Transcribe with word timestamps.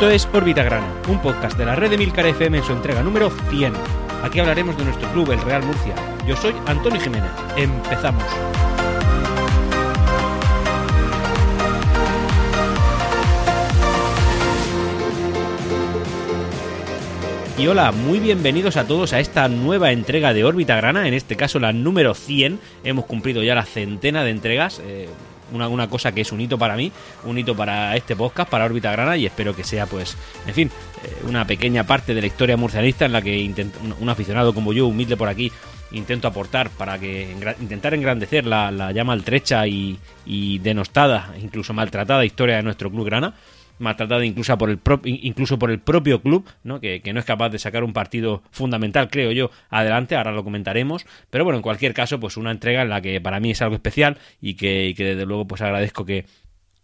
Esto 0.00 0.12
es 0.12 0.28
Órbita 0.32 0.62
Grana, 0.62 0.90
un 1.10 1.20
podcast 1.20 1.58
de 1.58 1.66
la 1.66 1.76
red 1.76 1.90
de 1.90 1.98
Milcar 1.98 2.24
FM 2.24 2.56
en 2.56 2.64
su 2.64 2.72
entrega 2.72 3.02
número 3.02 3.28
100. 3.50 3.74
Aquí 4.22 4.40
hablaremos 4.40 4.74
de 4.78 4.84
nuestro 4.84 5.12
club, 5.12 5.30
el 5.30 5.42
Real 5.42 5.62
Murcia. 5.62 5.94
Yo 6.26 6.34
soy 6.36 6.54
Antonio 6.64 6.98
Jiménez. 6.98 7.30
Empezamos. 7.54 8.24
Y 17.58 17.66
hola, 17.66 17.92
muy 17.92 18.20
bienvenidos 18.20 18.78
a 18.78 18.86
todos 18.86 19.12
a 19.12 19.20
esta 19.20 19.48
nueva 19.48 19.92
entrega 19.92 20.32
de 20.32 20.44
Órbita 20.44 20.76
Grana, 20.76 21.08
en 21.08 21.12
este 21.12 21.36
caso 21.36 21.58
la 21.58 21.74
número 21.74 22.14
100. 22.14 22.58
Hemos 22.84 23.04
cumplido 23.04 23.42
ya 23.42 23.54
la 23.54 23.66
centena 23.66 24.24
de 24.24 24.30
entregas. 24.30 24.80
Eh, 24.82 25.10
una, 25.52 25.68
una, 25.68 25.88
cosa 25.88 26.12
que 26.12 26.20
es 26.20 26.32
un 26.32 26.40
hito 26.40 26.58
para 26.58 26.76
mí, 26.76 26.92
un 27.24 27.38
hito 27.38 27.56
para 27.56 27.96
este 27.96 28.16
podcast, 28.16 28.50
para 28.50 28.64
Órbita 28.64 28.92
Grana, 28.92 29.16
y 29.16 29.26
espero 29.26 29.54
que 29.54 29.64
sea, 29.64 29.86
pues, 29.86 30.16
en 30.46 30.54
fin, 30.54 30.70
eh, 31.04 31.22
una 31.26 31.46
pequeña 31.46 31.84
parte 31.84 32.14
de 32.14 32.20
la 32.20 32.26
historia 32.26 32.56
murcianista 32.56 33.04
en 33.04 33.12
la 33.12 33.22
que 33.22 33.52
un, 34.00 34.08
aficionado 34.08 34.54
como 34.54 34.72
yo, 34.72 34.86
humilde 34.86 35.16
por 35.16 35.28
aquí, 35.28 35.50
intento 35.92 36.28
aportar 36.28 36.70
para 36.70 36.98
que 36.98 37.36
intentar 37.60 37.94
engrandecer 37.94 38.46
la, 38.46 38.70
la 38.70 38.92
ya 38.92 39.04
maltrecha 39.04 39.66
y, 39.66 39.98
y 40.24 40.58
denostada, 40.58 41.34
incluso 41.40 41.72
maltratada 41.72 42.24
historia 42.24 42.56
de 42.56 42.62
nuestro 42.62 42.90
club 42.90 43.06
grana 43.06 43.34
maltratada 43.80 44.24
incluso 44.24 44.56
por 44.56 44.70
el, 44.70 44.78
incluso 45.04 45.58
por 45.58 45.70
el 45.70 45.80
propio 45.80 46.22
club, 46.22 46.48
¿no? 46.62 46.80
Que, 46.80 47.00
que, 47.00 47.12
no 47.12 47.20
es 47.20 47.26
capaz 47.26 47.48
de 47.48 47.58
sacar 47.58 47.82
un 47.82 47.92
partido 47.92 48.42
fundamental, 48.50 49.10
creo 49.10 49.32
yo, 49.32 49.50
adelante, 49.68 50.14
ahora 50.14 50.32
lo 50.32 50.44
comentaremos, 50.44 51.06
pero 51.30 51.44
bueno, 51.44 51.56
en 51.56 51.62
cualquier 51.62 51.94
caso, 51.94 52.20
pues 52.20 52.36
una 52.36 52.50
entrega 52.50 52.82
en 52.82 52.90
la 52.90 53.00
que 53.00 53.20
para 53.20 53.40
mí 53.40 53.50
es 53.50 53.62
algo 53.62 53.74
especial 53.74 54.18
y 54.40 54.54
que, 54.54 54.88
y 54.88 54.94
que 54.94 55.04
desde 55.04 55.26
luego 55.26 55.46
pues 55.46 55.62
agradezco 55.62 56.04
que, 56.04 56.26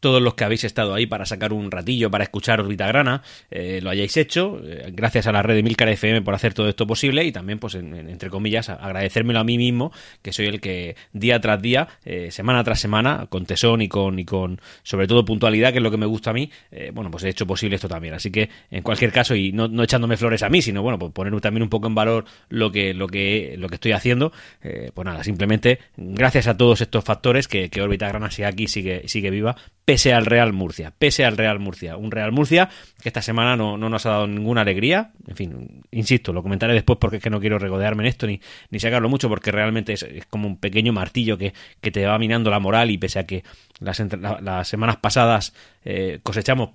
todos 0.01 0.23
los 0.23 0.35
que 0.35 0.45
habéis 0.45 0.65
estado 0.65 0.95
ahí 0.95 1.07
para 1.07 1.27
sacar 1.27 1.53
un 1.53 1.71
ratillo 1.71 2.11
para 2.11 2.25
escuchar 2.25 2.61
Orbita 2.61 2.87
Grana, 2.87 3.23
eh, 3.51 3.81
lo 3.83 3.91
hayáis 3.91 4.17
hecho. 4.17 4.61
Eh, 4.65 4.91
gracias 4.93 5.27
a 5.27 5.33
la 5.33 5.43
red 5.43 5.55
de 5.55 5.63
Milcar 5.63 5.89
FM 5.89 6.23
por 6.23 6.35
hacer 6.35 6.55
todo 6.55 6.69
esto 6.69 6.87
posible 6.87 7.25
y 7.25 7.33
también, 7.33 7.59
pues, 7.59 7.75
entre 7.75 8.31
comillas, 8.31 8.69
agradecérmelo 8.69 9.41
a 9.41 9.45
mí 9.45 9.59
mismo, 9.59 9.93
que 10.23 10.33
soy 10.33 10.47
el 10.47 10.61
que 10.61 10.97
día 11.13 11.41
tras 11.41 11.61
día, 11.61 11.89
eh, 12.05 12.31
semana 12.31 12.63
tras 12.65 12.81
semana, 12.81 13.27
con 13.29 13.47
tesón 13.47 13.83
y 13.83 13.89
con, 13.89 14.19
y 14.19 14.25
con, 14.25 14.61
sobre 14.83 15.07
todo, 15.07 15.25
puntualidad, 15.25 15.73
que 15.73 15.79
es 15.79 15.83
lo 15.83 15.91
que 15.91 15.97
me 15.97 16.07
gusta 16.07 16.31
a 16.31 16.33
mí, 16.33 16.51
bueno, 16.93 17.11
pues 17.11 17.25
he 17.25 17.29
hecho 17.29 17.47
posible 17.47 17.77
esto 17.77 17.89
también. 17.89 18.15
Así 18.15 18.31
que, 18.31 18.49
en 18.71 18.83
cualquier 18.83 19.13
caso, 19.13 19.35
y 19.35 19.53
no, 19.53 19.83
echándome 19.83 20.17
flores 20.17 20.43
a 20.43 20.49
mí, 20.49 20.63
sino, 20.63 20.83
bueno, 20.83 20.99
pues 20.99 21.13
poner 21.13 21.39
también 21.41 21.63
un 21.63 21.69
poco 21.69 21.87
en 21.87 21.95
valor 21.95 22.25
lo 22.49 22.71
que, 22.71 22.95
lo 22.95 23.07
que, 23.07 23.57
lo 23.59 23.69
que 23.69 23.77
estoy 23.77 23.93
haciendo, 23.93 24.33
pues 24.61 25.05
nada, 25.05 25.23
simplemente, 25.25 25.81
gracias 25.97 26.47
a 26.47 26.57
todos 26.57 26.81
estos 26.81 27.05
factores 27.05 27.49
que, 27.49 27.71
que 27.71 27.83
Orbita 27.83 28.09
Grana 28.09 28.31
sigue 28.31 28.47
aquí, 28.47 28.69
sigue, 28.69 29.09
sigue 29.09 29.31
viva, 29.31 29.57
pese 29.87 30.13
al 30.13 30.27
Real 30.27 30.53
Murcia, 30.53 30.93
pese 30.99 31.25
al 31.25 31.37
Real 31.37 31.61
Murcia. 31.61 31.97
Un 31.97 32.11
Real 32.11 32.33
Murcia 32.33 32.69
que 33.01 33.09
esta 33.09 33.23
semana 33.23 33.57
no, 33.57 33.79
no, 33.79 33.89
nos 33.89 34.05
ha 34.05 34.11
dado 34.11 34.27
ninguna 34.27 34.63
alegría. 34.63 35.13
En 35.29 35.37
fin, 35.37 35.83
insisto, 35.93 36.33
lo 36.33 36.43
comentaré 36.43 36.75
después 36.75 36.99
porque 37.01 37.19
es 37.19 37.23
que 37.23 37.31
no 37.31 37.41
quiero 37.41 37.59
regodearme 37.61 38.03
en 38.03 38.09
esto 38.09 38.27
ni, 38.27 38.41
ni 38.71 38.81
sacarlo 38.81 39.09
mucho 39.09 39.29
porque 39.29 39.53
realmente 39.53 39.93
es, 39.93 40.05
como 40.29 40.49
un 40.49 40.59
pequeño 40.59 40.93
martillo 40.93 41.39
que, 41.39 41.55
que, 41.81 41.93
te 41.93 42.05
va 42.05 42.19
minando 42.19 42.51
la 42.51 42.59
moral 42.59 42.91
y 42.91 42.99
pese 42.99 43.21
a 43.21 43.27
que 43.27 43.45
las, 43.79 44.01
la, 44.01 44.41
las 44.43 44.67
semanas 44.67 44.97
pasadas 44.97 45.55
eh, 45.85 46.19
cosechamos 46.25 46.71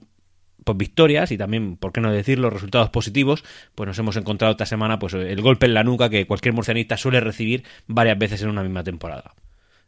pues 0.63 0.77
victorias 0.77 1.31
y 1.31 1.37
también, 1.37 1.75
por 1.75 1.91
qué 1.91 1.99
no 1.99 2.11
decirlo, 2.13 2.49
resultados 2.49 2.91
positivos, 2.91 3.43
pues 3.75 3.87
nos 3.87 3.99
hemos 3.99 4.15
encontrado 4.15 4.51
esta 4.51 4.65
semana 4.65 4.99
pues 4.99 5.13
el 5.15 5.41
golpe 5.41 5.65
en 5.65 5.73
la 5.73 5.83
nuca 5.83 6.09
que 6.09 6.25
cualquier 6.25 6.53
murcianista 6.53 6.95
suele 6.95 7.19
recibir 7.19 7.65
varias 7.87 8.17
veces 8.17 8.41
en 8.43 8.49
una 8.49 8.63
misma 8.63 8.85
temporada. 8.85 9.33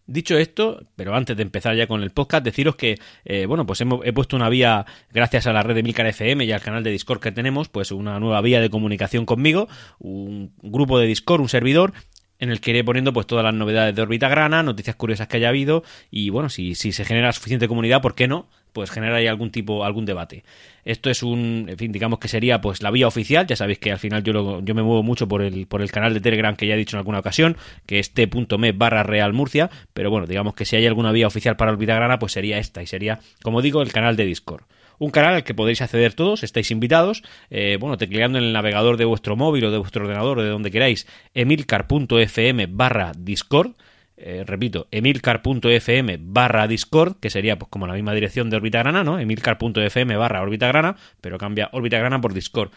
Dicho 0.06 0.38
esto, 0.38 0.86
pero 0.98 1.16
antes 1.16 1.38
de 1.38 1.44
empezar 1.44 1.76
ya 1.76 1.88
con 1.88 2.04
el 2.04 2.12
podcast, 2.12 2.44
deciros 2.44 2.76
que, 2.76 3.00
eh, 3.24 3.46
bueno, 3.46 3.66
pues 3.66 3.80
hemos, 3.80 4.06
he 4.06 4.12
puesto 4.12 4.36
una 4.36 4.50
vía, 4.50 4.86
gracias 5.12 5.48
a 5.48 5.54
la 5.54 5.64
red 5.64 5.76
de 5.76 5.84
Milcar 5.84 6.06
FM 6.08 6.44
y 6.44 6.52
al 6.52 6.60
canal 6.60 6.84
de 6.84 6.92
Discord 6.92 7.22
que 7.22 7.32
tenemos, 7.32 7.70
pues 7.70 7.92
una 7.92 8.20
nueva 8.20 8.42
vía 8.42 8.60
de 8.60 8.70
comunicación 8.70 9.26
conmigo, 9.26 9.70
un 10.00 10.54
grupo 10.62 11.00
de 11.00 11.08
Discord, 11.08 11.40
un 11.40 11.48
servidor, 11.48 11.94
en 12.44 12.52
el 12.52 12.62
que 12.62 12.72
iré 12.72 12.84
poniendo 12.84 13.14
pues 13.14 13.26
todas 13.26 13.44
las 13.44 13.54
novedades 13.54 13.96
de 13.96 14.02
órbita 14.02 14.30
grana, 14.30 14.64
noticias 14.64 14.96
curiosas 14.96 15.28
que 15.28 15.38
haya 15.38 15.50
habido 15.50 15.84
y 16.12 16.30
bueno, 16.30 16.50
si, 16.50 16.76
si 16.76 16.92
se 16.92 17.06
genera 17.06 17.32
suficiente 17.32 17.68
comunidad, 17.68 18.02
¿por 18.02 18.16
qué 18.16 18.28
no? 18.28 18.48
pues 18.74 18.90
genera 18.90 19.18
ahí 19.18 19.28
algún 19.28 19.52
tipo, 19.52 19.86
algún 19.86 20.06
debate. 20.06 20.44
Esto 20.84 21.10
es 21.10 21.24
un, 21.24 21.68
en 21.70 21.78
fin, 21.78 21.92
digamos 21.92 22.20
que 22.20 22.28
sería 22.28 22.60
pues 22.60 22.82
la 22.82 22.92
vía 22.92 23.08
oficial, 23.08 23.48
ya 23.48 23.56
sabéis 23.56 23.80
que 23.80 23.92
al 23.92 24.00
final 24.00 24.24
yo, 24.24 24.34
lo, 24.34 24.62
yo 24.62 24.76
me 24.76 24.82
muevo 24.82 25.04
mucho 25.04 25.28
por 25.28 25.42
el, 25.42 25.68
por 25.68 25.82
el 25.82 25.92
canal 25.92 26.14
de 26.14 26.20
Telegram 26.20 26.56
que 26.56 26.68
ya 26.68 26.74
he 26.74 26.78
dicho 26.78 26.98
en 26.98 27.00
alguna 27.00 27.20
ocasión, 27.20 27.56
que 27.86 28.00
es 28.00 28.14
t.me 28.14 28.72
barra 28.74 29.04
Real 29.04 29.32
Murcia, 29.32 29.70
pero 29.94 30.10
bueno, 30.10 30.28
digamos 30.28 30.56
que 30.56 30.66
si 30.66 30.76
hay 30.76 30.86
alguna 30.88 31.12
vía 31.12 31.28
oficial 31.28 31.56
para 31.56 31.74
Grana, 31.74 32.20
pues 32.20 32.34
sería 32.34 32.58
esta, 32.58 32.82
y 32.82 32.88
sería, 32.88 33.20
como 33.44 33.62
digo, 33.62 33.82
el 33.82 33.94
canal 33.94 34.16
de 34.16 34.26
Discord. 34.26 34.64
Un 35.00 35.12
canal 35.12 35.34
al 35.36 35.44
que 35.44 35.54
podéis 35.54 35.82
acceder 35.82 36.14
todos, 36.14 36.44
estáis 36.44 36.72
invitados, 36.72 37.24
eh, 37.50 37.78
bueno, 37.80 37.98
tecleando 37.98 38.38
en 38.38 38.46
el 38.46 38.54
navegador 38.54 38.98
de 38.98 39.06
vuestro 39.06 39.36
móvil 39.36 39.66
o 39.66 39.72
de 39.72 39.78
vuestro 39.78 40.04
ordenador 40.04 40.40
o 40.40 40.44
de 40.44 40.50
donde 40.50 40.72
queráis, 40.72 41.08
emilcar.fm 41.34 42.68
barra 42.68 43.12
Discord, 43.18 43.72
eh, 44.18 44.44
repito, 44.46 44.88
emilcar.fm 44.92 46.18
barra 46.22 46.68
Discord, 46.68 47.16
que 47.20 47.30
sería 47.30 47.58
pues 47.58 47.70
como 47.70 47.88
la 47.88 47.94
misma 47.94 48.14
dirección 48.14 48.50
de 48.50 48.58
Orbitagrana, 48.58 49.04
¿no? 49.04 49.20
emilcar.fm 49.20 50.16
barra 50.16 50.42
Orbitagrana, 50.42 50.96
pero 51.20 51.38
cambia 51.38 51.70
Orbitagrana 51.74 52.22
por 52.22 52.34
Discord. 52.34 52.72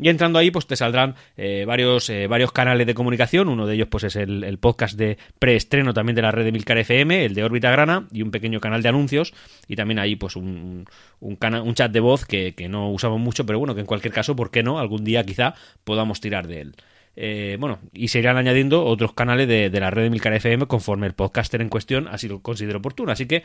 Y 0.00 0.08
entrando 0.08 0.38
ahí, 0.38 0.50
pues 0.50 0.66
te 0.66 0.76
saldrán 0.76 1.14
eh, 1.36 1.64
varios, 1.66 2.08
eh, 2.08 2.26
varios 2.26 2.52
canales 2.52 2.86
de 2.86 2.94
comunicación. 2.94 3.48
Uno 3.48 3.66
de 3.66 3.74
ellos, 3.74 3.88
pues, 3.88 4.04
es 4.04 4.16
el, 4.16 4.58
podcast 4.58 4.96
de 4.96 5.18
preestreno 5.38 5.92
también 5.92 6.16
de 6.16 6.22
la 6.22 6.30
red 6.30 6.44
de 6.44 6.52
Milcar 6.52 6.78
FM, 6.78 7.24
el 7.24 7.34
de 7.34 7.44
Órbita 7.44 7.70
Grana, 7.70 8.08
y 8.12 8.22
un 8.22 8.30
pequeño 8.30 8.60
canal 8.60 8.82
de 8.82 8.88
anuncios. 8.88 9.34
Y 9.68 9.76
también 9.76 9.98
ahí, 9.98 10.16
pues, 10.16 10.36
un, 10.36 10.86
un, 11.20 11.36
cana 11.36 11.62
un 11.62 11.74
chat 11.74 11.92
de 11.92 12.00
voz 12.00 12.24
que, 12.24 12.54
que, 12.54 12.68
no 12.68 12.90
usamos 12.90 13.20
mucho, 13.20 13.44
pero 13.44 13.58
bueno, 13.58 13.74
que 13.74 13.80
en 13.80 13.86
cualquier 13.86 14.14
caso, 14.14 14.34
¿por 14.34 14.50
qué 14.50 14.62
no? 14.62 14.78
Algún 14.78 15.04
día 15.04 15.24
quizá 15.24 15.54
podamos 15.84 16.20
tirar 16.20 16.46
de 16.46 16.60
él. 16.62 16.74
Eh, 17.16 17.56
bueno, 17.58 17.80
y 17.92 18.08
se 18.08 18.20
irán 18.20 18.36
añadiendo 18.36 18.84
otros 18.84 19.12
canales 19.12 19.48
de, 19.48 19.68
de, 19.68 19.80
la 19.80 19.90
red 19.90 20.04
de 20.04 20.10
Milcar 20.10 20.32
FM 20.32 20.66
conforme 20.66 21.06
el 21.06 21.12
podcaster 21.12 21.60
en 21.60 21.68
cuestión 21.68 22.08
así 22.08 22.28
lo 22.28 22.40
considere 22.40 22.78
oportuno. 22.78 23.12
Así 23.12 23.26
que, 23.26 23.44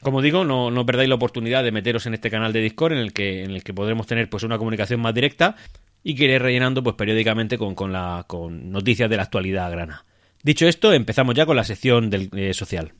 como 0.00 0.22
digo, 0.22 0.44
no, 0.44 0.70
no, 0.70 0.86
perdáis 0.86 1.08
la 1.08 1.16
oportunidad 1.16 1.64
de 1.64 1.72
meteros 1.72 2.06
en 2.06 2.14
este 2.14 2.30
canal 2.30 2.52
de 2.52 2.60
Discord 2.60 2.92
en 2.92 2.98
el 2.98 3.12
que, 3.12 3.44
en 3.44 3.50
el 3.50 3.62
que 3.62 3.74
podremos 3.74 4.06
tener 4.06 4.30
pues 4.30 4.44
una 4.44 4.58
comunicación 4.58 5.00
más 5.00 5.14
directa 5.14 5.56
y 6.02 6.14
que 6.14 6.24
iré 6.24 6.38
rellenando 6.38 6.82
pues 6.82 6.96
periódicamente 6.96 7.58
con, 7.58 7.74
con, 7.74 7.92
la, 7.92 8.24
con 8.26 8.70
noticias 8.70 9.10
de 9.10 9.16
la 9.16 9.24
actualidad 9.24 9.70
grana. 9.70 10.04
Dicho 10.42 10.66
esto, 10.66 10.92
empezamos 10.92 11.34
ya 11.34 11.46
con 11.46 11.56
la 11.56 11.64
sección 11.64 12.08
del, 12.08 12.30
eh, 12.34 12.54
social. 12.54 12.94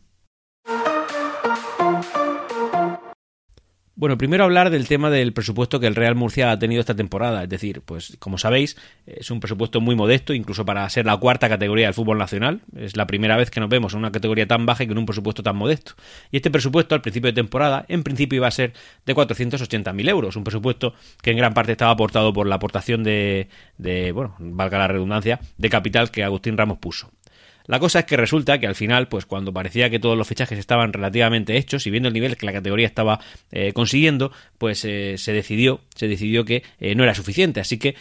Bueno, 4.00 4.16
primero 4.16 4.44
hablar 4.44 4.70
del 4.70 4.88
tema 4.88 5.10
del 5.10 5.34
presupuesto 5.34 5.78
que 5.78 5.86
el 5.86 5.94
Real 5.94 6.14
Murcia 6.14 6.50
ha 6.50 6.58
tenido 6.58 6.80
esta 6.80 6.94
temporada. 6.96 7.42
Es 7.42 7.50
decir, 7.50 7.82
pues 7.82 8.16
como 8.18 8.38
sabéis, 8.38 8.78
es 9.04 9.30
un 9.30 9.40
presupuesto 9.40 9.82
muy 9.82 9.94
modesto, 9.94 10.32
incluso 10.32 10.64
para 10.64 10.88
ser 10.88 11.04
la 11.04 11.18
cuarta 11.18 11.50
categoría 11.50 11.84
del 11.84 11.92
fútbol 11.92 12.16
nacional. 12.16 12.62
Es 12.74 12.96
la 12.96 13.06
primera 13.06 13.36
vez 13.36 13.50
que 13.50 13.60
nos 13.60 13.68
vemos 13.68 13.92
en 13.92 13.98
una 13.98 14.10
categoría 14.10 14.46
tan 14.46 14.64
baja 14.64 14.84
y 14.84 14.86
con 14.86 14.96
un 14.96 15.04
presupuesto 15.04 15.42
tan 15.42 15.54
modesto. 15.54 15.96
Y 16.30 16.38
este 16.38 16.50
presupuesto 16.50 16.94
al 16.94 17.02
principio 17.02 17.28
de 17.28 17.34
temporada, 17.34 17.84
en 17.88 18.02
principio 18.02 18.38
iba 18.38 18.46
a 18.46 18.50
ser 18.50 18.72
de 19.04 19.14
480.000 19.14 20.08
euros. 20.08 20.34
Un 20.34 20.44
presupuesto 20.44 20.94
que 21.20 21.32
en 21.32 21.36
gran 21.36 21.52
parte 21.52 21.72
estaba 21.72 21.90
aportado 21.90 22.32
por 22.32 22.46
la 22.46 22.54
aportación 22.54 23.04
de, 23.04 23.50
de, 23.76 24.12
bueno, 24.12 24.34
valga 24.38 24.78
la 24.78 24.88
redundancia, 24.88 25.40
de 25.58 25.68
capital 25.68 26.10
que 26.10 26.24
Agustín 26.24 26.56
Ramos 26.56 26.78
puso. 26.78 27.10
La 27.66 27.78
cosa 27.78 28.00
es 28.00 28.04
que 28.04 28.16
resulta 28.16 28.58
que 28.58 28.66
al 28.66 28.74
final, 28.74 29.08
pues 29.08 29.26
cuando 29.26 29.52
parecía 29.52 29.90
que 29.90 29.98
todos 29.98 30.16
los 30.16 30.26
fichajes 30.26 30.58
estaban 30.58 30.92
relativamente 30.92 31.56
hechos 31.56 31.86
y 31.86 31.90
viendo 31.90 32.08
el 32.08 32.14
nivel 32.14 32.36
que 32.36 32.46
la 32.46 32.52
categoría 32.52 32.86
estaba 32.86 33.20
eh, 33.52 33.72
consiguiendo, 33.72 34.32
pues 34.58 34.84
eh, 34.84 35.16
se 35.18 35.32
decidió, 35.32 35.80
se 35.94 36.08
decidió 36.08 36.44
que 36.44 36.62
eh, 36.80 36.94
no 36.94 37.04
era 37.04 37.14
suficiente. 37.14 37.60
Así 37.60 37.78
que 37.78 37.94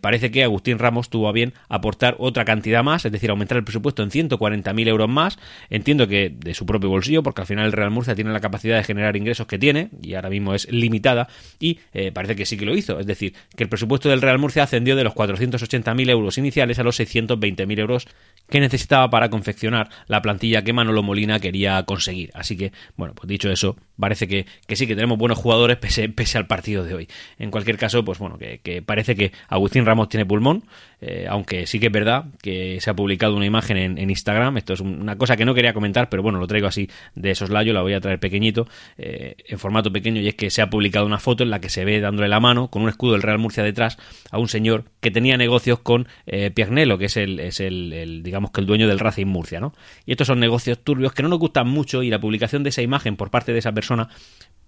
parece 0.00 0.30
que 0.30 0.44
Agustín 0.44 0.78
Ramos 0.78 1.10
tuvo 1.10 1.28
a 1.28 1.32
bien 1.32 1.52
aportar 1.68 2.16
otra 2.18 2.44
cantidad 2.44 2.82
más, 2.82 3.04
es 3.04 3.12
decir, 3.12 3.30
aumentar 3.30 3.58
el 3.58 3.64
presupuesto 3.64 4.02
en 4.02 4.10
140.000 4.10 4.88
euros 4.88 5.08
más. 5.08 5.38
Entiendo 5.68 6.06
que 6.06 6.30
de 6.30 6.54
su 6.54 6.66
propio 6.66 6.88
bolsillo, 6.88 7.22
porque 7.22 7.42
al 7.42 7.46
final 7.46 7.66
el 7.66 7.72
Real 7.72 7.90
Murcia 7.90 8.14
tiene 8.14 8.32
la 8.32 8.40
capacidad 8.40 8.76
de 8.76 8.84
generar 8.84 9.16
ingresos 9.16 9.46
que 9.46 9.58
tiene 9.58 9.90
y 10.02 10.14
ahora 10.14 10.30
mismo 10.30 10.54
es 10.54 10.70
limitada 10.70 11.28
y 11.58 11.78
parece 12.12 12.36
que 12.36 12.46
sí 12.46 12.56
que 12.56 12.64
lo 12.64 12.76
hizo. 12.76 12.98
Es 12.98 13.06
decir, 13.06 13.34
que 13.56 13.62
el 13.62 13.68
presupuesto 13.68 14.08
del 14.08 14.22
Real 14.22 14.38
Murcia 14.38 14.62
ascendió 14.62 14.96
de 14.96 15.04
los 15.04 15.14
480.000 15.14 16.10
euros 16.10 16.38
iniciales 16.38 16.78
a 16.78 16.82
los 16.82 16.98
620.000 16.98 17.78
euros 17.78 18.08
que 18.48 18.60
necesitaba 18.60 18.99
para 19.08 19.30
confeccionar 19.30 19.88
la 20.08 20.20
plantilla 20.20 20.62
que 20.62 20.72
Manolo 20.72 21.02
Molina 21.02 21.40
quería 21.40 21.82
conseguir. 21.84 22.30
Así 22.34 22.56
que, 22.56 22.72
bueno, 22.96 23.14
pues 23.14 23.28
dicho 23.28 23.50
eso, 23.50 23.76
parece 23.98 24.28
que, 24.28 24.46
que 24.66 24.76
sí 24.76 24.86
que 24.86 24.94
tenemos 24.94 25.16
buenos 25.16 25.38
jugadores 25.38 25.76
pese, 25.76 26.08
pese, 26.08 26.36
al 26.36 26.46
partido 26.46 26.84
de 26.84 26.94
hoy. 26.94 27.08
En 27.38 27.50
cualquier 27.50 27.78
caso, 27.78 28.04
pues 28.04 28.18
bueno, 28.18 28.36
que, 28.36 28.58
que 28.58 28.82
parece 28.82 29.14
que 29.14 29.32
Agustín 29.48 29.86
Ramos 29.86 30.08
tiene 30.08 30.26
pulmón, 30.26 30.64
eh, 31.00 31.26
aunque 31.28 31.66
sí 31.66 31.80
que 31.80 31.86
es 31.86 31.92
verdad 31.92 32.26
que 32.42 32.78
se 32.80 32.90
ha 32.90 32.94
publicado 32.94 33.34
una 33.34 33.46
imagen 33.46 33.76
en, 33.76 34.10
Instagram. 34.10 34.56
Esto 34.58 34.74
es 34.74 34.80
una 34.80 35.16
cosa 35.16 35.36
que 35.36 35.44
no 35.44 35.54
quería 35.54 35.72
comentar, 35.72 36.08
pero 36.08 36.22
bueno, 36.22 36.38
lo 36.38 36.46
traigo 36.46 36.66
así 36.66 36.88
de 37.14 37.34
soslayo, 37.34 37.72
la 37.72 37.82
voy 37.82 37.94
a 37.94 38.00
traer 38.00 38.18
pequeñito, 38.18 38.66
eh, 38.98 39.36
en 39.46 39.58
formato 39.58 39.92
pequeño, 39.92 40.20
y 40.20 40.28
es 40.28 40.34
que 40.34 40.50
se 40.50 40.62
ha 40.62 40.68
publicado 40.68 41.06
una 41.06 41.18
foto 41.18 41.42
en 41.42 41.50
la 41.50 41.60
que 41.60 41.68
se 41.68 41.84
ve 41.84 42.00
dándole 42.00 42.28
la 42.28 42.40
mano 42.40 42.68
con 42.68 42.82
un 42.82 42.88
escudo 42.88 43.12
del 43.12 43.22
Real 43.22 43.38
Murcia 43.38 43.62
detrás 43.62 43.98
a 44.30 44.38
un 44.38 44.48
señor 44.48 44.84
que 45.00 45.10
tenía 45.10 45.36
negocios 45.36 45.78
con 45.78 46.08
eh, 46.26 46.50
Piagnello, 46.50 46.98
que 46.98 47.06
es 47.06 47.16
el, 47.16 47.40
es 47.40 47.60
el, 47.60 47.92
el 47.92 48.22
digamos 48.22 48.50
que 48.50 48.60
el 48.60 48.66
dueño 48.66 48.88
del 48.88 48.98
Racing 48.98 49.26
Murcia, 49.26 49.60
¿no? 49.60 49.72
Y 50.04 50.12
estos 50.12 50.26
son 50.26 50.40
negocios 50.40 50.82
turbios 50.82 51.12
que 51.12 51.22
no 51.22 51.28
nos 51.28 51.38
gustan 51.38 51.68
mucho 51.68 52.02
y 52.02 52.10
la 52.10 52.20
publicación 52.20 52.62
de 52.62 52.70
esa 52.70 52.82
imagen 52.82 53.16
por 53.16 53.30
parte 53.30 53.52
de 53.52 53.58
esa 53.58 53.72
persona 53.72 54.08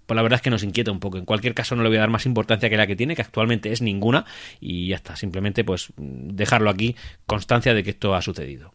pues 0.06 0.16
la 0.16 0.22
verdad 0.22 0.37
es 0.37 0.43
que 0.43 0.50
nos 0.50 0.62
inquieta 0.62 0.90
un 0.90 1.00
poco. 1.00 1.19
En 1.19 1.25
cualquier 1.25 1.54
caso 1.54 1.76
no 1.76 1.82
le 1.82 1.88
voy 1.88 1.99
a 1.99 2.00
dar 2.00 2.10
más 2.10 2.26
importancia 2.26 2.69
que 2.70 2.76
la 2.76 2.87
que 2.87 2.96
tiene, 2.96 3.16
que 3.16 3.22
actualmente 3.22 3.72
es 3.72 3.82
ninguna, 3.82 4.25
y 4.60 4.88
ya 4.88 4.96
está, 4.96 5.16
simplemente 5.16 5.64
pues 5.64 5.93
dejarlo 5.96 6.70
aquí, 6.70 6.96
constancia 7.26 7.75
de 7.75 7.82
que 7.82 7.90
esto 7.90 8.14
ha 8.14 8.22
sucedido. 8.22 8.72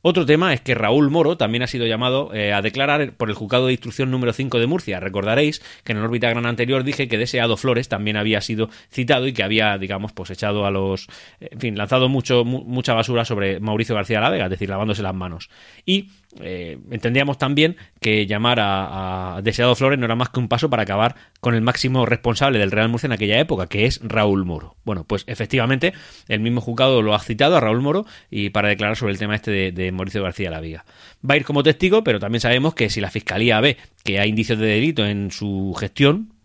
Otro 0.00 0.24
tema 0.24 0.54
es 0.54 0.60
que 0.60 0.76
Raúl 0.76 1.10
Moro 1.10 1.36
también 1.36 1.64
ha 1.64 1.66
sido 1.66 1.84
llamado 1.84 2.32
eh, 2.32 2.52
a 2.52 2.62
declarar 2.62 3.14
por 3.14 3.30
el 3.30 3.34
juzgado 3.34 3.66
de 3.66 3.72
instrucción 3.72 4.12
número 4.12 4.32
5 4.32 4.60
de 4.60 4.66
Murcia. 4.68 5.00
Recordaréis 5.00 5.60
que 5.82 5.90
en 5.90 5.98
el 5.98 6.04
órbita 6.04 6.30
gran 6.30 6.46
anterior 6.46 6.84
dije 6.84 7.08
que 7.08 7.18
Deseado 7.18 7.56
Flores 7.56 7.88
también 7.88 8.16
había 8.16 8.40
sido 8.40 8.70
citado 8.92 9.26
y 9.26 9.32
que 9.32 9.42
había, 9.42 9.76
digamos, 9.76 10.12
pues 10.12 10.30
echado 10.30 10.66
a 10.66 10.70
los. 10.70 11.08
En 11.40 11.58
fin, 11.58 11.76
lanzado 11.76 12.08
mucho, 12.08 12.44
mucha 12.44 12.94
basura 12.94 13.24
sobre 13.24 13.58
Mauricio 13.58 13.96
García 13.96 14.20
la 14.20 14.30
Vega, 14.30 14.44
es 14.44 14.50
decir, 14.50 14.68
lavándose 14.68 15.02
las 15.02 15.14
manos. 15.14 15.50
Y 15.84 16.10
eh, 16.40 16.78
entendíamos 16.90 17.38
también 17.38 17.76
que 18.00 18.26
llamar 18.26 18.58
a, 18.60 19.40
Deseado 19.42 19.74
Flores 19.74 19.98
no 19.98 20.04
era 20.04 20.14
más 20.14 20.28
que 20.28 20.40
un 20.40 20.48
paso 20.48 20.68
para 20.68 20.82
acabar 20.82 21.16
con 21.40 21.54
el 21.54 21.62
máximo 21.62 22.04
responsable 22.06 22.58
del 22.58 22.70
Real 22.70 22.88
Murcia 22.88 23.06
en 23.06 23.12
aquella 23.12 23.38
época, 23.40 23.66
que 23.66 23.86
es 23.86 24.00
Raúl 24.02 24.44
Moro. 24.44 24.76
Bueno, 24.84 25.04
pues 25.04 25.24
efectivamente 25.26 25.92
el 26.28 26.40
mismo 26.40 26.60
juzgado 26.60 27.02
lo 27.02 27.14
ha 27.14 27.20
citado 27.20 27.56
a 27.56 27.60
Raúl 27.60 27.80
Moro 27.80 28.04
y 28.30 28.50
para 28.50 28.68
declarar 28.68 28.96
sobre 28.96 29.12
el 29.12 29.18
tema 29.18 29.34
este 29.34 29.50
de, 29.50 29.72
de 29.72 29.92
Mauricio 29.92 30.22
García 30.22 30.50
La 30.50 30.60
Viga. 30.60 30.84
Va 31.28 31.34
a 31.34 31.36
ir 31.38 31.44
como 31.44 31.62
testigo, 31.62 32.04
pero 32.04 32.20
también 32.20 32.40
sabemos 32.40 32.74
que 32.74 32.90
si 32.90 33.00
la 33.00 33.10
Fiscalía 33.10 33.60
ve 33.60 33.78
que 34.04 34.20
hay 34.20 34.28
indicios 34.28 34.58
de 34.58 34.66
delito 34.66 35.06
en 35.06 35.30
su 35.30 35.74
gestión, 35.78 36.37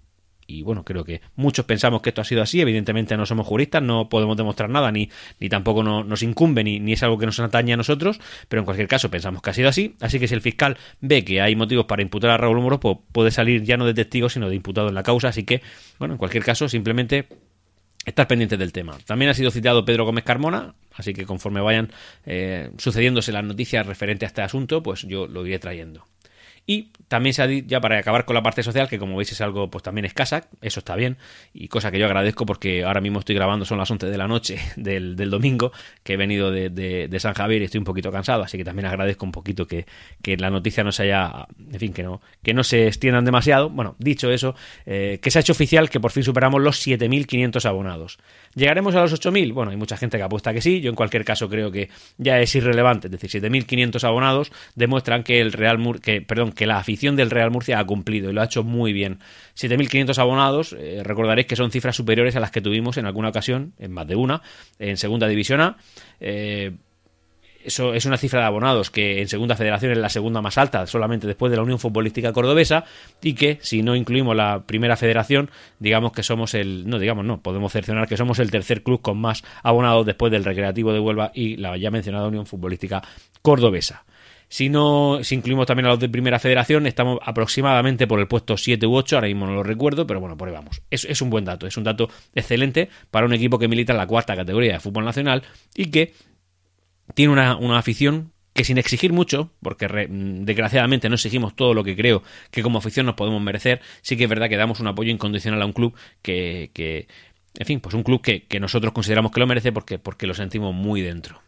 y 0.48 0.62
bueno, 0.64 0.84
creo 0.84 1.04
que 1.04 1.22
muchos 1.36 1.66
pensamos 1.66 2.02
que 2.02 2.10
esto 2.10 2.22
ha 2.22 2.26
sido 2.26 2.42
así, 2.42 2.62
evidentemente 2.62 3.16
no 3.18 3.26
somos 3.26 3.48
juristas, 3.48 3.82
no 3.82 4.10
podemos 4.10 4.38
demostrar 4.38 4.70
nada, 4.70 4.92
ni, 4.92 5.10
ni 5.40 5.50
tampoco 5.50 5.84
nos 5.84 6.24
incumbe, 6.24 6.64
ni, 6.64 6.80
ni, 6.80 6.94
es 6.94 7.04
algo 7.04 7.18
que 7.18 7.26
nos 7.26 7.40
atañe 7.40 7.74
a 7.74 7.78
nosotros, 7.78 8.20
pero 8.50 8.62
en 8.62 8.66
cualquier 8.66 8.88
caso 8.88 9.10
pensamos 9.10 9.42
que 9.42 9.50
ha 9.50 9.54
sido 9.54 9.70
así, 9.70 9.96
así 10.02 10.20
que 10.20 10.28
si 10.28 10.34
el 10.34 10.42
fiscal 10.42 10.78
ve 11.02 11.24
que 11.24 11.42
hay 11.42 11.56
motivos 11.56 11.86
para 11.86 12.02
imputar 12.02 12.32
a 12.32 12.38
Raúl 12.38 12.60
Moro, 12.62 12.80
pues 12.80 12.98
puede 13.12 13.32
salir 13.32 13.64
ya 13.64 13.78
no 13.78 13.86
de 13.86 13.94
testigo, 13.94 14.30
sino 14.30 14.50
de 14.50 14.56
imputado 14.56 14.90
en 14.90 14.96
la 14.96 15.04
causa, 15.04 15.30
así 15.30 15.44
que, 15.44 15.62
bueno, 16.00 16.16
en 16.16 16.18
cualquier 16.18 16.44
caso, 16.44 16.68
simplemente 16.70 17.28
estar 18.06 18.28
pendientes 18.28 18.60
del 18.60 18.74
tema. 18.74 18.98
También 19.06 19.32
ha 19.32 19.34
sido 19.34 19.52
citado 19.52 19.86
Pedro 19.86 20.06
Gómez 20.06 20.24
Carmona, 20.24 20.76
así 20.94 21.14
que 21.14 21.26
conforme 21.26 21.62
vayan 21.62 21.92
eh, 22.26 22.70
sucediéndose 22.78 23.32
las 23.32 23.44
noticias 23.44 23.86
referentes 23.86 24.28
a 24.28 24.30
este 24.30 24.42
asunto, 24.42 24.84
pues 24.84 25.04
yo 25.04 25.28
lo 25.28 25.46
iré 25.46 25.60
trayendo. 25.60 26.06
Y 26.66 26.92
también 27.10 27.34
se 27.34 27.42
ha 27.42 27.48
dicho, 27.48 27.68
ya 27.68 27.82
para 27.82 28.00
acabar 28.00 28.26
con 28.26 28.34
la 28.36 28.42
parte 28.42 28.64
social, 28.64 28.88
que 28.88 28.98
como 28.98 29.18
veis 29.18 29.32
es 29.32 29.42
algo 29.42 29.70
pues 29.70 29.84
también 29.84 30.06
escasa, 30.06 30.48
eso 30.62 30.80
está 30.80 30.96
bien, 30.96 31.18
y 31.54 31.68
cosa 31.68 31.92
que 31.92 32.00
yo 32.00 32.06
agradezco 32.06 32.46
porque 32.46 32.84
ahora 32.84 33.02
mismo 33.02 33.20
estoy 33.20 33.36
grabando, 33.36 33.66
son 33.66 33.78
las 33.78 33.92
11 33.92 34.08
de 34.08 34.18
la 34.18 34.28
noche 34.28 34.60
del, 34.78 35.16
domingo, 35.30 35.74
que 36.04 36.14
he 36.14 36.18
venido 36.18 36.52
de, 36.52 37.20
San 37.20 37.34
Javier 37.34 37.62
y 37.62 37.66
estoy 37.66 37.80
un 37.80 37.86
poquito 37.86 38.12
cansado, 38.12 38.44
así 38.44 38.58
que 38.58 38.64
también 38.64 38.86
agradezco 38.86 39.26
un 39.26 39.32
poquito 39.32 39.68
que, 39.68 39.86
la 40.38 40.50
noticia 40.50 40.84
no 40.84 40.92
se 40.92 41.04
haya, 41.04 41.48
en 41.72 41.80
fin, 41.80 41.94
que 41.94 42.04
no, 42.04 42.22
que 42.42 42.54
no 42.54 42.64
se 42.64 42.88
extiendan 42.88 43.24
demasiado. 43.24 43.70
Bueno, 43.70 43.96
dicho 44.00 44.32
eso, 44.32 44.56
eh, 44.86 45.20
que 45.22 45.30
se 45.30 45.40
ha 45.40 45.42
hecho 45.42 45.52
oficial 45.54 45.90
que 45.90 46.00
por 46.00 46.12
fin 46.12 46.24
superamos 46.24 46.62
los 46.62 46.86
7.500 46.86 47.64
abonados. 47.66 48.18
¿Llegaremos 48.56 48.96
a 48.96 49.02
los 49.02 49.14
8.000? 49.14 49.54
Bueno, 49.54 49.72
hay 49.72 49.78
mucha 49.78 49.96
gente 49.96 50.18
que 50.18 50.24
apuesta 50.24 50.54
que 50.54 50.62
sí, 50.62 50.82
yo 50.82 50.90
en 50.90 50.96
cualquier 50.96 51.24
caso 51.24 51.48
creo 51.50 51.72
que 51.72 51.90
ya 52.18 52.40
es 52.40 52.56
irrelevante, 52.56 53.08
es 53.08 53.12
decir, 53.12 53.30
7.500 53.42 54.04
abonados 54.04 54.52
demuestran 54.76 55.24
que 55.24 55.40
el 55.40 55.54
Real 55.54 55.78
Mur 55.78 56.02
que, 56.02 56.22
perdón, 56.22 56.53
que 56.54 56.66
la 56.66 56.78
afición 56.78 57.16
del 57.16 57.30
Real 57.30 57.52
Murcia 57.52 57.80
ha 57.80 57.86
cumplido 57.86 58.30
y 58.30 58.34
lo 58.34 58.42
ha 58.42 58.46
hecho 58.46 58.64
muy 58.64 58.94
bien. 58.94 59.20
7.500 59.56 60.18
abonados, 60.18 60.76
eh, 60.78 61.02
recordaréis 61.04 61.48
que 61.48 61.56
son 61.56 61.72
cifras 61.72 61.96
superiores 61.96 62.36
a 62.36 62.40
las 62.40 62.52
que 62.52 62.62
tuvimos 62.62 62.98
en 62.98 63.06
alguna 63.06 63.30
ocasión, 63.30 63.74
en 63.80 63.92
más 63.92 64.08
de 64.08 64.16
una, 64.16 64.42
en 64.80 64.98
Segunda 64.98 65.28
División 65.28 65.62
A. 65.62 65.78
Eh, 66.20 66.72
eso 67.64 67.94
es 67.94 68.06
una 68.06 68.18
cifra 68.18 68.42
de 68.42 68.46
abonados 68.46 68.90
que 68.90 69.22
en 69.22 69.28
segunda 69.28 69.56
federación 69.56 69.92
es 69.92 69.98
la 69.98 70.10
segunda 70.10 70.42
más 70.42 70.58
alta, 70.58 70.86
solamente 70.86 71.28
después 71.28 71.50
de 71.50 71.58
la 71.58 71.64
Unión 71.64 71.80
Futbolística 71.80 72.34
Cordobesa, 72.34 72.84
y 73.22 73.34
que 73.34 73.58
si 73.62 73.82
no 73.82 73.96
incluimos 73.96 74.36
la 74.36 74.64
primera 74.66 74.98
federación, 74.98 75.50
digamos 75.80 76.12
que 76.12 76.24
somos 76.24 76.54
el, 76.54 76.88
no 76.88 77.00
digamos 77.00 77.26
no, 77.26 77.42
podemos 77.42 77.72
cercionar 77.72 78.08
que 78.08 78.18
somos 78.18 78.40
el 78.40 78.52
tercer 78.52 78.84
club 78.84 79.02
con 79.02 79.18
más 79.18 79.44
abonados 79.64 80.06
después 80.06 80.32
del 80.32 80.44
Recreativo 80.44 80.92
de 80.92 81.00
Huelva 81.00 81.32
y 81.34 81.58
la 81.58 81.78
ya 81.78 81.90
mencionada 81.90 82.28
Unión 82.28 82.46
Futbolística 82.46 83.02
Cordobesa. 83.42 84.04
Si 84.54 84.70
no, 84.70 85.18
si 85.24 85.34
incluimos 85.34 85.66
también 85.66 85.88
a 85.88 85.90
los 85.90 86.00
de 86.00 86.08
Primera 86.10 86.38
Federación, 86.38 86.86
estamos 86.86 87.18
aproximadamente 87.24 88.06
por 88.06 88.20
el 88.20 88.28
puesto 88.28 88.56
7 88.56 88.86
u 88.86 88.96
8, 88.96 89.16
ahora 89.16 89.28
mismo 89.28 89.48
no 89.48 89.56
lo 89.56 89.64
recuerdo, 89.64 90.06
pero 90.06 90.20
bueno, 90.20 90.38
por 90.38 90.48
ahí 90.48 90.54
vamos. 90.54 90.84
Es, 90.92 91.06
es 91.06 91.24
un 91.24 91.32
buen 91.32 91.44
dato, 91.44 91.66
es 91.66 91.76
un 91.76 91.84
dato 91.84 92.08
excelente 92.36 92.88
para 93.10 93.26
un 93.26 93.34
equipo 93.34 93.58
que 93.58 93.68
milita 93.68 93.94
en 93.94 93.98
la 93.98 94.06
cuarta 94.06 94.36
categoría 94.36 94.74
de 94.74 94.80
fútbol 94.80 95.06
nacional 95.06 95.42
y 95.76 95.88
que 95.88 96.14
tiene 97.16 97.34
una, 97.34 97.56
una 97.56 97.80
afición 97.80 98.32
que 98.54 98.64
sin 98.64 98.78
exigir 98.78 99.12
mucho, 99.12 99.50
porque 99.60 99.88
desgraciadamente 99.88 101.10
no 101.10 101.16
exigimos 101.16 101.56
todo 101.56 101.74
lo 101.74 101.84
que 101.84 101.96
creo 101.96 102.22
que 102.52 102.62
como 102.62 102.78
afición 102.78 103.08
nos 103.08 103.16
podemos 103.16 103.42
merecer, 103.42 103.82
sí 104.04 104.18
que 104.18 104.26
es 104.26 104.30
verdad 104.30 104.50
que 104.50 104.58
damos 104.58 104.80
un 104.80 104.86
apoyo 104.86 105.10
incondicional 105.10 105.64
a 105.64 105.66
un 105.66 105.74
club 105.74 105.96
que, 106.22 106.70
que 106.76 107.08
en 107.58 107.66
fin, 107.66 107.80
pues 107.80 107.96
un 107.96 108.04
club 108.04 108.22
que, 108.22 108.44
que 108.44 108.60
nosotros 108.60 108.94
consideramos 108.94 109.32
que 109.32 109.40
lo 109.40 109.48
merece 109.48 109.72
porque, 109.72 109.98
porque 109.98 110.28
lo 110.28 110.36
sentimos 110.36 110.76
muy 110.76 111.02
dentro 111.02 111.42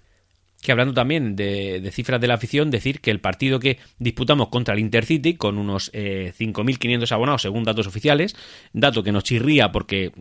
que 0.65 0.71
hablando 0.71 0.93
también 0.93 1.35
de, 1.35 1.89
cifras 1.91 2.19
de 2.19 2.27
la 2.27 2.35
afición, 2.35 2.71
decir 2.71 2.99
que 2.99 3.11
el 3.11 3.19
partido 3.19 3.59
que 3.59 3.79
disputamos 3.99 4.49
contra 4.49 4.73
el 4.73 4.79
Intercity, 4.79 5.35
con 5.35 5.57
unos 5.57 5.91
5.500 5.93 7.11
eh, 7.11 7.13
abonados 7.13 7.41
según 7.43 7.63
datos 7.63 7.87
oficiales, 7.87 8.35
dato 8.73 9.03
que 9.03 9.11
nos 9.11 9.23
chirría 9.23 9.71
porque 9.71 10.11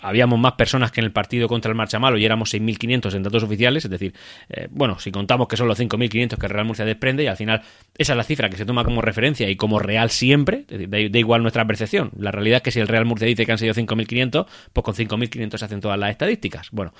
habíamos 0.00 0.38
más 0.38 0.52
personas 0.52 0.90
que 0.90 1.00
en 1.00 1.06
el 1.06 1.12
partido 1.12 1.48
contra 1.48 1.70
el 1.70 1.76
Marchamalo 1.76 2.18
y 2.18 2.24
éramos 2.24 2.52
6.500 2.54 3.14
en 3.14 3.22
datos 3.22 3.42
oficiales, 3.42 3.84
es 3.84 3.90
decir, 3.90 4.14
eh, 4.48 4.68
bueno, 4.70 4.98
si 4.98 5.10
contamos 5.10 5.48
que 5.48 5.56
son 5.56 5.68
los 5.68 5.78
5.500 5.78 6.36
que 6.36 6.48
Real 6.48 6.64
Murcia 6.64 6.84
desprende 6.84 7.24
y 7.24 7.26
al 7.26 7.36
final 7.36 7.62
esa 7.96 8.12
es 8.12 8.16
la 8.16 8.24
cifra 8.24 8.48
que 8.48 8.56
se 8.56 8.64
toma 8.64 8.84
como 8.84 9.02
referencia 9.02 9.48
y 9.48 9.56
como 9.56 9.78
real 9.78 10.10
siempre, 10.10 10.64
da, 10.68 10.98
igual 10.98 11.42
nuestra 11.42 11.66
percepción. 11.66 12.10
La 12.18 12.30
realidad 12.30 12.58
es 12.58 12.62
que 12.62 12.70
si 12.70 12.80
el 12.80 12.88
Real 12.88 13.04
Murcia 13.04 13.26
dice 13.26 13.46
que 13.46 13.52
han 13.52 13.58
sido 13.58 13.74
5.500, 13.74 14.46
pues 14.72 14.84
con 14.84 14.94
5.500 14.94 15.58
se 15.58 15.64
hacen 15.64 15.80
todas 15.80 15.98
las 15.98 16.10
estadísticas. 16.10 16.68
Bueno, 16.70 16.92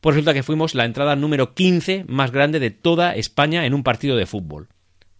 pues 0.00 0.14
resulta 0.14 0.34
que 0.34 0.42
fuimos 0.42 0.74
la 0.74 0.84
entrada 0.84 1.16
número 1.16 1.54
15 1.54 2.04
más 2.08 2.30
grande 2.30 2.60
de 2.60 2.70
toda 2.70 3.14
España 3.14 3.66
en 3.66 3.74
un 3.74 3.82
partido 3.82 4.16
de 4.16 4.26
fútbol. 4.26 4.68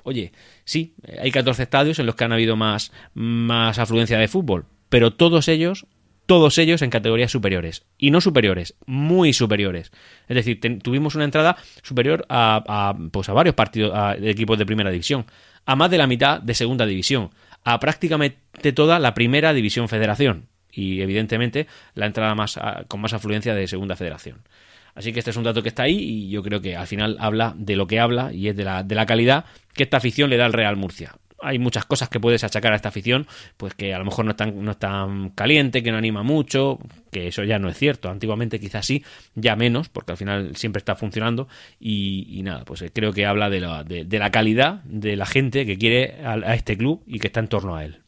Oye, 0.03 0.33
sí, 0.65 0.95
hay 1.21 1.33
14 1.33 1.65
estadios 1.65 1.99
en 1.99 2.07
los 2.07 2.15
que 2.15 2.25
han 2.25 2.33
habido 2.33 2.55
más, 2.55 2.93
más 3.15 3.81
afluencia 3.81 4.19
de 4.19 4.29
fútbol, 4.29 4.67
pero 4.89 5.13
todos 5.13 5.49
ellos 5.49 5.87
todos 6.27 6.59
ellos 6.59 6.83
en 6.83 6.91
categorías 6.91 7.31
superiores. 7.31 7.85
Y 7.97 8.11
no 8.11 8.21
superiores, 8.21 8.75
muy 8.87 9.33
superiores. 9.33 9.93
Es 10.29 10.37
decir, 10.37 10.61
tuvimos 10.83 11.15
una 11.15 11.25
entrada 11.25 11.57
superior 11.83 12.27
a, 12.29 12.97
pues 13.11 13.29
a 13.29 13.33
varios 13.33 13.55
partidos 13.55 13.93
de 14.21 14.31
equipos 14.31 14.59
de 14.59 14.67
primera 14.67 14.91
división, 14.91 15.27
a 15.65 15.77
más 15.77 15.91
de 15.91 15.99
la 15.99 16.07
mitad 16.07 16.41
de 16.41 16.55
segunda 16.55 16.85
división, 16.85 17.31
a 17.65 17.81
prácticamente 17.81 18.73
toda 18.73 18.99
la 18.99 19.15
primera 19.15 19.55
división 19.55 19.89
federación. 19.89 20.49
Y 20.71 21.01
evidentemente 21.01 21.67
la 21.95 22.07
entrada 22.07 22.35
más 22.35 22.59
con 22.89 23.01
más 23.01 23.15
afluencia 23.15 23.55
de 23.55 23.67
segunda 23.67 23.97
federación. 23.97 24.43
Así 24.95 25.13
que 25.13 25.19
este 25.19 25.31
es 25.31 25.37
un 25.37 25.45
dato 25.45 25.63
que 25.63 25.69
está 25.69 25.85
ahí 25.85 25.99
y 25.99 26.31
yo 26.31 26.43
creo 26.43 26.61
que 26.61 26.77
al 26.77 26.87
final 26.87 27.17
habla 27.21 27.55
de 27.57 27.77
lo 27.77 27.87
que 27.87 28.01
habla 28.01 28.33
y 28.33 28.49
es 28.49 28.57
de 28.57 28.65
la, 28.65 28.83
de 28.83 28.95
la 28.95 29.05
calidad 29.05 29.45
que 29.75 29.83
esta 29.83 29.99
afición 29.99 30.31
le 30.31 30.39
da 30.39 30.47
al 30.47 30.55
Real 30.55 30.77
Murcia 30.77 31.17
hay 31.41 31.59
muchas 31.59 31.85
cosas 31.85 32.09
que 32.09 32.21
puedes 32.21 32.45
achacar 32.45 32.73
a 32.73 32.77
esta 32.77 32.89
afición, 32.89 33.27
pues 33.57 33.75
que 33.75 33.95
a 33.95 33.99
lo 33.99 34.05
mejor 34.05 34.25
no 34.25 34.33
es 34.33 34.37
tan, 34.37 34.65
no 34.65 34.71
es 34.71 34.79
tan 34.79 35.31
caliente, 35.31 35.83
que 35.83 35.91
no 35.91 35.99
anima 35.99 36.23
mucho, 36.23 36.79
que 37.11 37.29
eso 37.29 37.45
ya 37.45 37.59
no 37.59 37.69
es 37.69 37.77
cierto. 37.77 38.09
Antiguamente 38.09 38.61
quizás 38.61 38.87
sí, 38.87 39.05
ya 39.35 39.57
menos, 39.57 39.89
porque 39.89 40.13
al 40.13 40.19
final 40.19 40.57
siempre 40.57 40.79
está 40.79 40.95
funcionando. 40.95 41.49
Y, 41.81 42.41
nada, 42.43 42.65
pues 42.65 42.83
eh, 42.83 42.91
creo 42.93 43.13
que 43.13 43.27
habla 43.27 43.51
de 43.51 43.61
la, 43.61 43.85
de, 43.85 44.07
la 44.19 44.31
calidad 44.31 44.83
de 44.85 45.17
la 45.17 45.27
gente 45.27 45.67
que 45.67 45.79
quiere 45.79 46.25
a 46.25 46.55
este 46.55 46.77
club 46.77 47.03
y 47.07 47.19
que 47.19 47.27
está 47.29 47.41
en 47.41 47.49
torno 47.49 47.77
a 47.77 47.85
él. 47.85 48.06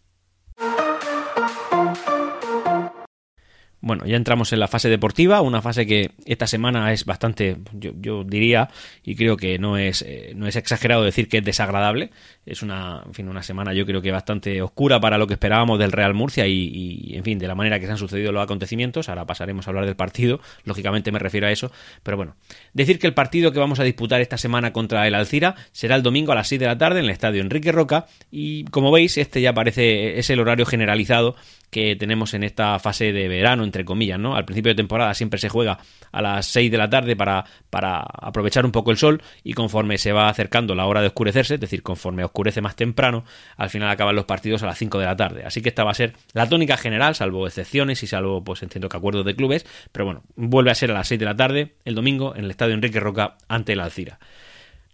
Bueno, 3.89 4.05
ya 4.05 4.17
entramos 4.17 4.53
en 4.53 4.61
la 4.61 4.69
fase 4.69 4.91
deportiva, 4.91 5.41
una 5.41 5.63
fase 5.63 5.87
que 5.87 6.11
esta 6.27 6.47
semana 6.47 6.93
es 6.93 7.07
bastante, 7.07 7.57
yo, 7.73 8.23
diría, 8.23 8.69
y 9.03 9.17
creo 9.17 9.39
que 9.39 9.59
no 9.59 9.79
es, 9.79 10.03
eh, 10.03 10.35
no 10.37 10.47
es 10.47 10.57
exagerado 10.57 11.05
decir 11.05 11.27
que 11.27 11.39
es 11.39 11.45
desagradable. 11.45 12.11
Es 12.45 12.61
una, 12.63 13.03
en 13.07 13.15
fin, 13.15 13.31
una 13.31 13.43
semana 13.43 13.73
yo 13.73 13.87
creo 13.87 14.03
que 14.03 14.13
bastante 14.13 14.61
oscura 14.61 15.01
para 15.01 15.17
lo 15.17 15.27
que 15.27 15.33
esperábamos 15.33 15.79
del 15.79 15.93
Real 15.93 16.13
Murcia 16.13 16.47
y, 16.47 17.15
en 17.15 17.25
fin, 17.25 17.39
de 17.39 17.49
la 17.49 17.55
manera 17.55 17.81
que 17.81 17.87
se 17.87 17.93
han 17.93 17.97
sucedido 17.97 18.31
los 18.31 18.43
acontecimientos. 18.43 19.09
Ahora 19.09 19.25
pasaremos 19.25 19.67
a 19.67 19.71
hablar 19.71 19.87
del 19.87 19.97
partido, 19.97 20.39
lógicamente 20.65 21.11
me 21.11 21.19
refiero 21.19 21.47
a 21.47 21.51
eso, 21.51 21.73
pero 22.03 22.19
bueno, 22.19 22.37
decir 22.75 22.99
que 22.99 23.07
el 23.07 23.15
partido 23.15 23.53
que 23.53 23.59
vamos 23.59 23.81
a 23.81 23.85
disputar 23.85 24.21
esta 24.21 24.37
semana 24.37 24.75
contra 24.75 25.09
el 25.09 25.15
Alcira 25.15 25.55
será 25.73 25.97
el 25.97 26.03
domingo 26.03 26.33
a 26.33 26.35
las 26.35 26.49
6 26.49 26.61
de 26.61 26.67
la 26.67 26.77
tarde 26.77 26.99
en 26.99 27.07
el 27.07 27.11
estadio 27.11 27.41
Enrique 27.41 27.73
Roca 27.73 28.05
y 28.31 28.65
como 28.65 28.93
veis, 28.93 29.17
este 29.17 29.41
ya 29.41 29.55
parece, 29.55 30.19
es 30.19 30.29
el 30.29 30.41
horario 30.41 30.67
generalizado 30.67 31.37
que 31.71 31.97
tenemos 31.97 32.35
en 32.35 32.45
esta 32.45 32.79
fase 32.79 33.13
de 33.13 33.29
verano, 33.29 33.65
entre 33.65 33.85
comillas, 33.85 34.19
¿no? 34.19 34.37
Al 34.37 34.45
principio 34.45 34.71
de 34.71 34.77
temporada 34.77 35.15
siempre 35.15 35.39
se 35.39 35.49
juega 35.49 35.79
a 36.13 36.23
las 36.23 36.47
6 36.47 36.71
de 36.71 36.79
la 36.79 36.89
tarde 36.89 37.17
para, 37.17 37.45
para 37.71 38.01
aprovechar 38.01 38.65
un 38.65 38.73
poco 38.73 38.91
el 38.91 38.97
sol 38.97 39.23
y 39.45 39.53
conforme 39.53 39.99
se 39.99 40.13
va 40.13 40.29
acercando 40.29 40.75
la 40.75 40.87
hora 40.87 41.01
de 41.01 41.09
oscurecerse, 41.09 41.55
es 41.55 41.61
decir, 41.61 41.83
conforme 41.83 42.25
oscurece 42.25 42.61
más 42.61 42.77
temprano, 42.77 43.25
al 43.57 43.71
final 43.71 43.91
acaban 43.91 44.17
los 44.17 44.25
partidos 44.25 44.63
a 44.63 44.67
las 44.67 44.79
5 44.79 44.99
de 44.99 45.05
la 45.05 45.17
tarde. 45.17 45.45
Así 45.45 45.61
que 45.61 45.69
esta 45.69 45.85
va 45.85 45.91
a 45.91 45.95
ser 45.95 46.15
la 46.33 46.49
tónica 46.49 46.77
general, 46.77 47.15
salvo 47.15 47.47
excepciones 47.47 48.03
y 48.03 48.07
salvo, 48.07 48.43
pues 48.43 48.63
entiendo 48.63 48.89
que 48.89 48.97
acuerdos 48.97 49.25
de 49.25 49.37
clubes, 49.37 49.67
pero 49.93 50.05
bueno, 50.05 50.23
vuelve 50.37 50.71
a 50.71 50.75
ser 50.75 50.91
a 50.91 50.95
las 50.95 51.09
6 51.09 51.21
de 51.21 51.27
la 51.27 51.37
tarde 51.37 51.75
el 51.85 51.95
domingo 51.95 52.35
en 52.35 52.45
el 52.45 52.51
estadio 52.51 52.75
Enrique 52.75 53.01
Roca 53.01 53.37
ante 53.49 53.73
el 53.73 53.81
Alcira. 53.81 54.19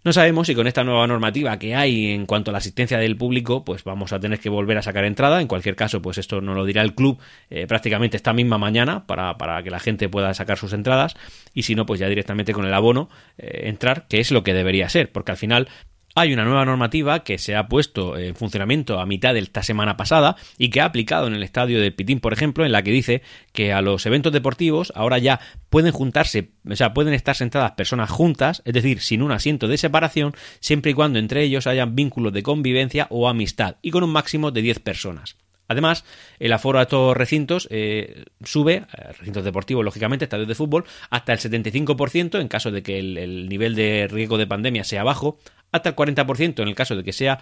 No 0.05 0.13
sabemos 0.13 0.45
si 0.45 0.53
con 0.53 0.67
esta 0.67 0.83
nueva 0.83 1.07
normativa 1.07 1.57
que 1.57 1.73
hay 1.73 2.11
en 2.11 2.27
cuanto 2.27 2.51
a 2.51 2.53
la 2.53 2.59
asistencia 2.59 2.99
del 2.99 3.17
público, 3.17 3.65
pues 3.65 3.83
vamos 3.83 4.13
a 4.13 4.19
tener 4.19 4.39
que 4.39 4.49
volver 4.49 4.77
a 4.77 4.83
sacar 4.83 5.03
entrada. 5.03 5.41
En 5.41 5.47
cualquier 5.47 5.75
caso, 5.75 5.99
pues 5.99 6.19
esto 6.19 6.41
nos 6.41 6.55
lo 6.55 6.63
dirá 6.63 6.83
el 6.83 6.93
club 6.93 7.17
eh, 7.49 7.65
prácticamente 7.65 8.15
esta 8.15 8.31
misma 8.31 8.59
mañana 8.59 9.07
para, 9.07 9.35
para, 9.39 9.63
que 9.63 9.71
la 9.71 9.79
gente 9.79 10.07
pueda 10.07 10.31
sacar 10.35 10.59
sus 10.59 10.73
entradas. 10.73 11.15
Y 11.55 11.63
si 11.63 11.73
no, 11.73 11.87
pues 11.87 11.99
ya 11.99 12.07
directamente 12.07 12.53
con 12.53 12.67
el 12.67 12.73
abono 12.75 13.09
eh, 13.39 13.61
entrar, 13.63 14.05
que 14.07 14.19
es 14.19 14.29
lo 14.29 14.43
que 14.43 14.53
debería 14.53 14.89
ser, 14.89 15.11
porque 15.11 15.31
al 15.31 15.37
final 15.37 15.69
hay 16.15 16.31
una 16.33 16.45
nueva 16.45 16.63
normativa 16.63 17.23
que 17.23 17.37
se 17.37 17.57
ha 17.57 17.67
puesto 17.67 18.17
en 18.17 18.35
funcionamiento 18.35 18.99
a 18.99 19.05
mitad 19.05 19.33
de 19.33 19.41
esta 19.41 19.63
semana 19.63 19.97
pasada 19.97 20.37
y 20.57 20.69
que 20.69 20.79
ha 20.79 20.85
aplicado 20.85 21.27
en 21.27 21.33
el 21.33 21.43
estadio 21.43 21.81
de 21.81 21.91
Pitín, 21.91 22.21
por 22.21 22.31
ejemplo, 22.31 22.65
en 22.65 22.71
la 22.71 22.83
que 22.83 22.91
dice 22.91 23.21
que 23.51 23.73
a 23.73 23.81
los 23.81 24.05
eventos 24.05 24.31
deportivos 24.31 24.93
ahora 24.95 25.17
ya 25.17 25.41
pueden 25.69 25.91
juntarse, 25.91 26.51
o 26.67 26.75
sea, 26.77 26.93
pueden 26.93 27.13
estar 27.13 27.35
sentadas 27.35 27.71
personas 27.71 28.09
juntas, 28.09 28.61
es 28.63 28.73
decir, 28.73 29.01
sin 29.01 29.21
un 29.21 29.33
asiento 29.33 29.67
de 29.67 29.77
separación, 29.77 30.33
siempre 30.61 30.91
y 30.91 30.93
cuando 30.93 31.19
entre 31.19 31.43
ellos 31.43 31.67
hayan 31.67 31.95
vínculos 31.95 32.31
de 32.31 32.43
convivencia 32.43 33.07
o 33.09 33.27
amistad 33.27 33.75
y 33.81 33.91
con 33.91 34.03
un 34.03 34.11
máximo 34.11 34.51
de 34.51 34.61
10 34.61 34.79
personas. 34.79 35.35
Además, 35.67 36.05
el 36.39 36.53
aforo 36.53 36.77
a 36.77 36.83
estos 36.83 37.17
recintos 37.17 37.67
eh, 37.71 38.23
sube, 38.43 38.75
eh, 38.75 38.85
recintos 39.17 39.43
deportivos, 39.43 39.83
lógicamente, 39.83 40.25
estadios 40.25 40.47
de 40.47 40.53
fútbol, 40.53 40.85
hasta 41.09 41.33
el 41.33 41.39
75% 41.39 42.39
en 42.39 42.47
caso 42.47 42.69
de 42.69 42.83
que 42.83 42.99
el 42.99 43.49
nivel 43.49 43.73
de 43.73 44.07
riesgo 44.07 44.37
de 44.37 44.45
pandemia 44.45 44.83
sea 44.83 45.03
bajo, 45.03 45.39
hasta 45.75 45.89
el 45.89 45.95
40% 45.95 46.61
en 46.61 46.67
el 46.67 46.75
caso 46.75 46.95
de 46.95 47.03
que 47.03 47.13
sea 47.13 47.39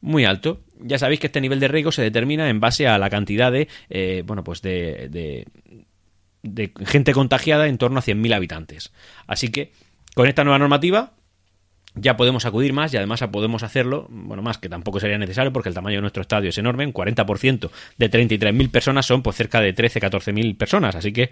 muy 0.00 0.24
alto. 0.24 0.60
Ya 0.78 0.98
sabéis 0.98 1.20
que 1.20 1.26
este 1.26 1.40
nivel 1.40 1.60
de 1.60 1.68
riesgo 1.68 1.92
se 1.92 2.02
determina 2.02 2.48
en 2.48 2.60
base 2.60 2.86
a 2.88 2.98
la 2.98 3.10
cantidad 3.10 3.52
de, 3.52 3.68
eh, 3.90 4.22
bueno, 4.26 4.44
pues 4.44 4.62
de, 4.62 5.46
de, 6.42 6.72
gente 6.86 7.12
contagiada 7.12 7.68
en 7.68 7.78
torno 7.78 7.98
a 7.98 8.02
100.000 8.02 8.34
habitantes. 8.34 8.92
Así 9.26 9.50
que 9.50 9.72
con 10.14 10.26
esta 10.26 10.44
nueva 10.44 10.58
normativa 10.58 11.12
ya 11.94 12.16
podemos 12.16 12.46
acudir 12.46 12.72
más 12.72 12.94
y 12.94 12.96
además 12.96 13.22
podemos 13.32 13.62
hacerlo, 13.62 14.06
bueno, 14.10 14.42
más 14.42 14.58
que 14.58 14.68
tampoco 14.68 15.00
sería 15.00 15.18
necesario 15.18 15.52
porque 15.52 15.68
el 15.68 15.74
tamaño 15.74 15.96
de 15.96 16.02
nuestro 16.02 16.22
estadio 16.22 16.50
es 16.50 16.58
enorme, 16.58 16.86
un 16.86 16.94
40% 16.94 17.70
de 17.98 18.10
33.000 18.10 18.70
personas 18.70 19.06
son 19.06 19.22
pues 19.22 19.36
cerca 19.36 19.60
de 19.60 19.74
13-14.000 19.74 20.56
personas, 20.56 20.94
así 20.94 21.12
que 21.12 21.30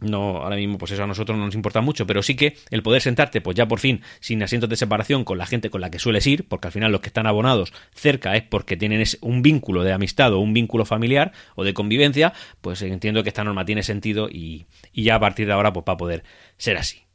no, 0.00 0.38
ahora 0.38 0.56
mismo, 0.56 0.78
pues 0.78 0.92
eso 0.92 1.04
a 1.04 1.06
nosotros 1.06 1.38
no 1.38 1.46
nos 1.46 1.54
importa 1.54 1.80
mucho, 1.80 2.06
pero 2.06 2.22
sí 2.22 2.34
que 2.34 2.56
el 2.70 2.82
poder 2.82 3.02
sentarte, 3.02 3.40
pues 3.40 3.56
ya 3.56 3.66
por 3.66 3.80
fin, 3.80 4.02
sin 4.20 4.42
asientos 4.42 4.68
de 4.70 4.76
separación 4.76 5.24
con 5.24 5.38
la 5.38 5.46
gente 5.46 5.70
con 5.70 5.80
la 5.80 5.90
que 5.90 5.98
sueles 5.98 6.26
ir, 6.26 6.48
porque 6.48 6.68
al 6.68 6.72
final 6.72 6.92
los 6.92 7.00
que 7.00 7.08
están 7.08 7.26
abonados 7.26 7.72
cerca 7.94 8.36
es 8.36 8.42
porque 8.42 8.76
tienen 8.76 9.04
un 9.20 9.42
vínculo 9.42 9.84
de 9.84 9.92
amistad 9.92 10.32
o 10.32 10.40
un 10.40 10.52
vínculo 10.52 10.84
familiar 10.84 11.32
o 11.54 11.64
de 11.64 11.74
convivencia, 11.74 12.32
pues 12.60 12.82
entiendo 12.82 13.22
que 13.22 13.28
esta 13.28 13.44
norma 13.44 13.64
tiene 13.64 13.82
sentido 13.82 14.28
y, 14.28 14.66
y 14.92 15.04
ya 15.04 15.16
a 15.16 15.20
partir 15.20 15.46
de 15.46 15.52
ahora, 15.52 15.72
pues 15.72 15.84
va 15.88 15.94
a 15.94 15.96
poder 15.96 16.24
ser 16.56 16.76
así. 16.76 17.09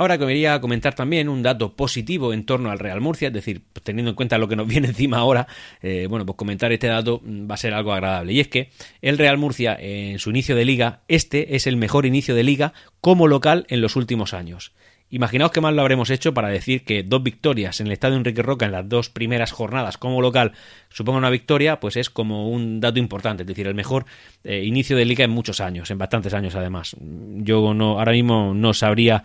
Ahora 0.00 0.16
que 0.16 0.26
quería 0.26 0.58
comentar 0.62 0.94
también 0.94 1.28
un 1.28 1.42
dato 1.42 1.76
positivo 1.76 2.32
en 2.32 2.46
torno 2.46 2.70
al 2.70 2.78
Real 2.78 3.02
Murcia, 3.02 3.28
es 3.28 3.34
decir, 3.34 3.60
pues 3.70 3.84
teniendo 3.84 4.08
en 4.08 4.16
cuenta 4.16 4.38
lo 4.38 4.48
que 4.48 4.56
nos 4.56 4.66
viene 4.66 4.88
encima 4.88 5.18
ahora, 5.18 5.46
eh, 5.82 6.06
bueno, 6.08 6.24
pues 6.24 6.38
comentar 6.38 6.72
este 6.72 6.86
dato 6.86 7.20
mm, 7.22 7.50
va 7.50 7.52
a 7.52 7.58
ser 7.58 7.74
algo 7.74 7.92
agradable. 7.92 8.32
Y 8.32 8.40
es 8.40 8.48
que 8.48 8.70
el 9.02 9.18
Real 9.18 9.36
Murcia, 9.36 9.76
en 9.78 10.18
su 10.18 10.30
inicio 10.30 10.56
de 10.56 10.64
liga, 10.64 11.00
este 11.06 11.54
es 11.54 11.66
el 11.66 11.76
mejor 11.76 12.06
inicio 12.06 12.34
de 12.34 12.44
liga 12.44 12.72
como 13.02 13.28
local 13.28 13.66
en 13.68 13.82
los 13.82 13.94
últimos 13.94 14.32
años. 14.32 14.72
Imaginaos 15.12 15.50
qué 15.50 15.60
mal 15.60 15.74
lo 15.74 15.82
habremos 15.82 16.08
hecho 16.10 16.32
para 16.32 16.48
decir 16.48 16.84
que 16.84 17.02
dos 17.02 17.20
victorias 17.20 17.80
en 17.80 17.88
el 17.88 17.92
estadio 17.92 18.16
Enrique 18.16 18.42
Roca 18.42 18.66
en 18.66 18.72
las 18.72 18.88
dos 18.88 19.10
primeras 19.10 19.50
jornadas 19.50 19.98
como 19.98 20.22
local 20.22 20.52
suponga 20.88 21.18
una 21.18 21.30
victoria, 21.30 21.80
pues 21.80 21.96
es 21.96 22.10
como 22.10 22.48
un 22.48 22.78
dato 22.78 23.00
importante, 23.00 23.42
es 23.42 23.46
decir, 23.48 23.66
el 23.66 23.74
mejor 23.74 24.06
eh, 24.44 24.62
inicio 24.64 24.96
de 24.96 25.04
liga 25.04 25.24
en 25.24 25.32
muchos 25.32 25.60
años, 25.60 25.90
en 25.90 25.98
bastantes 25.98 26.32
años 26.32 26.54
además. 26.54 26.94
Yo 27.00 27.74
no, 27.74 27.98
ahora 27.98 28.12
mismo 28.12 28.54
no 28.54 28.72
sabría 28.72 29.24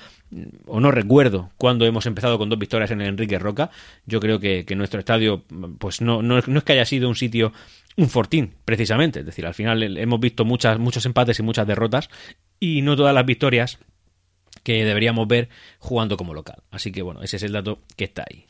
o 0.65 0.79
no 0.79 0.89
recuerdo 0.89 1.51
cuándo 1.57 1.85
hemos 1.85 2.07
empezado 2.07 2.39
con 2.39 2.49
dos 2.49 2.57
victorias 2.57 2.89
en 2.89 3.01
el 3.01 3.09
Enrique 3.09 3.37
Roca. 3.37 3.69
Yo 4.07 4.19
creo 4.19 4.39
que, 4.39 4.65
nuestro 4.75 4.99
estadio, 4.99 5.43
pues 5.77 6.01
no, 6.01 6.23
no, 6.23 6.39
no 6.47 6.57
es 6.57 6.63
que 6.63 6.73
haya 6.73 6.85
sido 6.85 7.07
un 7.07 7.15
sitio 7.15 7.53
un 7.95 8.09
fortín, 8.09 8.55
precisamente. 8.65 9.19
Es 9.19 9.25
decir, 9.25 9.45
al 9.45 9.53
final 9.53 9.97
hemos 9.97 10.19
visto 10.19 10.45
muchas, 10.45 10.79
muchos 10.79 11.05
empates 11.05 11.39
y 11.39 11.43
muchas 11.43 11.67
derrotas 11.67 12.09
y 12.59 12.81
no 12.81 12.95
todas 12.95 13.13
las 13.13 13.25
victorias 13.25 13.79
que 14.63 14.85
deberíamos 14.85 15.27
ver 15.27 15.49
jugando 15.79 16.17
como 16.17 16.33
local. 16.33 16.63
Así 16.71 16.91
que 16.91 17.01
bueno, 17.01 17.21
ese 17.23 17.37
es 17.37 17.43
el 17.43 17.51
dato 17.51 17.79
que 17.95 18.05
está 18.05 18.25
ahí. 18.29 18.47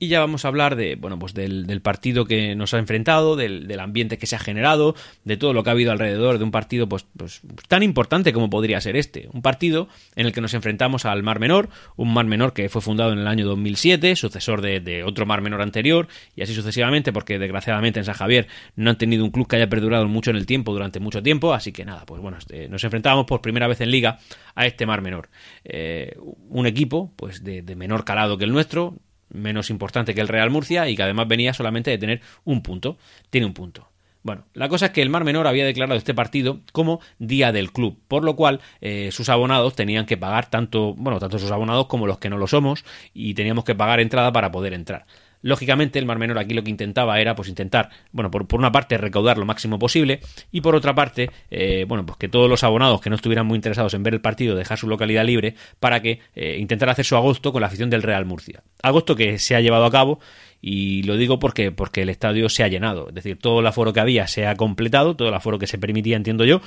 Y 0.00 0.08
ya 0.08 0.20
vamos 0.20 0.44
a 0.44 0.48
hablar 0.48 0.76
de, 0.76 0.94
bueno, 0.94 1.18
pues 1.18 1.34
del, 1.34 1.80
partido 1.82 2.24
que 2.24 2.54
nos 2.54 2.72
ha 2.72 2.78
enfrentado, 2.78 3.34
del, 3.34 3.80
ambiente 3.80 4.16
que 4.16 4.26
se 4.26 4.36
ha 4.36 4.38
generado, 4.38 4.94
de 5.24 5.36
todo 5.36 5.52
lo 5.52 5.64
que 5.64 5.70
ha 5.70 5.72
habido 5.72 5.90
alrededor 5.90 6.38
de 6.38 6.44
un 6.44 6.52
partido 6.52 6.88
pues, 6.88 7.04
pues, 7.16 7.40
tan 7.66 7.82
importante 7.82 8.32
como 8.32 8.48
podría 8.48 8.80
ser 8.80 8.96
este. 8.96 9.28
Un 9.32 9.42
partido 9.42 9.88
en 10.14 10.26
el 10.26 10.32
que 10.32 10.40
nos 10.40 10.54
enfrentamos 10.54 11.04
al 11.04 11.24
Mar 11.24 11.40
Menor, 11.40 11.68
un 11.96 12.14
Mar 12.14 12.26
Menor 12.26 12.52
que 12.52 12.68
fue 12.68 12.80
fundado 12.80 13.12
en 13.12 13.18
el 13.18 13.26
año 13.26 13.44
2007, 13.46 14.14
sucesor 14.14 14.62
de, 14.62 15.02
otro 15.02 15.26
Mar 15.26 15.40
Menor 15.40 15.62
anterior, 15.62 16.06
y 16.36 16.42
así 16.42 16.54
sucesivamente, 16.54 17.12
porque 17.12 17.40
desgraciadamente 17.40 17.98
en 17.98 18.04
San 18.04 18.14
Javier 18.14 18.46
no 18.76 18.90
han 18.90 18.98
tenido 18.98 19.24
un 19.24 19.30
club 19.32 19.48
que 19.48 19.56
haya 19.56 19.68
perdurado 19.68 20.06
mucho 20.06 20.30
en 20.30 20.36
el 20.36 20.46
tiempo, 20.46 20.72
durante 20.72 21.00
mucho 21.00 21.24
tiempo, 21.24 21.54
así 21.54 21.72
que 21.72 21.84
nada, 21.84 22.06
pues 22.06 22.22
bueno, 22.22 22.38
este, 22.38 22.68
nos 22.68 22.84
enfrentábamos 22.84 23.26
por 23.26 23.40
primera 23.40 23.66
vez 23.66 23.80
en 23.80 23.90
liga 23.90 24.20
a 24.54 24.66
este 24.66 24.86
Mar 24.86 25.02
Menor. 25.02 25.28
Eh, 25.64 26.16
un 26.48 26.66
equipo 26.66 27.12
pues 27.16 27.42
de 27.42 27.76
menor 27.76 28.04
calado 28.04 28.38
que 28.38 28.44
el 28.44 28.52
nuestro, 28.52 28.94
menos 29.30 29.70
importante 29.70 30.14
que 30.14 30.20
el 30.20 30.28
Real 30.28 30.50
Murcia 30.50 30.88
y 30.88 30.96
que 30.96 31.02
además 31.02 31.28
venía 31.28 31.54
solamente 31.54 31.90
de 31.90 31.98
tener 31.98 32.20
un 32.44 32.62
punto. 32.62 32.98
Tiene 33.30 33.46
un 33.46 33.54
punto. 33.54 33.88
Bueno, 34.22 34.44
la 34.52 34.68
cosa 34.68 34.86
es 34.86 34.92
que 34.92 35.00
el 35.00 35.10
Mar 35.10 35.24
Menor 35.24 35.46
había 35.46 35.64
declarado 35.64 35.96
este 35.96 36.12
partido 36.12 36.60
como 36.72 37.00
día 37.18 37.52
del 37.52 37.72
club, 37.72 37.98
por 38.08 38.24
lo 38.24 38.36
cual 38.36 38.60
eh, 38.80 39.10
sus 39.12 39.28
abonados 39.28 39.74
tenían 39.74 40.06
que 40.06 40.16
pagar 40.16 40.50
tanto, 40.50 40.94
bueno, 40.94 41.18
tanto 41.18 41.38
sus 41.38 41.50
abonados 41.50 41.86
como 41.86 42.06
los 42.06 42.18
que 42.18 42.28
no 42.28 42.36
lo 42.36 42.46
somos, 42.46 42.84
y 43.14 43.34
teníamos 43.34 43.64
que 43.64 43.74
pagar 43.74 44.00
entrada 44.00 44.32
para 44.32 44.50
poder 44.50 44.74
entrar. 44.74 45.06
Lógicamente, 45.42 45.98
el 45.98 46.06
Mar 46.06 46.18
Menor 46.18 46.38
aquí 46.38 46.54
lo 46.54 46.62
que 46.62 46.70
intentaba 46.70 47.20
era, 47.20 47.34
pues, 47.34 47.48
intentar, 47.48 47.90
bueno, 48.12 48.30
por, 48.30 48.46
una 48.52 48.72
parte, 48.72 48.98
recaudar 48.98 49.38
lo 49.38 49.44
máximo 49.44 49.78
posible 49.78 50.20
y 50.50 50.60
por 50.60 50.74
otra 50.74 50.94
parte, 50.94 51.30
eh, 51.50 51.84
bueno, 51.86 52.04
pues 52.04 52.18
que 52.18 52.28
todos 52.28 52.48
los 52.48 52.64
abonados 52.64 53.00
que 53.00 53.10
no 53.10 53.16
estuvieran 53.16 53.46
muy 53.46 53.56
interesados 53.56 53.94
en 53.94 54.02
ver 54.02 54.14
el 54.14 54.20
partido 54.20 54.56
dejar 54.56 54.78
su 54.78 54.88
localidad 54.88 55.24
libre 55.24 55.54
para 55.80 56.00
que 56.02 56.20
eh, 56.34 56.56
intentara 56.58 56.92
hacer 56.92 57.04
su 57.04 57.16
agosto 57.16 57.52
con 57.52 57.60
la 57.60 57.68
afición 57.68 57.90
del 57.90 58.02
Real 58.02 58.24
Murcia. 58.24 58.62
Agosto 58.82 59.14
que 59.16 59.38
se 59.38 59.54
ha 59.54 59.60
llevado 59.60 59.84
a 59.84 59.90
cabo 59.90 60.20
y 60.60 61.02
lo 61.04 61.16
digo 61.16 61.38
porque, 61.38 61.70
porque 61.70 62.02
el 62.02 62.08
estadio 62.08 62.48
se 62.48 62.64
ha 62.64 62.68
llenado, 62.68 63.08
es 63.08 63.14
decir, 63.14 63.38
todo 63.38 63.60
el 63.60 63.66
aforo 63.66 63.92
que 63.92 64.00
había 64.00 64.26
se 64.26 64.46
ha 64.46 64.56
completado, 64.56 65.14
todo 65.14 65.28
el 65.28 65.34
aforo 65.34 65.58
que 65.58 65.66
se 65.66 65.78
permitía, 65.78 66.16
entiendo 66.16 66.44
yo, 66.44 66.60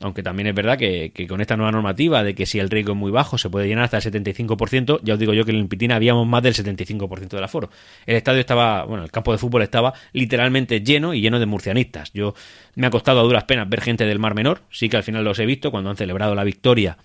aunque 0.00 0.22
también 0.22 0.46
es 0.48 0.54
verdad 0.54 0.78
que, 0.78 1.12
con 1.28 1.40
esta 1.40 1.56
nueva 1.56 1.72
normativa 1.72 2.22
de 2.22 2.34
que 2.34 2.46
si 2.46 2.58
el 2.58 2.70
riesgo 2.70 2.92
es 2.92 2.98
muy 2.98 3.10
bajo 3.10 3.38
se 3.38 3.50
puede 3.50 3.66
llenar 3.66 3.84
hasta 3.84 3.98
el 3.98 4.02
75%, 4.02 5.00
ya 5.02 5.14
os 5.14 5.20
digo 5.20 5.32
yo 5.32 5.44
que 5.44 5.52
en 5.52 5.58
el 5.58 5.68
Pitina 5.68 5.96
habíamos 5.96 6.26
más 6.26 6.42
del 6.42 6.54
75% 6.54 7.28
del 7.28 7.44
aforo. 7.44 7.70
El 8.06 8.16
estadio 8.16 8.40
estaba, 8.40 8.84
bueno, 8.84 9.04
el 9.04 9.10
campo 9.10 9.32
de 9.32 9.38
fútbol 9.38 9.62
estaba 9.62 9.94
literalmente 10.12 10.80
lleno 10.80 11.14
y 11.14 11.20
lleno 11.20 11.38
de 11.38 11.46
murcianistas. 11.46 12.12
Yo 12.12 12.34
me 12.74 12.86
ha 12.86 12.90
costado 12.90 13.20
a 13.20 13.22
duras 13.22 13.44
penas 13.44 13.68
ver 13.68 13.80
gente 13.80 14.04
del 14.04 14.18
Mar 14.18 14.34
Menor, 14.34 14.62
sí 14.70 14.88
que 14.88 14.96
al 14.96 15.02
final 15.02 15.24
los 15.24 15.38
he 15.38 15.46
visto 15.46 15.70
cuando 15.70 15.90
han 15.90 15.96
celebrado 15.96 16.34
la 16.34 16.44
victoria 16.44 16.96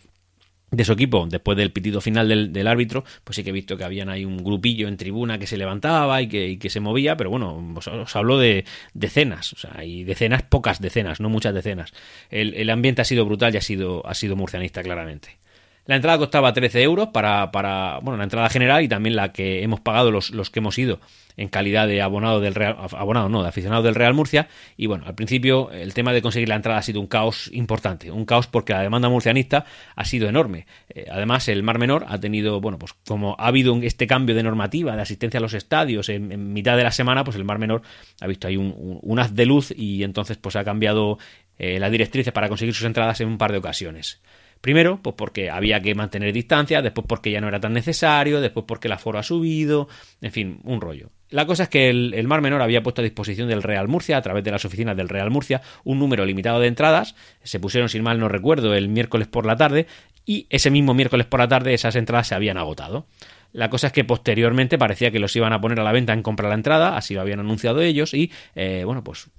de 0.71 0.85
su 0.85 0.93
equipo, 0.93 1.25
después 1.27 1.57
del 1.57 1.71
pitido 1.71 2.01
final 2.01 2.27
del, 2.53 2.67
árbitro, 2.67 3.03
pues 3.23 3.35
sí 3.35 3.43
que 3.43 3.49
he 3.49 3.53
visto 3.53 3.77
que 3.77 3.83
habían 3.83 4.09
ahí 4.09 4.25
un 4.25 4.37
grupillo 4.37 4.87
en 4.87 4.97
tribuna 4.97 5.39
que 5.39 5.47
se 5.47 5.57
levantaba 5.57 6.21
y 6.21 6.27
que, 6.27 6.69
se 6.69 6.79
movía, 6.79 7.17
pero 7.17 7.31
bueno, 7.31 7.73
os, 7.75 8.15
hablo 8.15 8.37
de 8.37 8.65
decenas, 8.93 9.53
o 9.53 9.57
sea, 9.57 9.83
y 9.83 10.03
decenas, 10.03 10.43
pocas 10.43 10.79
decenas, 10.79 11.19
no 11.19 11.29
muchas 11.29 11.53
decenas. 11.53 11.93
El, 12.29 12.53
el 12.53 12.69
ambiente 12.69 13.01
ha 13.01 13.05
sido 13.05 13.25
brutal 13.25 13.53
y 13.55 13.57
ha 13.57 13.61
sido, 13.61 14.05
ha 14.05 14.13
sido 14.13 14.35
murcianista, 14.35 14.83
claramente. 14.83 15.38
La 15.85 15.95
entrada 15.95 16.17
costaba 16.17 16.53
13 16.53 16.83
euros 16.83 17.09
para, 17.09 17.51
para, 17.51 17.99
bueno, 18.01 18.17
la 18.17 18.23
entrada 18.23 18.49
general 18.49 18.83
y 18.83 18.87
también 18.87 19.15
la 19.15 19.31
que 19.31 19.63
hemos 19.63 19.79
pagado 19.79 20.11
los, 20.11 20.31
los 20.31 20.49
que 20.49 20.59
hemos 20.59 20.77
ido 20.77 20.99
en 21.39 21.47
calidad 21.47 21.87
de 21.87 22.01
abonado 22.01 22.41
del 22.41 22.53
Real, 22.53 22.75
abonado 22.97 23.29
no, 23.29 23.41
de 23.41 23.49
aficionado 23.49 23.81
del 23.81 23.95
Real 23.95 24.13
Murcia. 24.13 24.49
Y 24.75 24.87
bueno, 24.87 25.05
al 25.07 25.15
principio 25.15 25.71
el 25.71 25.93
tema 25.93 26.11
de 26.11 26.21
conseguir 26.21 26.49
la 26.49 26.55
entrada 26.55 26.79
ha 26.79 26.81
sido 26.81 26.99
un 26.99 27.07
caos 27.07 27.49
importante, 27.53 28.11
un 28.11 28.25
caos 28.25 28.47
porque 28.47 28.73
la 28.73 28.81
demanda 28.81 29.07
murcianista 29.07 29.65
ha 29.95 30.03
sido 30.03 30.27
enorme. 30.27 30.67
Eh, 30.89 31.05
además, 31.09 31.47
el 31.47 31.63
Mar 31.63 31.79
Menor 31.79 32.05
ha 32.09 32.19
tenido, 32.19 32.59
bueno, 32.59 32.77
pues 32.77 32.93
como 33.07 33.37
ha 33.39 33.47
habido 33.47 33.73
este 33.81 34.05
cambio 34.05 34.35
de 34.35 34.43
normativa 34.43 34.97
de 34.97 35.01
asistencia 35.01 35.37
a 35.37 35.41
los 35.41 35.53
estadios 35.53 36.09
en, 36.09 36.51
mitad 36.51 36.75
de 36.75 36.83
la 36.83 36.91
semana, 36.91 37.23
pues 37.23 37.37
el 37.37 37.45
Mar 37.45 37.57
Menor 37.57 37.83
ha 38.19 38.27
visto 38.27 38.47
ahí 38.47 38.57
un, 38.57 39.19
haz 39.19 39.33
de 39.33 39.45
luz 39.45 39.71
y 39.75 40.03
entonces 40.03 40.35
pues 40.35 40.57
ha 40.57 40.65
cambiado 40.65 41.19
eh, 41.57 41.79
las 41.79 41.89
directrices 41.89 42.33
para 42.33 42.49
conseguir 42.49 42.75
sus 42.75 42.85
entradas 42.85 43.21
en 43.21 43.29
un 43.29 43.37
par 43.37 43.53
de 43.53 43.59
ocasiones. 43.59 44.21
Primero, 44.61 44.99
pues 45.01 45.15
porque 45.15 45.49
había 45.49 45.81
que 45.81 45.95
mantener 45.95 46.33
distancia, 46.33 46.81
después 46.81 47.07
porque 47.07 47.31
ya 47.31 47.39
no 47.39 47.47
era 47.47 47.59
tan 47.59 47.73
necesario, 47.73 48.41
después 48.41 48.65
porque 48.67 48.87
el 48.87 48.93
aforo 48.93 49.17
ha 49.17 49.23
subido, 49.23 49.87
en 50.21 50.31
fin, 50.31 50.59
un 50.63 50.81
rollo. 50.81 51.11
La 51.29 51.45
cosa 51.45 51.63
es 51.63 51.69
que 51.69 51.89
el, 51.89 52.27
Mar 52.27 52.41
Menor 52.41 52.61
había 52.61 52.81
puesto 52.81 53.01
a 53.01 53.03
disposición 53.03 53.47
del 53.47 53.63
Real 53.63 53.87
Murcia, 53.87 54.17
a 54.17 54.21
través 54.21 54.43
de 54.43 54.51
las 54.51 54.65
oficinas 54.65 54.97
del 54.97 55.09
Real 55.09 55.29
Murcia, 55.29 55.61
un 55.83 55.99
número 55.99 56.25
limitado 56.25 56.59
de 56.59 56.67
entradas. 56.67 57.15
Se 57.43 57.59
pusieron, 57.59 57.87
sin 57.87 58.03
mal 58.03 58.19
no 58.19 58.27
recuerdo, 58.27 58.73
el 58.73 58.89
miércoles 58.89 59.27
por 59.27 59.45
la 59.45 59.55
tarde 59.55 59.85
y 60.25 60.47
ese 60.49 60.71
mismo 60.71 60.93
miércoles 60.93 61.27
por 61.27 61.39
la 61.39 61.47
tarde 61.47 61.73
esas 61.73 61.95
entradas 61.95 62.27
se 62.27 62.35
habían 62.35 62.57
agotado. 62.57 63.05
La 63.51 63.69
cosa 63.69 63.87
es 63.87 63.93
que 63.93 64.03
posteriormente 64.03 64.77
parecía 64.77 65.11
que 65.11 65.19
los 65.19 65.35
iban 65.35 65.53
a 65.53 65.61
poner 65.61 65.79
a 65.79 65.83
la 65.83 65.91
venta 65.91 66.13
en 66.13 66.21
compra 66.21 66.49
la 66.49 66.55
entrada, 66.55 66.97
así 66.97 67.13
lo 67.13 67.21
habían 67.21 67.39
anunciado 67.39 67.81
ellos 67.81 68.13
y, 68.13 68.31
eh, 68.55 68.83
bueno, 68.85 69.03
pues 69.03 69.29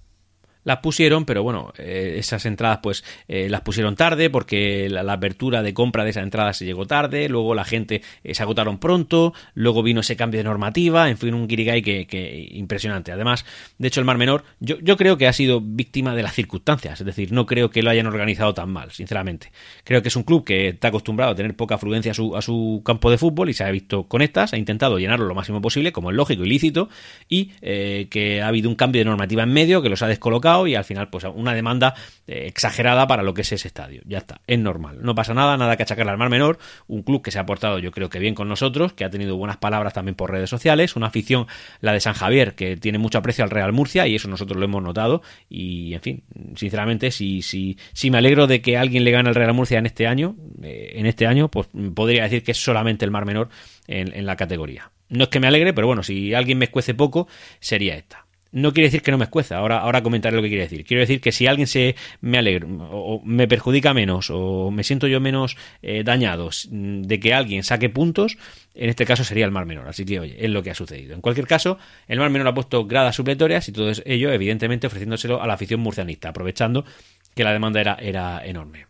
las 0.65 0.79
pusieron, 0.79 1.25
pero 1.25 1.43
bueno, 1.43 1.73
eh, 1.79 2.17
esas 2.19 2.45
entradas 2.47 2.81
pues 2.83 3.05
eh, 3.29 3.49
las 3.49 3.63
pusieron 3.63 3.97
tarde 3.97 4.31
porque 4.31 4.89
la, 4.91 5.11
apertura 5.11 5.63
de 5.63 5.75
compra 5.75 6.05
de 6.05 6.11
esas 6.11 6.23
entradas 6.23 6.59
se 6.59 6.65
llegó 6.65 6.87
tarde, 6.87 7.29
luego 7.29 7.55
la 7.55 7.65
gente 7.65 8.03
eh, 8.23 8.35
se 8.35 8.43
agotaron 8.43 8.79
pronto, 8.79 9.33
luego 9.55 9.83
vino 9.83 10.01
ese 10.01 10.17
cambio 10.17 10.39
de 10.39 10.45
normativa, 10.45 11.11
en 11.11 11.19
fin, 11.19 11.35
un 11.35 11.49
guirigay 11.49 11.83
que, 11.83 12.07
que 12.07 12.49
impresionante. 12.53 13.13
Además, 13.13 13.45
de 13.79 13.89
hecho, 13.89 14.01
el 14.01 14.07
Mar 14.07 14.19
Menor, 14.19 14.45
yo, 14.61 14.79
yo 14.81 14.97
creo 14.97 15.17
que 15.17 15.27
ha 15.27 15.33
sido 15.33 15.61
víctima 15.61 16.15
de 16.15 16.23
las 16.23 16.35
circunstancias, 16.35 17.01
es 17.01 17.07
decir, 17.07 17.33
no 17.33 17.47
creo 17.47 17.71
que 17.71 17.83
lo 17.83 17.91
hayan 17.91 18.07
organizado 18.07 18.55
tan 18.55 18.71
mal, 18.71 18.91
sinceramente. 18.93 19.53
Creo 19.85 20.03
que 20.03 20.09
es 20.09 20.17
un 20.17 20.23
club 20.23 20.45
que 20.45 20.69
está 20.69 20.89
acostumbrado 20.89 21.33
a 21.33 21.35
tener 21.35 21.57
poca 21.57 21.75
afluencia 21.77 22.13
a 22.13 22.15
su, 22.15 22.37
a 22.37 22.43
su 22.43 22.83
campo 22.85 23.11
de 23.11 23.19
fútbol 23.19 23.51
y 23.51 23.55
se 23.55 23.65
ha 23.65 23.71
visto 23.71 24.05
con 24.05 24.23
estas, 24.23 24.53
ha 24.53 24.57
intentado 24.57 24.99
llenarlo 24.99 25.27
lo 25.27 25.35
máximo 25.35 25.61
posible, 25.61 25.93
como 25.93 26.11
es 26.11 26.17
lógico 26.17 26.45
y 26.45 26.49
lícito, 26.49 26.89
y 27.29 27.47
que 28.11 28.43
ha 28.43 28.49
habido 28.49 28.69
un 28.69 28.77
cambio 28.77 29.01
de 29.01 29.05
normativa 29.05 29.43
en 29.43 29.53
medio 29.53 29.83
que 29.83 29.89
los 29.89 30.03
ha 30.03 30.07
descolocado 30.07 30.50
y 30.67 30.75
al 30.75 30.85
final 30.85 31.09
pues 31.11 31.25
una 31.25 31.55
demanda 31.55 31.95
eh, 32.27 32.47
exagerada 32.47 33.07
para 33.07 33.23
lo 33.23 33.35
que 33.35 33.43
es 33.43 33.53
ese 33.53 33.69
estadio. 33.69 34.03
Ya 34.05 34.19
está, 34.19 34.41
es 34.47 34.59
normal. 34.59 34.99
No 35.03 35.15
pasa 35.15 35.35
nada, 35.35 35.57
nada 35.57 35.77
que 35.77 35.83
achacarle 35.83 36.13
al 36.13 36.19
Mar 36.19 36.31
Menor, 36.31 36.59
un 36.87 37.03
club 37.03 37.23
que 37.23 37.31
se 37.31 37.39
ha 37.39 37.47
portado 37.47 37.79
yo 37.79 37.91
creo 37.91 38.09
que 38.11 38.19
bien 38.19 38.35
con 38.35 38.49
nosotros, 38.49 38.93
que 38.93 39.05
ha 39.05 39.11
tenido 39.11 39.37
buenas 39.37 39.57
palabras 39.57 39.93
también 39.93 40.15
por 40.15 40.31
redes 40.31 40.51
sociales, 40.51 40.97
una 40.97 41.07
afición, 41.07 41.47
la 41.81 41.93
de 41.93 42.01
San 42.01 42.15
Javier, 42.15 42.55
que 42.55 42.77
tiene 42.77 42.99
mucho 42.99 43.19
aprecio 43.19 43.45
al 43.45 43.51
Real 43.51 43.73
Murcia 43.73 44.07
y 44.07 44.17
eso 44.17 44.29
nosotros 44.29 44.59
lo 44.59 44.65
hemos 44.65 44.83
notado 44.83 45.23
y 45.49 45.95
en 45.95 46.01
fin, 46.01 46.23
sinceramente 46.57 47.11
si, 47.11 47.43
si, 47.43 47.79
si 47.93 48.11
me 48.11 48.19
alegro 48.19 48.47
de 48.47 48.61
que 48.61 48.77
alguien 48.77 49.05
le 49.05 49.11
gane 49.11 49.29
al 49.29 49.35
Real 49.35 49.55
Murcia 49.55 49.79
en 49.79 49.87
este 49.87 50.07
año, 50.07 50.37
eh, 50.63 50.93
en 50.95 51.07
este 51.07 51.27
año 51.27 51.49
pues 51.49 51.69
podría 51.95 52.25
decir 52.25 52.43
que 52.43 52.53
es 52.53 52.63
solamente 52.63 53.05
el 53.05 53.11
Mar 53.11 53.25
Menor 53.25 53.49
en, 53.87 54.15
en 54.15 54.27
la 54.27 54.37
categoría. 54.37 54.91
No 55.09 55.25
es 55.25 55.31
que 55.31 55.41
me 55.41 55.49
alegre, 55.49 55.73
pero 55.73 55.89
bueno, 55.89 56.03
si 56.03 56.35
alguien 56.35 56.59
me 56.59 56.67
escuece 56.67 56.95
poco, 56.95 57.27
sería 57.59 57.97
esta 57.97 58.27
no 58.53 58.73
quiere 58.73 58.89
decir 58.89 59.03
que 59.03 59.11
no 59.11 59.19
me 59.19 59.25
escueza. 59.25 59.57
Ahora, 59.57 59.79
ahora 59.79 60.03
comentaré 60.03 60.37
lo 60.37 60.43
que 60.43 60.49
quiere 60.49 60.65
decir. 60.65 60.85
Quiero 60.85 61.01
decir 61.01 61.21
que 61.21 61.33
si 61.33 61.47
alguien 61.47 61.67
se 61.67 61.95
me 62.21 62.39
alegra 62.39 62.67
o 62.67 63.23
me 63.25 63.47
perjudica 63.47 63.95
menos 63.95 64.31
o 64.31 64.71
me 64.71 64.85
siento 64.85 65.07
yo 65.07 65.21
menos 65.21 65.57
eh, 65.83 66.03
dañado 66.05 66.51
de 66.71 67.21
que 67.21 67.35
alguien 67.35 67.63
saque 67.63 67.89
puntos, 67.89 68.39
en 68.75 68.91
este 68.91 69.05
caso 69.05 69.25
sería 69.25 69.45
el 69.45 69.51
Mar 69.51 69.67
Menor. 69.67 69.89
Así 69.89 70.05
que, 70.05 70.21
oye, 70.21 70.37
es 70.39 70.51
lo 70.51 70.63
que 70.63 70.71
ha 70.71 70.75
sucedido. 70.75 71.15
En 71.15 71.21
cualquier 71.21 71.47
caso, 71.47 71.79
el 72.09 72.19
Mar 72.19 72.31
Menor 72.31 72.49
ha 72.49 72.55
puesto 72.55 72.87
gradas 72.87 73.17
supletorias 73.17 73.69
y 73.69 73.73
todo 73.73 73.93
ello, 74.05 74.33
evidentemente, 74.33 74.87
ofreciéndoselo 74.87 75.43
a 75.43 75.47
la 75.47 75.55
afición 75.55 75.81
murcianista, 75.81 76.31
aprovechando 76.31 76.85
que 77.35 77.45
la 77.45 77.53
demanda 77.53 77.81
era, 77.81 77.95
era 78.01 78.45
enorme. 78.45 78.87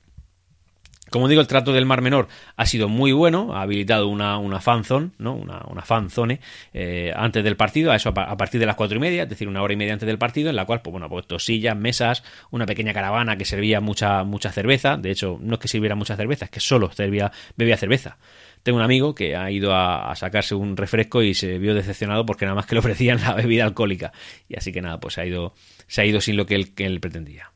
Como 1.11 1.27
digo, 1.27 1.41
el 1.41 1.49
trato 1.49 1.73
del 1.73 1.87
Mar 1.87 2.03
Menor 2.03 2.29
ha 2.57 2.67
sido 2.67 2.89
muy 2.89 3.11
bueno, 3.11 3.57
ha 3.57 3.63
habilitado 3.63 4.07
una, 4.07 4.39
una 4.39 4.61
fanzone, 4.61 5.11
¿no? 5.19 5.35
una, 5.35 5.63
una 5.69 5.83
fanzone 5.83 6.41
eh, 6.73 7.13
antes 7.17 7.43
del 7.43 7.57
partido, 7.57 7.91
a 7.91 7.97
eso 7.97 8.11
a, 8.11 8.37
partir 8.37 8.61
de 8.61 8.67
las 8.67 8.77
cuatro 8.77 8.97
y 8.97 9.01
media, 9.01 9.25
es 9.25 9.29
decir, 9.29 9.49
una 9.49 9.61
hora 9.61 9.73
y 9.73 9.77
media 9.77 9.93
antes 9.93 10.07
del 10.07 10.19
partido, 10.19 10.51
en 10.51 10.57
la 10.57 10.67
cual, 10.67 10.83
pues 10.83 10.93
bueno, 10.93 11.07
ha 11.07 11.09
puesto 11.09 11.41
sillas, 11.41 11.77
mesas, 11.77 12.23
una 12.53 12.65
pequeña 12.65 12.95
caravana 12.95 13.37
que 13.37 13.45
servía 13.45 13.81
mucha, 13.81 14.23
mucha 14.23 14.53
cerveza, 14.53 14.97
de 14.97 15.11
hecho, 15.11 15.37
no 15.41 15.55
es 15.55 15.61
que 15.61 15.67
sirviera 15.67 15.97
mucha 15.97 16.17
cerveza, 16.17 16.45
es 16.45 16.51
que 16.53 16.61
solo 16.61 16.93
servía, 16.93 17.33
bebía 17.57 17.77
cerveza. 17.77 18.17
Tengo 18.63 18.79
un 18.79 18.85
amigo 18.85 19.15
que 19.15 19.35
ha 19.35 19.51
ido 19.51 19.75
a, 19.75 20.15
sacarse 20.15 20.55
un 20.55 20.77
refresco 20.77 21.23
y 21.23 21.35
se 21.35 21.59
vio 21.59 21.75
decepcionado 21.75 22.25
porque 22.25 22.45
nada 22.45 22.55
más 22.55 22.67
que 22.67 22.77
le 22.77 22.81
ofrecían 22.81 23.21
la 23.21 23.35
bebida 23.35 23.65
alcohólica. 23.65 24.13
Y 24.49 24.57
así 24.57 24.71
que 24.71 24.83
nada, 24.83 25.01
pues 25.01 25.19
ha 25.19 25.25
ido, 25.25 25.55
se 25.89 26.03
ha 26.03 26.05
ido 26.05 26.21
sin 26.21 26.37
lo 26.37 26.47
que 26.47 26.55
él 26.77 27.01
pretendía. 27.01 27.51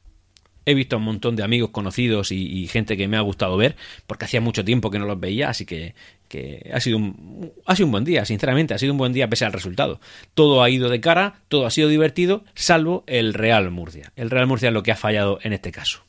He 0.66 0.74
visto 0.74 0.96
a 0.96 0.98
un 0.98 1.04
montón 1.04 1.36
de 1.36 1.42
amigos 1.42 1.70
conocidos 1.70 2.32
y, 2.32 2.66
gente 2.68 2.96
que 2.96 3.08
me 3.08 3.16
ha 3.16 3.20
gustado 3.20 3.56
ver, 3.56 3.76
porque 4.06 4.24
hacía 4.24 4.40
mucho 4.40 4.64
tiempo 4.64 4.90
que 4.90 4.98
no 4.98 5.06
los 5.06 5.20
veía, 5.20 5.50
así 5.50 5.66
que, 5.66 5.94
ha, 6.72 6.80
sido 6.80 6.96
un, 6.96 7.52
ha 7.66 7.76
sido 7.76 7.86
un 7.86 7.92
buen 7.92 8.04
día, 8.04 8.24
sinceramente, 8.24 8.74
ha 8.74 8.78
sido 8.78 8.92
un 8.92 8.98
buen 8.98 9.12
día 9.12 9.28
pese 9.28 9.44
al 9.44 9.52
resultado. 9.52 10.00
Todo 10.34 10.62
ha 10.62 10.70
ido 10.70 10.88
de 10.88 11.00
cara, 11.00 11.42
todo 11.48 11.66
ha 11.66 11.70
sido 11.70 11.88
divertido, 11.88 12.44
salvo 12.54 13.04
el 13.06 13.34
Real 13.34 13.70
Murcia. 13.70 14.12
El 14.16 14.30
Real 14.30 14.46
Murcia 14.46 14.68
es 14.68 14.74
lo 14.74 14.82
que 14.82 14.92
ha 14.92 14.96
fallado 14.96 15.38
en 15.42 15.52
este 15.52 15.70
caso. 15.70 16.04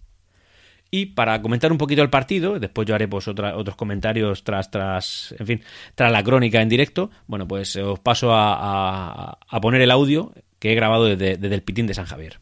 Y 0.91 1.07
para 1.07 1.41
comentar 1.41 1.71
un 1.71 1.77
poquito 1.77 2.01
el 2.01 2.09
partido, 2.09 2.57
después 2.59 2.87
yo 2.87 2.96
haré 2.96 3.07
pues 3.07 3.27
otros 3.27 3.75
comentarios 3.75 4.44
tras, 4.44 4.72
tras, 4.72 5.35
en 5.37 5.46
fin, 5.46 5.61
tras 5.94 6.11
la 6.11 6.24
crónica 6.24 6.61
en 6.61 6.70
directo, 6.70 7.11
bueno, 7.27 7.48
pues 7.48 7.75
os 7.75 8.00
paso 8.00 8.29
a, 8.31 9.37
poner 9.61 9.81
el 9.81 9.91
audio 9.91 10.31
que 10.59 10.72
he 10.72 10.75
grabado 10.75 11.15
desde 11.15 11.53
el 11.53 11.63
Pitín 11.63 11.87
de 11.87 11.96
San 11.96 12.05
Javier. 12.05 12.39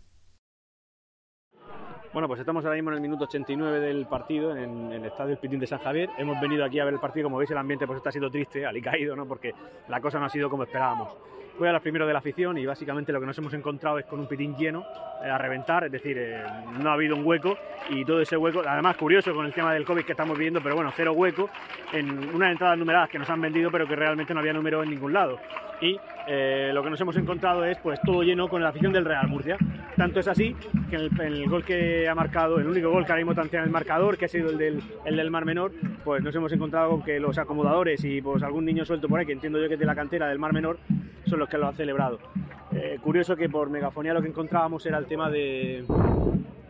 Bueno, 2.13 2.27
pues 2.27 2.39
estamos 2.39 2.63
ahora 2.63 2.75
mismo 2.75 2.91
en 2.91 2.97
el 2.97 3.01
minuto 3.01 3.23
89 3.23 3.79
del 3.79 4.05
partido 4.05 4.55
en, 4.55 4.91
el 4.91 5.03
estadio 5.03 5.35
Pitín 5.39 5.59
de 5.59 5.65
San 5.65 5.79
Javier. 5.79 6.11
Hemos 6.19 6.39
venido 6.39 6.63
aquí 6.63 6.79
a 6.79 6.85
ver 6.85 6.93
el 6.93 6.99
partido, 6.99 7.25
como 7.25 7.37
veis 7.37 7.49
el 7.49 7.57
ambiente 7.57 7.87
pues 7.87 7.97
está 7.97 8.11
siendo 8.11 8.29
triste, 8.29 8.67
alicaído, 8.67 9.15
¿no? 9.15 9.25
Porque 9.25 9.55
la 9.87 9.99
cosa 9.99 10.19
no 10.19 10.25
ha 10.25 10.29
sido 10.29 10.47
como 10.47 10.61
esperábamos. 10.61 11.09
Fue 11.57 11.69
a 11.69 11.71
los 11.71 11.81
primeros 11.81 12.07
de 12.07 12.13
la 12.13 12.19
afición 12.19 12.57
y 12.57 12.65
básicamente 12.65 13.11
lo 13.11 13.19
que 13.19 13.27
nos 13.27 13.37
hemos 13.37 13.53
encontrado 13.53 13.99
es 13.99 14.05
con 14.05 14.19
un 14.19 14.27
pitín 14.27 14.55
lleno 14.55 14.85
eh, 15.23 15.29
a 15.29 15.37
reventar, 15.37 15.83
es 15.83 15.91
decir, 15.91 16.17
eh, 16.17 16.43
no 16.81 16.89
ha 16.89 16.93
habido 16.93 17.15
un 17.15 17.23
hueco 17.23 17.55
y 17.89 18.03
todo 18.03 18.21
ese 18.21 18.35
hueco, 18.35 18.63
además 18.65 18.97
curioso 18.97 19.35
con 19.35 19.45
el 19.45 19.53
tema 19.53 19.71
del 19.73 19.85
COVID 19.85 20.03
que 20.03 20.13
estamos 20.13 20.35
viviendo, 20.35 20.61
pero 20.63 20.75
bueno, 20.75 20.91
cero 20.95 21.13
hueco 21.13 21.49
en 21.91 22.33
unas 22.33 22.51
entradas 22.51 22.77
numeradas 22.77 23.09
que 23.09 23.19
nos 23.19 23.29
han 23.29 23.39
vendido 23.39 23.69
pero 23.69 23.87
que 23.87 23.95
realmente 23.95 24.33
no 24.33 24.39
había 24.39 24.53
número 24.53 24.81
en 24.81 24.89
ningún 24.89 25.13
lado. 25.13 25.39
Y 25.81 25.99
eh, 26.27 26.71
lo 26.73 26.81
que 26.81 26.89
nos 26.89 27.01
hemos 27.01 27.17
encontrado 27.17 27.65
es 27.65 27.77
pues 27.79 27.99
todo 28.01 28.23
lleno 28.23 28.47
con 28.47 28.63
la 28.63 28.69
afición 28.69 28.93
del 28.93 29.05
Real 29.05 29.27
Murcia. 29.27 29.57
Tanto 29.97 30.19
es 30.21 30.27
así 30.27 30.55
que 30.89 30.95
en 30.95 31.11
el, 31.19 31.49
gol 31.49 31.63
que 31.63 32.07
ha 32.07 32.15
marcado, 32.15 32.57
el 32.59 32.67
único 32.67 32.89
gol 32.89 33.05
que 33.05 33.11
ahora 33.11 33.23
mismo 33.23 33.35
tantea 33.35 33.59
en 33.59 33.65
el 33.65 33.71
marcador, 33.71 34.17
que 34.17 34.25
ha 34.25 34.29
sido 34.29 34.49
el 34.49 34.57
del, 34.57 34.81
el 35.05 35.17
del 35.17 35.29
Mar 35.29 35.45
Menor, 35.45 35.71
pues 36.03 36.23
nos 36.23 36.33
hemos 36.35 36.51
encontrado 36.53 36.91
con 36.91 37.03
que 37.03 37.19
los 37.19 37.37
acomodadores 37.37 38.03
y 38.05 38.21
pues 38.21 38.41
algún 38.43 38.65
niño 38.65 38.85
suelto 38.85 39.07
por 39.07 39.19
ahí, 39.19 39.25
que 39.25 39.33
entiendo 39.33 39.61
yo 39.61 39.67
que 39.67 39.73
es 39.73 39.79
de 39.79 39.85
la 39.85 39.95
cantera 39.95 40.27
del 40.27 40.39
Mar 40.39 40.53
Menor, 40.53 40.77
son 41.25 41.39
los 41.43 41.49
que 41.49 41.57
lo 41.57 41.67
han 41.67 41.75
celebrado. 41.75 42.19
Eh, 42.71 42.97
curioso 43.01 43.35
que 43.35 43.49
por 43.49 43.69
megafonía 43.69 44.13
lo 44.13 44.21
que 44.21 44.29
encontrábamos 44.29 44.85
era 44.85 44.97
el 44.97 45.05
tema 45.05 45.29
de 45.29 45.85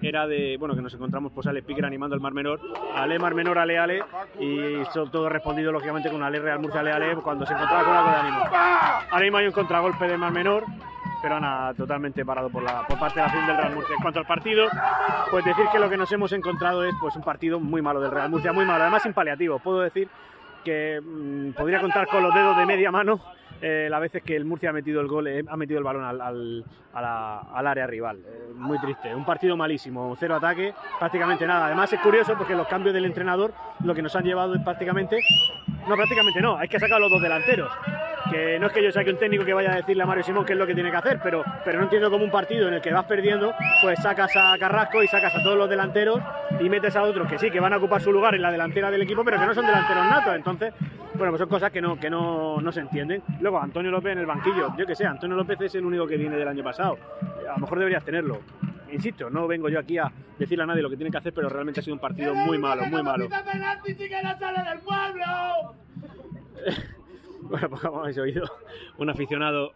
era 0.01 0.27
de, 0.27 0.57
bueno, 0.57 0.75
que 0.75 0.81
nos 0.81 0.93
encontramos 0.93 1.31
pues 1.33 1.47
Ale 1.47 1.61
Piquer 1.61 1.85
animando 1.85 2.13
al 2.13 2.19
Mar 2.19 2.33
Menor, 2.33 2.59
Ale 2.93 3.19
Mar 3.19 3.35
Menor, 3.35 3.57
Ale 3.57 3.77
Ale, 3.77 4.03
y 4.37 4.83
todo 4.93 5.29
respondido 5.29 5.71
lógicamente 5.71 6.09
con 6.09 6.21
Ale 6.21 6.39
Real 6.39 6.59
Murcia, 6.59 6.81
Ale 6.81 6.91
Ale, 6.91 7.15
cuando 7.17 7.45
se 7.45 7.53
encontraba 7.53 7.83
con 7.85 7.95
algo 7.95 8.09
de 8.09 8.15
ánimo. 8.17 8.37
Ahora 9.11 9.23
mismo 9.23 9.37
hay 9.37 9.47
un 9.47 9.53
contragolpe 9.53 10.05
de 10.05 10.17
Mar 10.17 10.33
Menor, 10.33 10.65
pero 11.21 11.39
nada, 11.39 11.73
totalmente 11.73 12.25
parado 12.25 12.49
por, 12.49 12.63
la, 12.63 12.85
por 12.85 12.99
parte 12.99 13.15
de 13.15 13.21
la 13.21 13.27
afición 13.27 13.47
del 13.47 13.57
Real 13.57 13.75
Murcia. 13.75 13.95
En 13.95 14.01
cuanto 14.01 14.19
al 14.19 14.25
partido, 14.25 14.67
pues 15.31 15.45
decir 15.45 15.65
que 15.71 15.79
lo 15.79 15.89
que 15.89 15.95
nos 15.95 16.11
hemos 16.11 16.33
encontrado 16.33 16.83
es 16.83 16.93
pues 16.99 17.15
un 17.15 17.23
partido 17.23 17.61
muy 17.61 17.81
malo 17.81 18.01
del 18.01 18.11
Real 18.11 18.29
Murcia, 18.29 18.51
muy 18.51 18.65
malo, 18.65 18.81
además 18.81 19.03
sin 19.03 19.13
paliativo. 19.13 19.59
Puedo 19.59 19.79
decir 19.79 20.09
que 20.65 20.99
mm, 21.01 21.51
podría 21.51 21.79
contar 21.79 22.07
con 22.07 22.23
los 22.23 22.33
dedos 22.33 22.57
de 22.57 22.65
media 22.65 22.91
mano 22.91 23.21
eh, 23.65 23.87
las 23.89 24.01
veces 24.01 24.21
que 24.23 24.35
el 24.35 24.43
Murcia 24.43 24.71
ha 24.71 24.73
metido 24.73 24.99
el 24.99 25.07
gol, 25.07 25.25
eh, 25.25 25.41
ha 25.47 25.55
metido 25.55 25.77
el 25.77 25.85
balón 25.85 26.03
al, 26.03 26.65
área 26.93 27.87
rival. 27.87 28.17
Eh, 28.27 28.51
muy 28.53 28.77
triste, 28.77 29.15
un 29.15 29.23
partido 29.23 29.55
malísimo, 29.55 30.13
cero 30.19 30.35
ataque, 30.35 30.73
prácticamente 30.99 31.47
nada. 31.47 31.67
Además 31.67 31.93
es 31.93 32.01
curioso 32.01 32.35
porque 32.37 32.55
los 32.55 32.67
cambios 32.67 32.93
del 32.93 33.05
entrenador 33.05 33.53
lo 33.85 33.95
que 33.95 34.01
nos 34.01 34.13
han 34.17 34.25
llevado 34.25 34.53
es 34.53 34.61
prácticamente, 34.63 35.17
no 35.87 35.95
prácticamente 35.95 36.41
no, 36.41 36.57
hay 36.57 36.67
que 36.67 36.77
sacar 36.77 36.97
a 36.97 36.99
los 36.99 37.09
dos 37.09 37.21
delanteros 37.21 37.71
que 38.29 38.59
no 38.59 38.67
es 38.67 38.73
que 38.73 38.83
yo 38.83 38.91
saque 38.91 39.09
un 39.11 39.17
técnico 39.17 39.45
que 39.45 39.53
vaya 39.53 39.71
a 39.73 39.75
decirle 39.77 40.03
a 40.03 40.05
Mario 40.05 40.23
Simón 40.23 40.45
qué 40.45 40.53
es 40.53 40.59
lo 40.59 40.67
que 40.67 40.73
tiene 40.73 40.91
que 40.91 40.97
hacer, 40.97 41.19
pero, 41.21 41.43
pero 41.63 41.79
no 41.79 41.85
entiendo 41.85 42.09
como 42.09 42.23
un 42.23 42.31
partido 42.31 42.67
en 42.67 42.75
el 42.75 42.81
que 42.81 42.91
vas 42.91 43.05
perdiendo, 43.05 43.53
pues 43.81 43.99
sacas 44.01 44.31
a 44.35 44.57
Carrasco 44.57 45.03
y 45.03 45.07
sacas 45.07 45.35
a 45.35 45.43
todos 45.43 45.57
los 45.57 45.69
delanteros 45.69 46.19
y 46.59 46.69
metes 46.69 46.95
a 46.95 47.03
otros 47.03 47.27
que 47.27 47.37
sí, 47.37 47.51
que 47.51 47.59
van 47.59 47.73
a 47.73 47.77
ocupar 47.77 48.01
su 48.01 48.11
lugar 48.11 48.35
en 48.35 48.41
la 48.41 48.51
delantera 48.51 48.89
del 48.91 49.01
equipo, 49.01 49.23
pero 49.23 49.39
que 49.39 49.45
no 49.45 49.53
son 49.53 49.65
delanteros 49.65 50.05
natos. 50.05 50.35
Entonces, 50.35 50.73
bueno, 51.15 51.31
pues 51.31 51.39
son 51.39 51.49
cosas 51.49 51.71
que 51.71 51.81
no, 51.81 51.99
que 51.99 52.09
no, 52.09 52.59
no 52.61 52.71
se 52.71 52.81
entienden. 52.81 53.21
Luego, 53.39 53.59
Antonio 53.59 53.91
López 53.91 54.13
en 54.13 54.19
el 54.19 54.25
banquillo, 54.25 54.73
yo 54.77 54.85
que 54.85 54.95
sé, 54.95 55.05
Antonio 55.05 55.35
López 55.35 55.59
es 55.61 55.75
el 55.75 55.85
único 55.85 56.07
que 56.07 56.17
viene 56.17 56.37
del 56.37 56.47
año 56.47 56.63
pasado. 56.63 56.97
A 57.47 57.53
lo 57.53 57.57
mejor 57.59 57.79
deberías 57.79 58.03
tenerlo. 58.03 58.39
Insisto, 58.91 59.29
no 59.29 59.47
vengo 59.47 59.69
yo 59.69 59.79
aquí 59.79 59.97
a 59.97 60.11
decirle 60.37 60.63
a 60.63 60.67
nadie 60.67 60.81
lo 60.81 60.89
que 60.89 60.97
tiene 60.97 61.11
que 61.11 61.17
hacer, 61.17 61.33
pero 61.33 61.49
realmente 61.49 61.79
ha 61.79 61.83
sido 61.83 61.95
un 61.95 61.99
partido 61.99 62.33
muy 62.33 62.57
malo, 62.57 62.85
muy 62.85 63.03
malo. 63.03 63.27
Bueno, 67.49 67.69
pues 67.69 67.81
como 67.81 67.99
habéis 67.99 68.17
oído, 68.17 68.45
un 68.97 69.09
aficionado, 69.09 69.73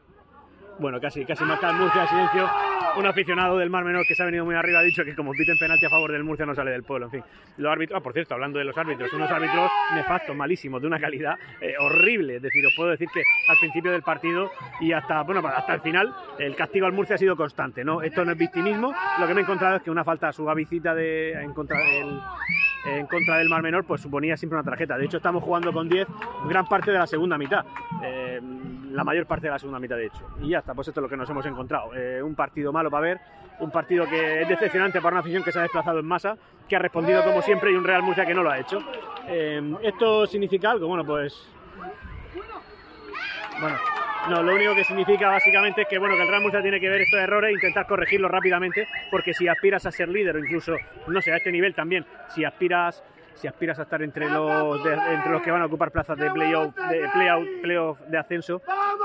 bueno, 0.80 1.00
casi, 1.00 1.26
casi 1.26 1.44
marca 1.44 1.70
el 1.70 1.78
Murcia 1.78 2.08
silencio, 2.08 2.50
un 2.98 3.06
aficionado 3.06 3.58
del 3.58 3.70
Mar 3.70 3.84
Menor 3.84 4.06
que 4.08 4.16
se 4.16 4.24
ha 4.24 4.26
venido 4.26 4.46
muy 4.46 4.56
arriba 4.56 4.80
ha 4.80 4.84
dicho 4.84 5.04
que 5.04 5.16
como 5.16 5.32
piten 5.32 5.58
penalti 5.58 5.86
a 5.86 5.90
favor 5.90 6.12
del 6.12 6.24
Murcia 6.24 6.46
no 6.46 6.56
sale 6.56 6.72
del 6.72 6.84
pueblo, 6.84 7.06
en 7.06 7.12
fin. 7.12 7.24
Los 7.58 7.72
árbitros, 7.72 8.00
ah, 8.00 8.04
por 8.04 8.14
cierto, 8.14 8.34
hablando 8.34 8.60
de 8.60 8.66
los 8.66 8.78
árbitros, 8.78 9.12
unos 9.14 9.30
árbitros 9.30 9.72
nefastos, 9.94 10.36
malísimos, 10.36 10.82
de 10.82 10.88
una 10.88 11.00
calidad 11.00 11.38
eh, 11.62 11.74
horrible, 11.80 12.38
es 12.38 12.42
decir, 12.42 12.66
os 12.66 12.74
puedo 12.76 12.92
decir 12.92 13.08
que 13.14 13.22
al 13.48 13.58
principio 13.60 13.92
del 13.92 14.02
partido 14.02 14.50
y 14.80 14.92
hasta, 14.92 15.22
bueno, 15.24 15.46
hasta 15.48 15.74
el 15.74 15.82
final, 15.82 16.14
el 16.40 16.56
castigo 16.56 16.86
al 16.86 16.94
Murcia 16.94 17.16
ha 17.16 17.20
sido 17.20 17.36
constante, 17.36 17.84
¿no? 17.84 18.02
Esto 18.02 18.26
no 18.26 18.32
es 18.32 18.38
victimismo, 18.38 18.94
lo 19.20 19.28
que 19.28 19.34
me 19.34 19.42
he 19.42 19.44
encontrado 19.44 19.78
es 19.78 19.84
que 19.84 19.92
una 19.92 20.04
falta 20.04 20.32
suavicita 20.32 20.94
de, 20.94 21.34
en 21.34 21.54
contra 21.54 21.78
del 21.80 22.20
en 22.86 23.06
contra 23.06 23.38
del 23.38 23.50
Mar 23.50 23.62
Menor, 23.62 23.84
pues 23.84 24.02
suponía 24.02 24.38
siempre 24.38 24.58
una 24.58 24.64
tarjeta. 24.64 24.98
De 24.98 25.06
hecho, 25.06 25.18
estamos 25.18 25.44
jugando 25.44 25.74
con 25.74 25.90
10 25.90 26.08
gran 26.48 26.66
parte 26.68 26.92
de 26.92 26.98
la 26.98 27.08
segunda 27.08 27.38
mitad. 27.38 27.66
Eh, 28.02 28.40
la 28.92 29.04
mayor 29.04 29.26
parte 29.26 29.48
de 29.48 29.52
la 29.52 29.60
segunda 29.60 29.80
mitad, 29.80 29.96
de 29.96 30.08
hecho. 30.08 30.28
Y 30.42 30.50
ya 30.50 30.60
está, 30.60 30.74
pues 30.74 30.88
esto 30.88 31.00
es 31.00 31.04
lo 31.04 31.10
que 31.10 31.18
nos 31.18 31.30
hemos 31.30 31.46
encontrado. 31.46 31.94
Eh, 31.96 32.22
un 32.22 32.36
partido 32.36 32.72
malo 32.72 32.90
para 32.90 33.02
ver, 33.02 33.20
un 33.60 33.72
partido 33.72 34.06
que 34.06 34.42
es 34.42 34.50
decepcionante 34.50 35.00
para 35.02 35.14
una 35.16 35.20
afición 35.22 35.44
que 35.44 35.52
se 35.52 35.60
ha 35.60 35.64
desplazado 35.64 36.00
en 36.00 36.06
masa, 36.06 36.38
que 36.68 36.76
ha 36.76 36.80
respondido 36.80 37.24
como 37.24 37.42
siempre 37.42 37.72
y 37.72 37.76
un 37.76 37.84
Real 37.84 38.04
Murcia 38.04 38.26
que 38.26 38.34
no 38.34 38.44
lo 38.44 38.52
ha 38.52 38.60
hecho. 38.60 38.80
Eh, 39.28 39.76
¿Esto 39.84 40.26
significa 40.26 40.72
algo? 40.72 40.88
Bueno, 40.88 41.06
pues... 41.06 41.50
Bueno, 43.60 43.78
No, 44.30 44.44
lo 44.44 44.54
único 44.56 44.76
que 44.76 44.84
significa 44.84 45.30
básicamente 45.30 45.84
es 45.84 45.88
que 45.88 45.98
bueno 45.98 46.16
que 46.16 46.22
el 46.22 46.28
Real 46.28 46.42
Murcia 46.42 46.62
tiene 46.62 46.80
que 46.80 46.90
ver 46.90 47.02
estos 47.02 47.20
errores 47.20 47.50
e 47.50 47.54
intentar 47.54 47.88
corregirlos 47.88 48.30
rápidamente, 48.30 48.88
porque 49.10 49.34
si 49.34 49.48
aspiras 49.48 49.86
a 49.86 49.92
ser 49.92 50.10
líder 50.10 50.36
o 50.36 50.40
incluso, 50.40 50.76
no 51.08 51.22
sé, 51.22 51.32
a 51.32 51.38
este 51.38 51.52
nivel 51.52 51.74
también, 51.74 52.06
si 52.28 52.44
aspiras 52.44 53.04
si 53.38 53.48
aspiras 53.48 53.80
a 53.80 53.84
estar 53.84 54.02
entre 54.02 54.30
los 54.30 54.80
entre 54.86 55.32
los 55.32 55.42
que 55.42 55.52
van 55.52 55.62
a 55.62 55.66
ocupar 55.66 55.92
plazas 55.92 56.18
de 56.18 56.30
playoff 56.32 56.76
de 56.76 57.10
playout, 57.14 57.48
playoff 57.62 58.00
de 58.02 58.18
ascenso, 58.18 58.62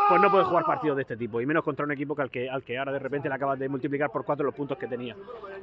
pues 0.09 0.21
no 0.21 0.31
puedes 0.31 0.47
jugar 0.47 0.65
partidos 0.65 0.97
de 0.97 1.03
este 1.03 1.17
tipo 1.17 1.41
y 1.41 1.47
menos 1.47 1.63
contra 1.63 1.85
un 1.85 1.93
equipo 1.93 2.15
que 2.15 2.23
al 2.23 2.31
que 2.31 2.51
al 2.51 2.63
que 2.63 2.79
ahora 2.79 2.93
de 2.93 2.99
repente 2.99 3.29
le 3.29 3.35
acabas 3.35 3.59
de 3.59 3.69
multiplicar 3.69 4.11
por 4.11 4.25
cuatro 4.25 4.47
los 4.47 4.55
puntos 4.55 4.79
que 4.79 4.87
tenía, 4.87 5.17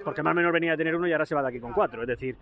porque 0.03 0.23
más 0.23 0.31
o 0.31 0.35
menos 0.35 0.53
venía 0.53 0.73
a 0.73 0.77
tener 0.77 0.95
uno 0.95 1.07
y 1.07 1.11
ahora 1.11 1.25
se 1.25 1.35
va 1.35 1.41
de 1.41 1.49
aquí 1.49 1.59
con 1.59 1.73
cuatro, 1.73 2.01
es 2.01 2.07
decir, 2.07 2.35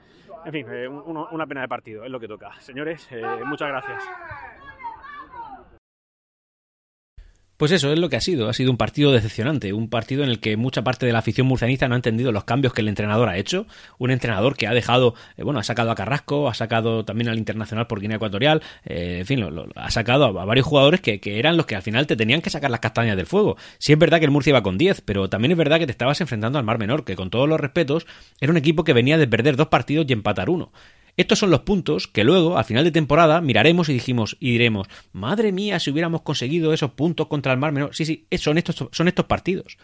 en 0.46 0.52
fin, 0.52 0.66
eh, 0.70 0.88
una 0.88 1.48
pena 1.48 1.62
de 1.62 1.68
partido, 1.68 2.04
es 2.04 2.12
lo 2.12 2.20
que 2.20 2.28
toca. 2.28 2.52
Señores, 2.60 3.08
eh, 3.12 3.24
muchas 3.46 3.70
gracias. 3.70 4.04
Pues 7.58 7.72
eso 7.72 7.91
es 7.91 7.98
lo 7.98 8.08
que 8.08 8.15
ha 8.15 8.22
sido. 8.22 8.50
Ha 8.50 8.54
sido 8.54 8.70
un 8.70 8.78
partido 8.78 9.12
decepcionante, 9.12 9.74
un 9.74 9.89
partido 9.89 10.24
en 10.24 10.30
el 10.30 10.39
que 10.39 10.56
mucha 10.58 10.84
parte 10.84 11.08
de 11.08 11.12
la 11.12 11.20
afición 11.20 11.48
murcianista 11.48 11.88
no 11.88 11.96
ha 11.96 11.98
entendido 11.98 12.32
los 12.32 12.43
cambios 12.43 12.72
que 12.72 12.82
el 12.82 12.88
entrenador 12.88 13.30
ha 13.30 13.38
hecho. 13.38 13.65
Un 13.98 14.12
entrenador 14.12 14.56
que 14.56 14.67
ha 14.67 14.74
dejado, 14.74 15.15
eh, 15.38 15.43
bueno, 15.43 15.60
ha 15.60 15.63
sacado 15.63 15.89
a 15.89 15.96
Carrasco, 15.96 16.50
ha 16.50 16.54
sacado 16.54 17.04
también 17.04 17.30
al 17.30 17.38
Internacional 17.39 17.88
por 17.88 18.00
Guinea 18.00 18.17
Ecuatorial, 18.17 18.62
eh, 18.86 19.17
en 19.22 19.26
fin, 19.26 19.39
lo, 19.39 19.67
ha 19.76 19.89
sacado 19.89 20.26
a, 20.39 20.46
varios 20.46 20.67
jugadores 20.67 21.02
que, 21.02 21.20
que, 21.20 21.39
eran 21.39 21.58
los 21.58 21.65
que 21.65 21.76
al 21.76 21.82
final 21.82 22.06
te 22.06 22.15
tenían 22.15 22.41
que 22.41 22.52
sacar 22.52 22.70
las 22.70 22.80
castañas 22.80 23.17
del 23.17 23.26
fuego. 23.26 23.58
Sí 23.80 23.91
es 23.91 23.98
verdad 23.98 24.20
que 24.20 24.26
el 24.26 24.32
Murcia 24.32 24.52
iba 24.52 24.62
con 24.62 24.78
10, 24.78 25.02
pero 25.02 25.28
también 25.28 25.52
es 25.52 25.58
verdad 25.58 25.80
que 25.80 25.88
te 25.88 25.91
estabas 25.91 26.22
enfrentando 26.22 26.60
al 26.60 26.65
Mar 26.65 26.78
Menor, 26.78 27.06
que 27.06 27.15
con 27.15 27.32
todos 27.32 27.50
los 27.50 27.60
respetos 27.60 28.06
era 28.39 28.52
un 28.52 28.58
equipo 28.58 28.84
que 28.84 28.93
venía 28.93 29.17
de 29.17 29.28
perder 29.28 29.56
dos 29.56 29.67
partidos 29.67 30.06
y 30.08 30.13
empatar 30.13 30.52
uno. 30.52 30.72
Estos 31.17 31.39
son 31.39 31.49
los 31.49 31.62
puntos 31.62 32.08
que 32.08 32.23
luego, 32.23 32.58
al 32.58 32.65
final 32.65 32.84
de 32.84 32.91
temporada, 32.91 33.41
miraremos 33.41 33.89
y 33.89 33.93
dijimos 33.93 34.38
y 34.39 34.51
diremos, 34.51 34.88
madre 35.12 35.51
mía, 35.51 35.80
si 35.80 35.89
hubiéramos 35.89 36.21
conseguido 36.21 36.73
esos 36.73 36.91
puntos 36.91 37.27
contra 37.27 37.51
el 37.51 37.60
Mar 37.60 37.71
Menor. 37.71 37.95
Sí, 37.95 38.06
sí, 38.06 38.27
son 38.38 38.60
estos, 38.60 38.88
son 38.91 39.08
estos 39.08 39.25
partidos. 39.25 39.77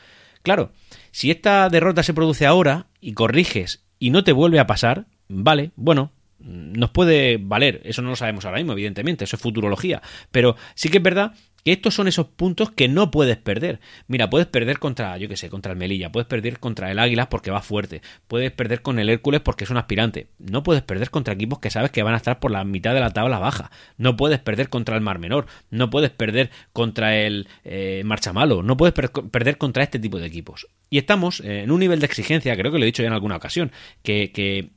Claro, 0.43 0.71
si 1.11 1.31
esta 1.31 1.69
derrota 1.69 2.03
se 2.03 2.13
produce 2.13 2.45
ahora 2.45 2.87
y 3.01 3.13
corriges 3.13 3.83
y 3.97 4.11
no 4.11 4.23
te 4.23 4.31
vuelve 4.31 4.59
a 4.59 4.67
pasar, 4.67 5.07
vale, 5.27 5.71
bueno, 5.75 6.11
nos 6.37 6.91
puede 6.91 7.37
valer. 7.37 7.81
Eso 7.83 8.01
no 8.01 8.09
lo 8.09 8.15
sabemos 8.15 8.45
ahora 8.45 8.57
mismo, 8.57 8.73
evidentemente, 8.73 9.23
eso 9.23 9.35
es 9.35 9.41
futurología. 9.41 10.01
Pero 10.31 10.55
sí 10.75 10.89
que 10.89 10.97
es 10.97 11.03
verdad 11.03 11.33
que 11.63 11.71
estos 11.71 11.93
son 11.93 12.07
esos 12.07 12.27
puntos 12.27 12.71
que 12.71 12.87
no 12.87 13.11
puedes 13.11 13.37
perder. 13.37 13.79
Mira, 14.07 14.29
puedes 14.29 14.47
perder 14.47 14.79
contra, 14.79 15.17
yo 15.17 15.27
qué 15.27 15.37
sé, 15.37 15.49
contra 15.49 15.71
el 15.71 15.77
Melilla, 15.77 16.11
puedes 16.11 16.27
perder 16.27 16.59
contra 16.59 16.91
el 16.91 16.99
Águila 16.99 17.29
porque 17.29 17.51
va 17.51 17.61
fuerte, 17.61 18.01
puedes 18.27 18.51
perder 18.51 18.81
con 18.81 18.99
el 18.99 19.09
Hércules 19.09 19.41
porque 19.41 19.63
es 19.63 19.69
un 19.69 19.77
aspirante, 19.77 20.27
no 20.39 20.63
puedes 20.63 20.83
perder 20.83 21.09
contra 21.09 21.33
equipos 21.33 21.59
que 21.59 21.69
sabes 21.69 21.91
que 21.91 22.03
van 22.03 22.13
a 22.13 22.17
estar 22.17 22.39
por 22.39 22.51
la 22.51 22.63
mitad 22.63 22.93
de 22.93 22.99
la 22.99 23.11
tabla 23.11 23.39
baja, 23.39 23.71
no 23.97 24.17
puedes 24.17 24.39
perder 24.39 24.69
contra 24.69 24.95
el 24.95 25.01
Mar 25.01 25.19
Menor, 25.19 25.47
no 25.69 25.89
puedes 25.89 26.11
perder 26.11 26.49
contra 26.73 27.17
el 27.17 27.47
eh, 27.63 28.03
Marchamalo, 28.05 28.63
no 28.63 28.77
puedes 28.77 28.93
perder 28.93 29.57
contra 29.57 29.83
este 29.83 29.99
tipo 29.99 30.19
de 30.19 30.27
equipos. 30.27 30.67
Y 30.89 30.97
estamos 30.97 31.39
en 31.39 31.71
un 31.71 31.79
nivel 31.79 31.99
de 31.99 32.05
exigencia, 32.05 32.55
creo 32.55 32.71
que 32.71 32.77
lo 32.77 32.83
he 32.83 32.87
dicho 32.87 33.01
ya 33.01 33.07
en 33.07 33.13
alguna 33.13 33.37
ocasión, 33.37 33.71
que, 34.03 34.31
que 34.31 34.69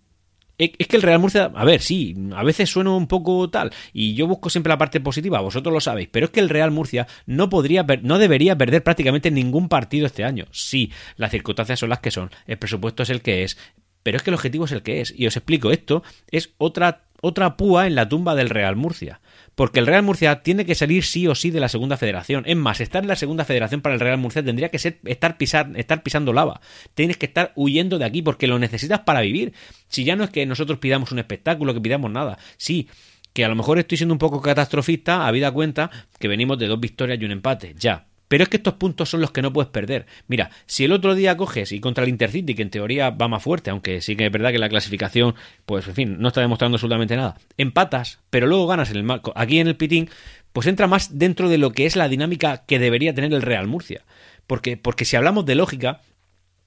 es 0.58 0.86
que 0.86 0.96
el 0.96 1.02
Real 1.02 1.18
Murcia, 1.18 1.50
a 1.54 1.64
ver, 1.64 1.82
sí, 1.82 2.14
a 2.34 2.42
veces 2.42 2.70
suena 2.70 2.90
un 2.90 3.06
poco 3.06 3.50
tal, 3.50 3.72
y 3.92 4.14
yo 4.14 4.26
busco 4.26 4.50
siempre 4.50 4.70
la 4.70 4.78
parte 4.78 5.00
positiva, 5.00 5.40
vosotros 5.40 5.72
lo 5.72 5.80
sabéis, 5.80 6.08
pero 6.10 6.26
es 6.26 6.32
que 6.32 6.40
el 6.40 6.48
Real 6.48 6.70
Murcia 6.70 7.06
no 7.26 7.48
podría, 7.48 7.84
no 8.02 8.18
debería 8.18 8.56
perder 8.56 8.82
prácticamente 8.82 9.30
ningún 9.30 9.68
partido 9.68 10.06
este 10.06 10.24
año. 10.24 10.46
Sí, 10.52 10.92
las 11.16 11.30
circunstancias 11.30 11.78
son 11.78 11.90
las 11.90 12.00
que 12.00 12.10
son, 12.10 12.30
el 12.46 12.58
presupuesto 12.58 13.02
es 13.02 13.10
el 13.10 13.22
que 13.22 13.44
es, 13.44 13.58
pero 14.02 14.16
es 14.16 14.22
que 14.22 14.30
el 14.30 14.34
objetivo 14.34 14.64
es 14.64 14.72
el 14.72 14.82
que 14.82 15.00
es, 15.00 15.12
y 15.16 15.26
os 15.26 15.36
explico, 15.36 15.70
esto 15.70 16.02
es 16.30 16.54
otra, 16.58 17.02
otra 17.20 17.56
púa 17.56 17.86
en 17.86 17.94
la 17.94 18.08
tumba 18.08 18.34
del 18.34 18.50
Real 18.50 18.76
Murcia 18.76 19.20
porque 19.56 19.80
el 19.80 19.86
Real 19.86 20.02
Murcia 20.02 20.42
tiene 20.42 20.66
que 20.66 20.74
salir 20.74 21.02
sí 21.02 21.26
o 21.26 21.34
sí 21.34 21.50
de 21.50 21.60
la 21.60 21.70
segunda 21.70 21.96
federación. 21.96 22.44
Es 22.46 22.56
más, 22.56 22.80
estar 22.82 23.02
en 23.02 23.08
la 23.08 23.16
segunda 23.16 23.46
federación 23.46 23.80
para 23.80 23.94
el 23.94 24.00
Real 24.00 24.18
Murcia 24.18 24.44
tendría 24.44 24.68
que 24.68 24.78
ser 24.78 24.98
estar, 25.04 25.38
pisar, 25.38 25.72
estar 25.76 26.02
pisando 26.02 26.34
lava. 26.34 26.60
Tienes 26.94 27.16
que 27.16 27.24
estar 27.24 27.52
huyendo 27.56 27.98
de 27.98 28.04
aquí 28.04 28.20
porque 28.20 28.46
lo 28.46 28.58
necesitas 28.58 29.00
para 29.00 29.22
vivir. 29.22 29.54
Si 29.88 30.04
ya 30.04 30.14
no 30.14 30.24
es 30.24 30.30
que 30.30 30.44
nosotros 30.44 30.78
pidamos 30.78 31.10
un 31.10 31.20
espectáculo, 31.20 31.72
que 31.72 31.80
pidamos 31.80 32.10
nada. 32.10 32.38
Sí, 32.58 32.88
que 33.32 33.46
a 33.46 33.48
lo 33.48 33.54
mejor 33.54 33.78
estoy 33.78 33.96
siendo 33.96 34.12
un 34.12 34.18
poco 34.18 34.42
catastrofista, 34.42 35.26
habida 35.26 35.50
cuenta 35.50 35.90
que 36.18 36.28
venimos 36.28 36.58
de 36.58 36.66
dos 36.66 36.78
victorias 36.78 37.18
y 37.18 37.24
un 37.24 37.30
empate. 37.32 37.74
Ya, 37.78 38.04
pero 38.28 38.42
es 38.42 38.48
que 38.48 38.56
estos 38.56 38.74
puntos 38.74 39.08
son 39.10 39.20
los 39.20 39.30
que 39.30 39.42
no 39.42 39.52
puedes 39.52 39.70
perder. 39.70 40.06
Mira, 40.28 40.50
si 40.66 40.84
el 40.84 40.92
otro 40.92 41.14
día 41.14 41.36
coges 41.36 41.72
y 41.72 41.80
contra 41.80 42.04
el 42.04 42.10
Intercity, 42.10 42.54
que 42.54 42.62
en 42.62 42.70
teoría 42.70 43.10
va 43.10 43.28
más 43.28 43.42
fuerte, 43.42 43.70
aunque 43.70 44.00
sí 44.00 44.16
que 44.16 44.26
es 44.26 44.32
verdad 44.32 44.52
que 44.52 44.58
la 44.58 44.68
clasificación, 44.68 45.34
pues 45.64 45.86
en 45.88 45.94
fin, 45.94 46.16
no 46.18 46.28
está 46.28 46.40
demostrando 46.40 46.76
absolutamente 46.76 47.16
nada, 47.16 47.38
empatas, 47.56 48.20
pero 48.30 48.46
luego 48.46 48.66
ganas 48.66 48.90
en 48.90 48.96
el 48.96 49.04
marco. 49.04 49.32
Aquí 49.36 49.60
en 49.60 49.68
el 49.68 49.76
Pitín, 49.76 50.10
pues 50.52 50.66
entra 50.66 50.86
más 50.86 51.18
dentro 51.18 51.48
de 51.48 51.58
lo 51.58 51.72
que 51.72 51.86
es 51.86 51.96
la 51.96 52.08
dinámica 52.08 52.64
que 52.66 52.78
debería 52.78 53.14
tener 53.14 53.32
el 53.32 53.42
Real 53.42 53.66
Murcia. 53.66 54.04
Porque, 54.46 54.76
porque 54.76 55.04
si 55.04 55.16
hablamos 55.16 55.44
de 55.44 55.54
lógica, 55.54 56.00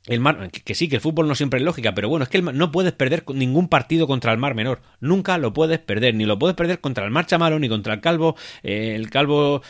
el 0.06 0.19
mar, 0.19 0.50
que, 0.52 0.76
sí, 0.76 0.89
que 0.89 0.95
el 0.95 1.02
fútbol 1.02 1.28
no 1.28 1.36
siempre 1.36 1.60
es 1.60 1.65
lógica, 1.65 1.93
pero 1.93 2.10
bueno, 2.10 2.24
es 2.24 2.30
que 2.30 2.41
no 2.41 2.72
puedes 2.72 2.93
perder 2.93 3.24
ningún 3.34 3.67
partido 3.67 4.08
contra 4.08 4.32
el 4.32 4.38
Mar 4.38 4.56
Menor. 4.56 4.82
Nunca 5.00 5.38
lo 5.38 5.54
puedes 5.54 5.80
perder, 5.80 6.15
ni 6.15 6.26
lo 6.26 6.39
puedes 6.39 6.56
perder 6.56 6.80
contra 6.80 7.06
el 7.06 7.12
Mar 7.12 7.26
Chamalo, 7.26 7.60
ni 7.60 7.69
contra 7.69 7.93
el 7.93 8.02
Calvo, 8.02 8.36
eh, 8.63 8.95
el 8.95 9.10
Calvo 9.10 9.62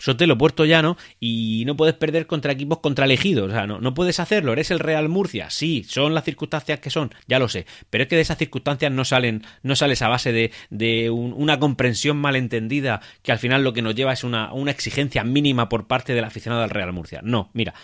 Sotelo 0.00 0.36
Puerto 0.38 0.64
Llano 0.64 0.96
y 1.20 1.62
no 1.66 1.76
puedes 1.76 1.94
perder 1.94 2.26
contra 2.26 2.52
equipos 2.52 2.78
contra 2.78 3.04
elegidos. 3.04 3.50
O 3.50 3.52
sea, 3.52 3.66
no, 3.66 3.80
no 3.80 3.94
puedes 3.94 4.18
hacerlo. 4.18 4.52
Eres 4.52 4.70
el 4.70 4.78
Real 4.78 5.08
Murcia. 5.08 5.50
Sí, 5.50 5.84
son 5.86 6.14
las 6.14 6.24
circunstancias 6.24 6.80
que 6.80 6.90
son, 6.90 7.10
ya 7.28 7.38
lo 7.38 7.48
sé. 7.48 7.66
Pero 7.90 8.02
es 8.02 8.08
que 8.08 8.16
de 8.16 8.22
esas 8.22 8.38
circunstancias 8.38 8.90
no 8.90 9.04
salen, 9.04 9.42
no 9.62 9.76
sales 9.76 10.00
a 10.02 10.08
base 10.08 10.32
de, 10.32 10.52
de 10.70 11.10
una 11.10 11.60
comprensión 11.60 12.16
malentendida 12.16 13.02
que 13.22 13.30
al 13.30 13.38
final 13.38 13.62
lo 13.62 13.74
que 13.74 13.82
nos 13.82 13.94
lleva 13.94 14.14
es 14.14 14.24
una, 14.24 14.52
una 14.52 14.70
exigencia 14.70 15.22
mínima 15.22 15.68
por 15.68 15.86
parte 15.86 16.14
del 16.14 16.24
aficionado 16.24 16.62
al 16.62 16.70
Real 16.70 16.92
Murcia. 16.92 17.20
No, 17.22 17.50
mira. 17.52 17.74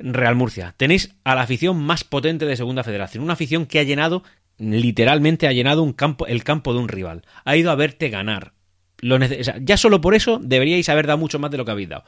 Real 0.00 0.36
Murcia, 0.36 0.74
tenéis 0.76 1.16
a 1.24 1.34
la 1.34 1.42
afición 1.42 1.76
más 1.82 2.04
potente 2.04 2.46
de 2.46 2.56
Segunda 2.56 2.84
Federación, 2.84 3.24
una 3.24 3.32
afición 3.32 3.66
que 3.66 3.80
ha 3.80 3.82
llenado 3.82 4.22
literalmente 4.58 5.46
ha 5.46 5.52
llenado 5.52 5.82
un 5.82 5.92
campo, 5.92 6.26
el 6.26 6.44
campo 6.44 6.72
de 6.72 6.80
un 6.80 6.88
rival. 6.88 7.24
Ha 7.44 7.56
ido 7.56 7.70
a 7.70 7.76
verte 7.76 8.10
ganar, 8.10 8.52
ya 9.00 9.76
solo 9.76 10.00
por 10.00 10.14
eso 10.14 10.40
deberíais 10.42 10.88
haber 10.88 11.06
dado 11.06 11.18
mucho 11.18 11.38
más 11.38 11.50
de 11.50 11.58
lo 11.58 11.64
que 11.64 11.70
habéis 11.70 11.88
dado. 11.88 12.04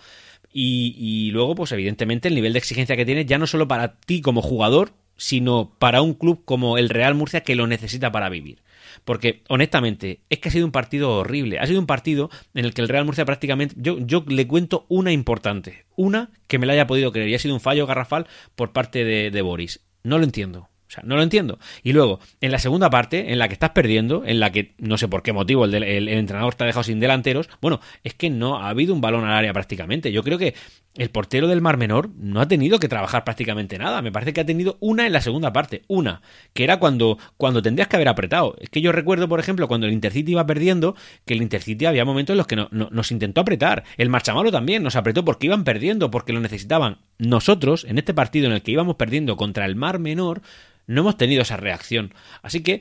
Y, 0.52 1.30
luego, 1.32 1.54
pues 1.54 1.72
evidentemente, 1.72 2.28
el 2.28 2.34
nivel 2.34 2.52
de 2.52 2.58
exigencia 2.58 2.96
que 2.96 3.04
tienes 3.04 3.26
ya 3.26 3.38
no 3.38 3.46
solo 3.46 3.68
para 3.68 4.00
ti 4.00 4.20
como 4.20 4.42
jugador, 4.42 4.92
sino 5.16 5.76
para 5.78 6.02
un 6.02 6.14
club 6.14 6.44
como 6.44 6.78
el 6.78 6.88
Real 6.88 7.14
Murcia 7.14 7.42
que 7.42 7.54
lo 7.54 7.66
necesita 7.66 8.10
para 8.10 8.28
vivir. 8.28 8.62
Porque, 9.04 9.42
honestamente, 9.48 10.20
es 10.28 10.40
que 10.40 10.48
ha 10.48 10.52
sido 10.52 10.66
un 10.66 10.72
partido 10.72 11.18
horrible. 11.18 11.60
Ha 11.60 11.66
sido 11.66 11.78
un 11.78 11.86
partido 11.86 12.30
en 12.54 12.64
el 12.64 12.74
que 12.74 12.82
el 12.82 12.88
Real 12.88 13.04
Murcia 13.04 13.24
prácticamente. 13.24 13.76
Yo, 13.78 13.98
yo 14.00 14.24
le 14.26 14.48
cuento 14.48 14.86
una 14.88 15.12
importante. 15.12 15.84
Una 15.94 16.30
que 16.48 16.58
me 16.58 16.66
la 16.66 16.72
haya 16.72 16.88
podido 16.88 17.12
creer. 17.12 17.28
Y 17.28 17.34
ha 17.34 17.38
sido 17.38 17.54
un 17.54 17.60
fallo 17.60 17.86
garrafal 17.86 18.26
por 18.56 18.72
parte 18.72 19.04
de 19.04 19.42
Boris. 19.42 19.80
No 20.02 20.18
lo 20.18 20.24
entiendo. 20.24 20.69
O 20.90 20.92
sea, 20.92 21.04
no 21.06 21.14
lo 21.14 21.22
entiendo. 21.22 21.60
Y 21.84 21.92
luego, 21.92 22.18
en 22.40 22.50
la 22.50 22.58
segunda 22.58 22.90
parte, 22.90 23.32
en 23.32 23.38
la 23.38 23.46
que 23.46 23.54
estás 23.54 23.70
perdiendo, 23.70 24.24
en 24.26 24.40
la 24.40 24.50
que 24.50 24.74
no 24.78 24.98
sé 24.98 25.06
por 25.06 25.22
qué 25.22 25.32
motivo 25.32 25.64
el, 25.64 25.72
el, 25.72 26.08
entrenador 26.08 26.56
te 26.56 26.64
ha 26.64 26.66
dejado 26.66 26.82
sin 26.82 26.98
delanteros, 26.98 27.48
bueno, 27.60 27.80
es 28.02 28.14
que 28.14 28.28
no 28.28 28.56
ha 28.56 28.70
habido 28.70 28.92
un 28.92 29.00
balón 29.00 29.24
al 29.24 29.34
área 29.34 29.52
prácticamente. 29.52 30.10
Yo 30.10 30.24
creo 30.24 30.36
que 30.36 30.54
el 30.96 31.10
portero 31.10 31.46
del 31.46 31.60
Mar 31.60 31.76
Menor 31.76 32.10
no 32.16 32.40
ha 32.40 32.48
tenido 32.48 32.80
que 32.80 32.88
trabajar 32.88 33.22
prácticamente 33.22 33.78
nada. 33.78 34.02
Me 34.02 34.10
parece 34.10 34.32
que 34.32 34.40
ha 34.40 34.46
tenido 34.46 34.78
una 34.80 35.06
en 35.06 35.12
la 35.12 35.20
segunda 35.20 35.52
parte. 35.52 35.82
Una, 35.86 36.22
que 36.54 36.64
era 36.64 36.80
cuando, 36.80 37.18
cuando 37.36 37.62
tendrías 37.62 37.86
que 37.86 37.94
haber 37.94 38.08
apretado. 38.08 38.56
Es 38.58 38.68
que 38.68 38.80
yo 38.80 38.90
recuerdo, 38.90 39.28
por 39.28 39.38
ejemplo, 39.38 39.68
cuando 39.68 39.86
el 39.86 39.92
Intercity 39.92 40.32
iba 40.32 40.44
perdiendo, 40.44 40.96
que 41.24 41.34
el 41.34 41.42
Intercity 41.42 41.86
había 41.86 42.04
momentos 42.04 42.34
en 42.34 42.38
los 42.38 42.48
que 42.48 42.56
no, 42.56 42.68
nos 42.72 43.12
intentó 43.12 43.42
apretar. 43.42 43.84
El 43.96 44.08
Marchamalo 44.08 44.50
también 44.50 44.82
nos 44.82 44.96
apretó 44.96 45.24
porque 45.24 45.46
iban 45.46 45.62
perdiendo, 45.62 46.10
porque 46.10 46.32
lo 46.32 46.40
necesitaban. 46.40 46.98
Nosotros, 47.20 47.84
en 47.84 47.98
este 47.98 48.14
partido 48.14 48.46
en 48.46 48.52
el 48.52 48.62
que 48.62 48.72
íbamos 48.72 48.96
perdiendo 48.96 49.36
contra 49.36 49.66
el 49.66 49.76
Mar 49.76 49.98
Menor, 49.98 50.40
no 50.86 51.02
hemos 51.02 51.18
tenido 51.18 51.42
esa 51.42 51.58
reacción. 51.58 52.14
Así 52.40 52.62
que 52.62 52.80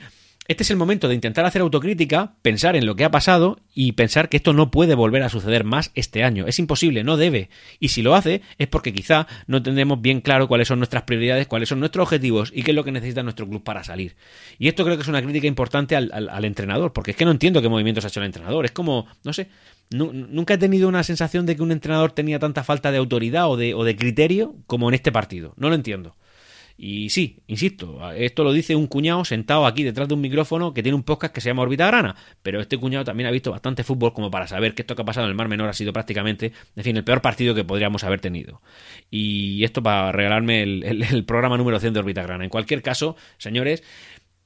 este 0.49 0.63
es 0.63 0.71
el 0.71 0.77
momento 0.77 1.07
de 1.07 1.13
intentar 1.13 1.45
hacer 1.45 1.61
autocrítica, 1.61 2.33
pensar 2.41 2.75
en 2.75 2.87
lo 2.87 2.95
que 2.95 3.03
ha 3.03 3.11
pasado 3.11 3.59
y 3.75 3.91
pensar 3.91 4.29
que 4.29 4.37
esto 4.37 4.51
no 4.51 4.71
puede 4.71 4.95
volver 4.95 5.21
a 5.21 5.29
suceder 5.29 5.63
más 5.63 5.91
este 5.93 6.23
año. 6.23 6.47
Es 6.47 6.57
imposible, 6.57 7.03
no 7.03 7.17
debe. 7.17 7.51
Y 7.79 7.89
si 7.89 8.01
lo 8.01 8.15
hace 8.15 8.41
es 8.57 8.67
porque 8.67 8.91
quizá 8.91 9.27
no 9.45 9.61
tendremos 9.61 10.01
bien 10.01 10.21
claro 10.21 10.47
cuáles 10.47 10.67
son 10.67 10.79
nuestras 10.79 11.03
prioridades, 11.03 11.45
cuáles 11.45 11.69
son 11.69 11.79
nuestros 11.79 12.01
objetivos 12.01 12.51
y 12.51 12.63
qué 12.63 12.71
es 12.71 12.75
lo 12.75 12.83
que 12.83 12.91
necesita 12.91 13.21
nuestro 13.21 13.47
club 13.47 13.63
para 13.63 13.83
salir. 13.83 14.15
Y 14.57 14.67
esto 14.67 14.83
creo 14.83 14.97
que 14.97 15.03
es 15.03 15.07
una 15.07 15.21
crítica 15.21 15.45
importante 15.45 15.95
al, 15.95 16.45
entrenador, 16.45 16.93
porque 16.93 17.11
es 17.11 17.17
que 17.17 17.25
no 17.25 17.31
entiendo 17.31 17.61
qué 17.61 17.69
movimientos 17.69 18.03
ha 18.05 18.07
hecho 18.07 18.19
el 18.19 18.25
entrenador. 18.25 18.65
Es 18.65 18.71
como, 18.71 19.05
no 19.23 19.33
sé, 19.33 19.49
nunca 19.91 20.55
he 20.55 20.57
tenido 20.57 20.89
una 20.89 21.03
sensación 21.03 21.45
de 21.45 21.57
que 21.57 21.61
un 21.61 21.71
entrenador 21.71 22.11
tenía 22.13 22.39
tanta 22.39 22.63
falta 22.63 22.91
de 22.91 22.97
autoridad 22.97 23.51
o 23.51 23.55
de, 23.55 23.75
o 23.75 23.83
de 23.83 23.95
criterio 23.95 24.55
como 24.65 24.89
en 24.89 24.95
este 24.95 25.11
partido. 25.11 25.53
No 25.57 25.69
lo 25.69 25.75
entiendo. 25.75 26.15
Y 26.81 27.09
sí, 27.09 27.43
insisto, 27.47 28.09
esto 28.13 28.45
lo 28.45 28.53
dice 28.53 28.73
un 28.73 28.87
cuñado 28.87 29.25
sentado 29.25 29.65
aquí 29.65 29.83
detrás 29.83 30.07
de 30.07 30.13
un 30.13 30.21
micrófono 30.21 30.73
que 30.73 30.81
tiene 30.81 30.95
un 30.95 31.03
podcast 31.03 31.33
que 31.33 31.41
se 31.41 31.49
llama 31.49 31.63
Orbita 31.63 31.85
Grana, 31.85 32.15
pero 32.41 32.61
este 32.61 32.77
cuñado 32.77 33.03
también 33.03 33.27
ha 33.27 33.31
visto 33.31 33.51
bastante 33.51 33.83
fútbol 33.83 34.13
como 34.13 34.31
para 34.31 34.47
saber 34.47 34.73
que 34.73 34.83
esto 34.83 34.95
que 34.95 35.01
ha 35.01 35.05
pasado 35.05 35.25
en 35.25 35.31
el 35.31 35.35
Mar 35.35 35.49
Menor 35.49 35.67
ha 35.67 35.73
sido 35.73 35.91
prácticamente, 35.91 36.53
en 36.77 36.83
fin, 36.85 36.95
el 36.95 37.03
peor 37.03 37.21
partido 37.21 37.53
que 37.53 37.65
podríamos 37.65 38.05
haber 38.05 38.21
tenido. 38.21 38.61
Y 39.11 39.61
esto 39.65 39.83
para 39.83 40.13
regalarme 40.13 40.63
el, 40.63 41.25
programa 41.25 41.57
número 41.57 41.81
100 41.81 41.95
de 41.95 41.99
Orbita 41.99 42.23
Grana. 42.23 42.45
En 42.45 42.49
cualquier 42.49 42.81
caso, 42.81 43.17
señores, 43.37 43.83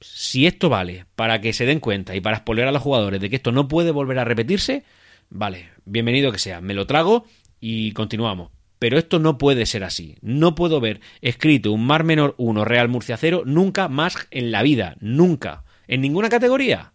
si 0.00 0.48
esto 0.48 0.68
vale 0.68 1.06
para 1.14 1.40
que 1.40 1.52
se 1.52 1.66
den 1.66 1.78
cuenta 1.78 2.16
y 2.16 2.20
para 2.20 2.38
exponer 2.38 2.66
a 2.66 2.72
los 2.72 2.82
jugadores 2.82 3.20
de 3.20 3.30
que 3.30 3.36
esto 3.36 3.52
no 3.52 3.68
puede 3.68 3.92
volver 3.92 4.18
a 4.18 4.24
repetirse, 4.24 4.82
vale, 5.30 5.68
bienvenido 5.84 6.32
que 6.32 6.40
sea, 6.40 6.60
me 6.60 6.74
lo 6.74 6.84
trago 6.88 7.26
Y 7.60 7.92
continuamos. 7.92 8.50
Pero 8.84 8.98
esto 8.98 9.18
no 9.18 9.38
puede 9.38 9.64
ser 9.64 9.82
así. 9.82 10.16
No 10.20 10.54
puedo 10.54 10.78
ver 10.78 11.00
escrito 11.22 11.72
un 11.72 11.86
Mar 11.86 12.04
Menor 12.04 12.34
1 12.36 12.66
Real 12.66 12.90
Murcia 12.90 13.16
0 13.16 13.44
nunca 13.46 13.88
más 13.88 14.28
en 14.30 14.50
la 14.50 14.62
vida. 14.62 14.98
Nunca. 15.00 15.64
En 15.88 16.02
ninguna 16.02 16.28
categoría. 16.28 16.92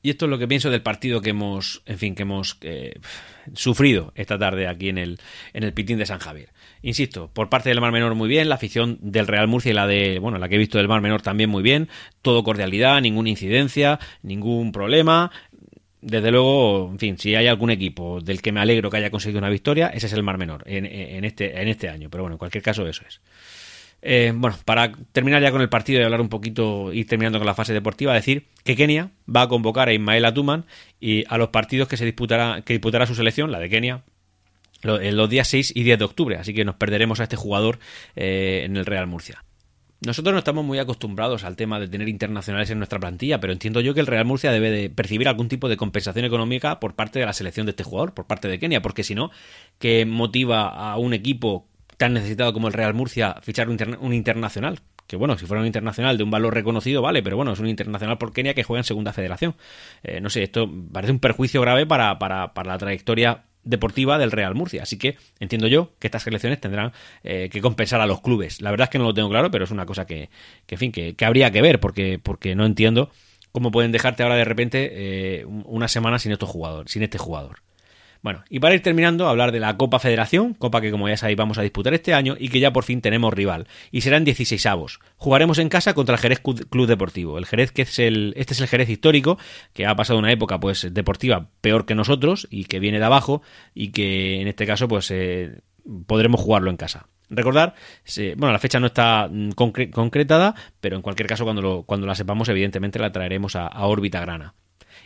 Y 0.00 0.08
esto 0.08 0.24
es 0.24 0.30
lo 0.30 0.38
que 0.38 0.48
pienso 0.48 0.70
del 0.70 0.80
partido 0.80 1.20
que 1.20 1.30
hemos, 1.30 1.82
en 1.84 1.98
fin, 1.98 2.14
que 2.14 2.22
hemos 2.22 2.56
eh, 2.62 2.98
sufrido 3.52 4.12
esta 4.14 4.38
tarde 4.38 4.66
aquí 4.66 4.88
en 4.88 4.96
el, 4.96 5.18
en 5.52 5.62
el 5.62 5.74
Pitín 5.74 5.98
de 5.98 6.06
San 6.06 6.20
Javier. 6.20 6.54
Insisto, 6.80 7.30
por 7.34 7.50
parte 7.50 7.68
del 7.68 7.82
Mar 7.82 7.92
Menor 7.92 8.14
muy 8.14 8.26
bien, 8.26 8.48
la 8.48 8.54
afición 8.54 8.96
del 9.02 9.26
Real 9.26 9.46
Murcia 9.46 9.72
y 9.72 9.74
la 9.74 9.86
de, 9.86 10.18
bueno, 10.18 10.38
la 10.38 10.48
que 10.48 10.54
he 10.54 10.58
visto 10.58 10.78
del 10.78 10.88
Mar 10.88 11.02
Menor 11.02 11.20
también 11.20 11.50
muy 11.50 11.62
bien, 11.62 11.90
todo 12.22 12.42
cordialidad, 12.44 13.02
ninguna 13.02 13.28
incidencia, 13.28 14.00
ningún 14.22 14.72
problema. 14.72 15.30
Desde 16.02 16.30
luego, 16.30 16.88
en 16.90 16.98
fin, 16.98 17.18
si 17.18 17.34
hay 17.34 17.46
algún 17.46 17.70
equipo 17.70 18.20
del 18.20 18.40
que 18.40 18.52
me 18.52 18.60
alegro 18.60 18.90
que 18.90 18.96
haya 18.96 19.10
conseguido 19.10 19.38
una 19.38 19.50
victoria, 19.50 19.88
ese 19.88 20.06
es 20.06 20.12
el 20.14 20.22
Mar 20.22 20.38
Menor 20.38 20.62
en, 20.66 20.86
en 20.86 21.24
este, 21.24 21.60
en 21.60 21.68
este 21.68 21.88
año. 21.88 22.08
Pero 22.10 22.22
bueno, 22.22 22.34
en 22.34 22.38
cualquier 22.38 22.62
caso, 22.62 22.86
eso 22.86 23.02
es. 23.06 23.20
Eh, 24.02 24.32
bueno, 24.34 24.56
para 24.64 24.92
terminar 25.12 25.42
ya 25.42 25.50
con 25.50 25.60
el 25.60 25.68
partido 25.68 26.00
y 26.00 26.04
hablar 26.04 26.20
un 26.20 26.30
poquito, 26.30 26.92
ir 26.92 27.06
terminando 27.06 27.38
con 27.38 27.46
la 27.46 27.54
fase 27.54 27.74
deportiva, 27.74 28.14
decir 28.14 28.46
que 28.64 28.76
Kenia 28.76 29.10
va 29.34 29.42
a 29.42 29.48
convocar 29.48 29.88
a 29.88 29.92
Ismael 29.92 30.24
Atuman 30.24 30.64
y 31.00 31.24
a 31.28 31.36
los 31.36 31.50
partidos 31.50 31.86
que 31.86 31.96
se 31.96 32.06
disputará, 32.06 32.62
que 32.62 32.72
disputará 32.72 33.06
su 33.06 33.14
selección, 33.14 33.52
la 33.52 33.58
de 33.58 33.68
Kenia, 33.68 34.02
en 34.82 35.16
los 35.16 35.28
días 35.28 35.48
6 35.48 35.72
y 35.74 35.82
10 35.82 35.98
de 35.98 36.04
octubre. 36.04 36.36
Así 36.36 36.54
que 36.54 36.64
nos 36.64 36.76
perderemos 36.76 37.20
a 37.20 37.24
este 37.24 37.36
jugador 37.36 37.78
eh, 38.16 38.62
en 38.64 38.76
el 38.76 38.86
Real 38.86 39.06
Murcia. 39.06 39.44
Nosotros 40.02 40.32
no 40.32 40.38
estamos 40.38 40.64
muy 40.64 40.78
acostumbrados 40.78 41.44
al 41.44 41.56
tema 41.56 41.78
de 41.78 41.86
tener 41.86 42.08
internacionales 42.08 42.70
en 42.70 42.78
nuestra 42.78 42.98
plantilla, 42.98 43.38
pero 43.38 43.52
entiendo 43.52 43.80
yo 43.80 43.92
que 43.92 44.00
el 44.00 44.06
Real 44.06 44.24
Murcia 44.24 44.50
debe 44.50 44.70
de 44.70 44.88
percibir 44.88 45.28
algún 45.28 45.48
tipo 45.48 45.68
de 45.68 45.76
compensación 45.76 46.24
económica 46.24 46.80
por 46.80 46.94
parte 46.94 47.18
de 47.18 47.26
la 47.26 47.34
selección 47.34 47.66
de 47.66 47.70
este 47.70 47.84
jugador, 47.84 48.14
por 48.14 48.26
parte 48.26 48.48
de 48.48 48.58
Kenia, 48.58 48.80
porque 48.80 49.02
si 49.02 49.14
no, 49.14 49.30
¿qué 49.78 50.06
motiva 50.06 50.68
a 50.68 50.96
un 50.96 51.12
equipo 51.12 51.66
tan 52.00 52.14
necesitado 52.14 52.54
como 52.54 52.66
el 52.66 52.72
Real 52.72 52.94
Murcia 52.94 53.36
fichar 53.42 53.68
un, 53.68 54.14
internacional. 54.14 54.80
Que 55.06 55.16
bueno, 55.16 55.36
si 55.36 55.44
fuera 55.44 55.60
un 55.60 55.66
internacional 55.66 56.16
de 56.16 56.24
un 56.24 56.30
valor 56.30 56.54
reconocido, 56.54 57.02
vale, 57.02 57.22
pero 57.22 57.36
bueno, 57.36 57.52
es 57.52 57.60
un 57.60 57.68
internacional 57.68 58.16
por 58.16 58.32
Kenia 58.32 58.54
que 58.54 58.62
juega 58.62 58.80
en 58.80 58.84
segunda 58.84 59.12
federación. 59.12 59.54
Eh, 60.02 60.18
no 60.18 60.30
sé, 60.30 60.42
esto 60.42 60.66
parece 60.90 61.12
un 61.12 61.18
perjuicio 61.18 61.60
grave 61.60 61.84
para, 61.84 62.18
para, 62.18 62.54
para 62.54 62.72
la 62.72 62.78
trayectoria 62.78 63.42
deportiva 63.64 64.18
del 64.18 64.30
Real 64.30 64.54
Murcia. 64.54 64.82
Así 64.82 64.98
que 64.98 65.16
entiendo 65.38 65.66
yo 65.66 65.92
que 65.98 66.06
estas 66.06 66.22
selecciones 66.22 66.60
tendrán 66.60 66.92
eh, 67.22 67.48
que 67.50 67.60
compensar 67.60 68.00
a 68.00 68.06
los 68.06 68.20
clubes. 68.20 68.60
La 68.60 68.70
verdad 68.70 68.84
es 68.84 68.90
que 68.90 68.98
no 68.98 69.04
lo 69.04 69.14
tengo 69.14 69.28
claro, 69.28 69.50
pero 69.50 69.64
es 69.64 69.70
una 69.70 69.86
cosa 69.86 70.06
que, 70.06 70.30
que 70.66 70.74
en 70.76 70.78
fin, 70.78 70.92
que, 70.92 71.14
que, 71.14 71.24
habría 71.24 71.50
que 71.50 71.62
ver, 71.62 71.80
porque, 71.80 72.18
porque 72.22 72.54
no 72.54 72.64
entiendo 72.64 73.10
cómo 73.52 73.70
pueden 73.70 73.92
dejarte 73.92 74.22
ahora 74.22 74.36
de 74.36 74.44
repente 74.44 74.90
eh, 74.92 75.44
una 75.46 75.88
semana 75.88 76.18
sin 76.18 76.32
estos 76.32 76.48
jugadores, 76.48 76.92
sin 76.92 77.02
este 77.02 77.18
jugador. 77.18 77.62
Bueno, 78.22 78.44
y 78.50 78.60
para 78.60 78.74
ir 78.74 78.82
terminando, 78.82 79.28
hablar 79.28 79.50
de 79.50 79.60
la 79.60 79.76
Copa 79.78 79.98
Federación, 79.98 80.52
Copa 80.52 80.82
que 80.82 80.90
como 80.90 81.08
ya 81.08 81.16
sabéis 81.16 81.38
vamos 81.38 81.56
a 81.56 81.62
disputar 81.62 81.94
este 81.94 82.12
año 82.12 82.36
y 82.38 82.50
que 82.50 82.60
ya 82.60 82.72
por 82.72 82.84
fin 82.84 83.00
tenemos 83.00 83.32
rival. 83.32 83.66
Y 83.90 84.02
serán 84.02 84.24
16 84.24 84.66
avos. 84.66 85.00
Jugaremos 85.16 85.58
en 85.58 85.70
casa 85.70 85.94
contra 85.94 86.16
el 86.16 86.20
Jerez 86.20 86.40
Club 86.40 86.86
Deportivo. 86.86 87.38
El 87.38 87.46
Jerez 87.46 87.72
que 87.72 87.82
es 87.82 87.98
el, 87.98 88.34
este 88.36 88.52
es 88.52 88.60
el 88.60 88.68
Jerez 88.68 88.90
histórico, 88.90 89.38
que 89.72 89.86
ha 89.86 89.96
pasado 89.96 90.18
una 90.18 90.32
época 90.32 90.60
pues 90.60 90.86
deportiva 90.92 91.48
peor 91.62 91.86
que 91.86 91.94
nosotros 91.94 92.46
y 92.50 92.64
que 92.64 92.78
viene 92.78 92.98
de 92.98 93.06
abajo 93.06 93.42
y 93.74 93.90
que 93.92 94.40
en 94.42 94.48
este 94.48 94.66
caso 94.66 94.86
pues 94.86 95.10
eh, 95.10 95.60
podremos 96.06 96.40
jugarlo 96.40 96.70
en 96.70 96.76
casa. 96.76 97.06
Recordar, 97.30 97.74
bueno, 98.36 98.52
la 98.52 98.58
fecha 98.58 98.80
no 98.80 98.88
está 98.88 99.28
mm, 99.30 99.52
concretada, 99.52 100.54
pero 100.80 100.96
en 100.96 101.02
cualquier 101.02 101.28
caso 101.28 101.44
cuando, 101.44 101.62
lo, 101.62 101.82
cuando 101.84 102.06
la 102.06 102.16
sepamos 102.16 102.48
evidentemente 102.48 102.98
la 102.98 103.12
traeremos 103.12 103.56
a, 103.56 103.66
a 103.66 103.86
órbita 103.86 104.20
grana. 104.20 104.54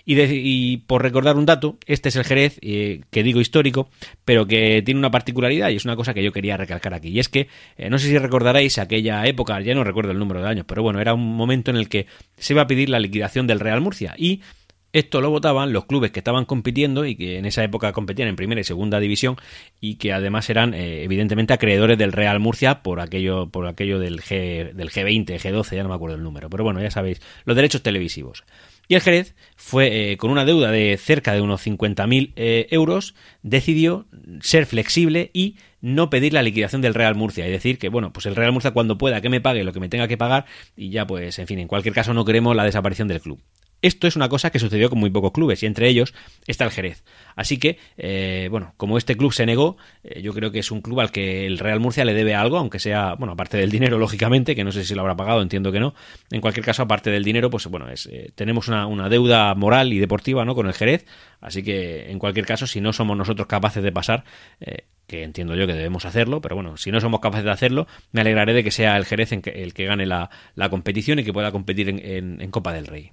Y, 0.05 0.79
por 0.87 1.03
recordar 1.03 1.37
un 1.37 1.47
dato, 1.47 1.79
este 1.87 2.09
es 2.09 2.17
el 2.17 2.25
Jerez, 2.25 2.59
eh, 2.63 3.03
que 3.11 3.23
digo 3.23 3.41
histórico, 3.41 3.89
pero 4.25 4.47
que 4.47 4.83
tiene 4.83 4.99
una 4.99 5.11
particularidad 5.11 5.71
y 5.71 5.77
es 5.77 5.85
una 5.85 5.97
cosa 5.97 6.15
que 6.15 6.23
yo 6.23 6.33
quería 6.33 6.57
recalcar 6.57 6.95
aquí. 6.95 7.09
Y 7.09 7.21
es 7.21 7.29
que, 7.29 7.49
eh, 7.77 7.91
no 7.91 7.99
sé 7.99 8.09
si 8.09 8.19
recordaréis 8.19 8.79
aquella 8.79 9.27
época, 9.27 9.61
ya 9.61 9.75
no 9.75 9.85
recuerdo 9.85 10.13
el 10.13 10.19
número 10.19 10.43
de 10.43 10.49
años, 10.49 10.65
pero 10.67 10.83
bueno, 10.83 11.01
era 11.01 11.15
un 11.15 11.37
momento 11.37 11.71
en 11.71 11.77
el 11.77 11.89
que 11.89 12.07
se 12.37 12.53
iba 12.53 12.63
a 12.63 12.67
pedir 12.67 12.89
la 12.89 12.99
liquidación 12.99 13.47
del 13.47 13.61
Real 13.61 13.81
Murcia 13.81 14.15
y 14.17 14.41
esto 14.95 15.21
lo 15.21 15.29
votaban 15.29 15.73
los 15.73 15.87
clubes 15.87 16.13
que 16.13 16.21
estaban 16.21 16.45
compitiendo 16.45 17.05
y 17.05 17.17
que 17.17 17.37
en 17.37 17.47
esa 17.47 17.65
época 17.65 17.93
competían 17.93 18.29
en 18.29 18.37
primera 18.37 18.61
y 18.61 18.65
segunda 18.65 19.01
división 19.01 19.35
y 19.81 19.97
que 19.97 20.13
además 20.13 20.49
eran 20.51 20.73
eh, 20.73 21.03
evidentemente 21.03 21.53
acreedores 21.53 21.99
del 21.99 22.13
Real 22.13 22.39
Murcia 22.39 22.81
por 22.81 23.01
aquello 23.01 23.49
por 23.49 23.67
aquello 23.67 23.99
del 23.99 24.21
G 24.21 24.73
del 24.73 24.91
G20, 24.91 25.27
G12, 25.41 25.75
ya 25.75 25.83
no 25.83 25.89
me 25.89 25.97
acuerdo 25.97 26.15
el 26.15 26.23
número, 26.23 26.49
pero 26.49 26.63
bueno, 26.63 26.81
ya 26.81 26.93
sabéis, 26.93 27.21
los 27.45 27.57
derechos 27.57 27.83
televisivos. 27.83 28.45
Y 28.89 28.95
el 28.95 29.01
Jerez 29.01 29.35
fue, 29.57 30.13
eh, 30.13 30.17
con 30.17 30.31
una 30.31 30.45
deuda 30.45 30.71
de 30.71 30.97
cerca 30.97 31.33
de 31.33 31.41
unos 31.41 31.67
50.000 31.67 32.33
eh, 32.37 32.67
euros, 32.71 33.15
decidió 33.43 34.07
ser 34.41 34.67
flexible 34.67 35.31
y 35.33 35.57
no 35.81 36.11
pedir 36.11 36.33
la 36.33 36.43
liquidación 36.43 36.83
del 36.83 36.95
Real 36.95 37.15
Murcia. 37.15 37.47
Y 37.47 37.51
decir 37.51 37.79
que, 37.79 37.89
bueno, 37.89 38.13
pues 38.13 38.27
el 38.27 38.37
Real 38.37 38.53
Murcia 38.53 38.73
cuando 38.73 38.99
pueda 38.99 39.21
que 39.21 39.29
me 39.29 39.41
pague 39.41 39.65
lo 39.65 39.73
que 39.73 39.81
me 39.81 39.89
tenga 39.89 40.09
que 40.09 40.17
pagar 40.17 40.47
y 40.77 40.91
ya, 40.91 41.07
pues, 41.07 41.39
en 41.39 41.47
fin, 41.47 41.59
en 41.59 41.69
cualquier 41.69 41.95
caso 41.95 42.15
no 42.15 42.25
queremos 42.25 42.55
la 42.57 42.65
desaparición 42.65 43.09
del 43.09 43.21
club. 43.21 43.41
Esto 43.85 44.07
es 44.07 44.17
una 44.17 44.31
cosa 44.31 44.51
que 44.51 44.59
sucedió 44.59 44.89
con 44.89 44.99
muy 44.99 45.11
pocos 45.11 45.33
clubes 45.33 45.63
y 45.63 45.67
entre 45.67 45.89
ellos 45.89 46.15
está 46.47 46.65
el 46.65 46.71
Jerez. 46.71 47.05
Así 47.37 47.59
que, 47.59 47.79
eh, 47.99 48.49
bueno, 48.51 48.73
como 48.79 48.97
este 48.97 49.15
club 49.15 49.33
se 49.33 49.45
negó, 49.45 49.77
eh, 50.03 50.23
yo 50.23 50.33
creo 50.33 50.51
que 50.51 50.61
es 50.61 50.71
un 50.71 50.81
club 50.81 51.01
al 51.01 51.11
que 51.11 51.47
el 51.47 51.59
Real 51.59 51.81
Murcia 51.81 52.05
le 52.07 52.15
debe 52.15 52.35
algo, 52.35 52.57
aunque 52.57 52.79
sea, 52.79 53.15
bueno, 53.15 53.33
aparte 53.35 53.59
del 53.59 53.71
dinero, 53.71 53.99
lógicamente, 54.01 54.55
que 54.55 54.65
no 54.65 54.73
sé 54.73 54.85
si 54.85 54.95
lo 54.95 55.03
habrá 55.03 55.17
pagado, 55.17 55.43
entiendo 55.43 55.71
que 55.71 55.81
no. 55.81 55.95
En 56.31 56.41
cualquier 56.41 56.65
caso, 56.65 56.83
aparte 56.83 57.11
del 57.11 57.25
dinero, 57.25 57.51
pues 57.51 57.67
bueno, 57.67 57.91
es, 57.91 58.07
eh, 58.07 58.33
tenemos 58.35 58.69
una, 58.69 59.09
deuda 59.11 59.55
moral 59.55 59.93
y 59.93 59.99
deportiva, 59.99 60.47
¿no? 60.47 60.55
Con 60.55 60.67
el 60.67 60.73
Jerez. 60.73 61.05
Así 61.43 61.63
que, 61.63 62.11
en 62.11 62.19
cualquier 62.19 62.47
caso, 62.47 62.67
si 62.67 62.81
no 62.81 62.95
somos 62.95 63.19
nosotros 63.19 63.47
capaces 63.47 63.83
de 63.83 63.93
pasar, 63.93 64.25
que 65.07 65.25
entiendo 65.25 65.55
yo 65.55 65.67
que 65.67 65.75
debemos 65.75 66.07
hacerlo, 66.07 66.41
pero 66.41 66.55
bueno, 66.55 66.79
si 66.79 66.91
no 66.91 67.03
somos 67.03 67.21
capaces 67.21 67.45
de 67.45 67.51
hacerlo, 67.51 67.87
me 68.13 68.23
alegraré 68.23 68.55
de 68.55 68.65
que 68.65 68.71
sea 68.71 68.97
el 68.97 69.05
Jerez 69.05 69.31
el 69.33 69.75
que 69.75 69.85
gane 69.85 70.07
la, 70.07 70.31
competición 70.71 71.19
y 71.19 71.25
que 71.25 71.35
pueda 71.35 71.53
competir 71.53 71.91
en 71.91 72.51
Copa 72.51 72.73
del 72.73 72.87
Rey. 72.87 73.13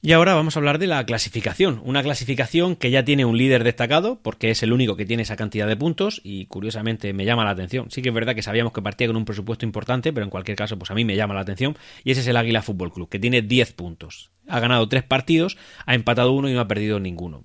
Y 0.00 0.12
ahora 0.12 0.34
vamos 0.34 0.54
a 0.54 0.60
hablar 0.60 0.78
de 0.78 0.86
la 0.86 1.04
clasificación. 1.04 1.80
Una 1.84 2.04
clasificación 2.04 2.76
que 2.76 2.92
ya 2.92 3.04
tiene 3.04 3.24
un 3.24 3.36
líder 3.36 3.64
destacado, 3.64 4.20
porque 4.22 4.50
es 4.50 4.62
el 4.62 4.72
único 4.72 4.96
que 4.96 5.04
tiene 5.04 5.24
esa 5.24 5.34
cantidad 5.34 5.66
de 5.66 5.76
puntos, 5.76 6.20
y 6.22 6.46
curiosamente 6.46 7.12
me 7.12 7.24
llama 7.24 7.44
la 7.44 7.50
atención. 7.50 7.90
Sí 7.90 8.00
que 8.00 8.10
es 8.10 8.14
verdad 8.14 8.36
que 8.36 8.42
sabíamos 8.42 8.72
que 8.72 8.80
partía 8.80 9.08
con 9.08 9.16
un 9.16 9.24
presupuesto 9.24 9.66
importante, 9.66 10.12
pero 10.12 10.22
en 10.22 10.30
cualquier 10.30 10.56
caso, 10.56 10.78
pues 10.78 10.92
a 10.92 10.94
mí 10.94 11.04
me 11.04 11.16
llama 11.16 11.34
la 11.34 11.40
atención. 11.40 11.76
Y 12.04 12.12
ese 12.12 12.20
es 12.20 12.28
el 12.28 12.36
Águila 12.36 12.62
Fútbol 12.62 12.92
Club, 12.92 13.08
que 13.08 13.18
tiene 13.18 13.42
10 13.42 13.72
puntos. 13.72 14.30
Ha 14.46 14.60
ganado 14.60 14.88
3 14.88 15.02
partidos, 15.02 15.56
ha 15.84 15.96
empatado 15.96 16.30
uno 16.32 16.48
y 16.48 16.54
no 16.54 16.60
ha 16.60 16.68
perdido 16.68 17.00
ninguno. 17.00 17.42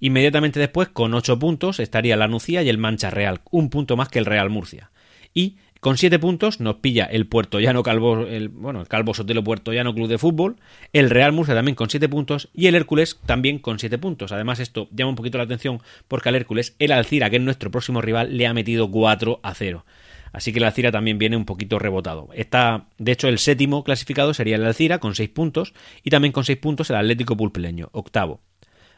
Inmediatamente 0.00 0.58
después, 0.58 0.88
con 0.88 1.12
8 1.12 1.38
puntos, 1.38 1.80
estaría 1.80 2.16
la 2.16 2.28
Nucía 2.28 2.62
y 2.62 2.70
el 2.70 2.78
Mancha 2.78 3.10
Real, 3.10 3.42
un 3.50 3.68
punto 3.68 3.98
más 3.98 4.08
que 4.08 4.18
el 4.18 4.24
Real 4.24 4.48
Murcia. 4.48 4.90
Y 5.34 5.58
con 5.80 5.96
siete 5.96 6.18
puntos 6.18 6.60
nos 6.60 6.76
pilla 6.76 7.06
el 7.06 7.26
Puerto 7.26 7.58
Llano 7.58 7.82
Calvo, 7.82 8.26
el, 8.26 8.50
bueno, 8.50 8.82
el 8.82 8.88
Calvo 8.88 9.14
Sotelo 9.14 9.42
Puerto 9.42 9.72
Llano 9.72 9.94
Club 9.94 10.08
de 10.08 10.18
Fútbol, 10.18 10.56
el 10.92 11.08
Real 11.08 11.32
Murcia 11.32 11.54
también 11.54 11.74
con 11.74 11.88
siete 11.88 12.06
puntos 12.06 12.50
y 12.52 12.66
el 12.66 12.74
Hércules 12.74 13.18
también 13.24 13.58
con 13.58 13.78
siete 13.78 13.96
puntos. 13.96 14.30
Además, 14.30 14.60
esto 14.60 14.88
llama 14.92 15.10
un 15.10 15.16
poquito 15.16 15.38
la 15.38 15.44
atención 15.44 15.80
porque 16.06 16.28
al 16.28 16.36
Hércules, 16.36 16.76
el 16.78 16.92
Alcira, 16.92 17.30
que 17.30 17.36
es 17.36 17.42
nuestro 17.42 17.70
próximo 17.70 18.02
rival, 18.02 18.36
le 18.36 18.46
ha 18.46 18.52
metido 18.52 18.90
4 18.90 19.40
a 19.42 19.54
0. 19.54 19.86
Así 20.32 20.52
que 20.52 20.58
el 20.58 20.64
Alcira 20.64 20.92
también 20.92 21.16
viene 21.16 21.36
un 21.36 21.46
poquito 21.46 21.78
rebotado. 21.78 22.28
Está, 22.34 22.86
de 22.98 23.12
hecho, 23.12 23.28
el 23.28 23.38
séptimo 23.38 23.82
clasificado 23.82 24.34
sería 24.34 24.56
el 24.56 24.64
Alcira 24.64 24.98
con 24.98 25.14
seis 25.14 25.30
puntos 25.30 25.72
y 26.04 26.10
también 26.10 26.32
con 26.32 26.44
seis 26.44 26.58
puntos 26.58 26.90
el 26.90 26.96
Atlético 26.96 27.38
Pulpeleño, 27.38 27.88
octavo. 27.92 28.40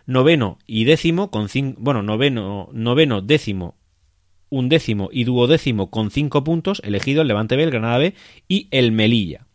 Noveno 0.05 0.59
y 0.67 0.85
décimo 0.85 1.31
con 1.31 1.49
cinco, 1.49 1.79
bueno, 1.81 2.03
noveno, 2.03 2.69
noveno, 2.73 3.23
décimo 3.23 3.77
un 4.53 4.69
décimo 4.69 5.09
y 5.11 5.25
duodécimo 5.25 5.91
con 5.91 6.11
cinco 6.11 6.45
puntos, 6.45 6.83
elegido 6.85 7.23
el 7.23 7.29
Levante 7.29 7.57
B, 7.57 7.65
el 7.65 7.71
Granada 7.71 7.97
B 7.97 8.15
y 8.49 8.69
el 8.71 8.93
Melilla. 8.93 9.47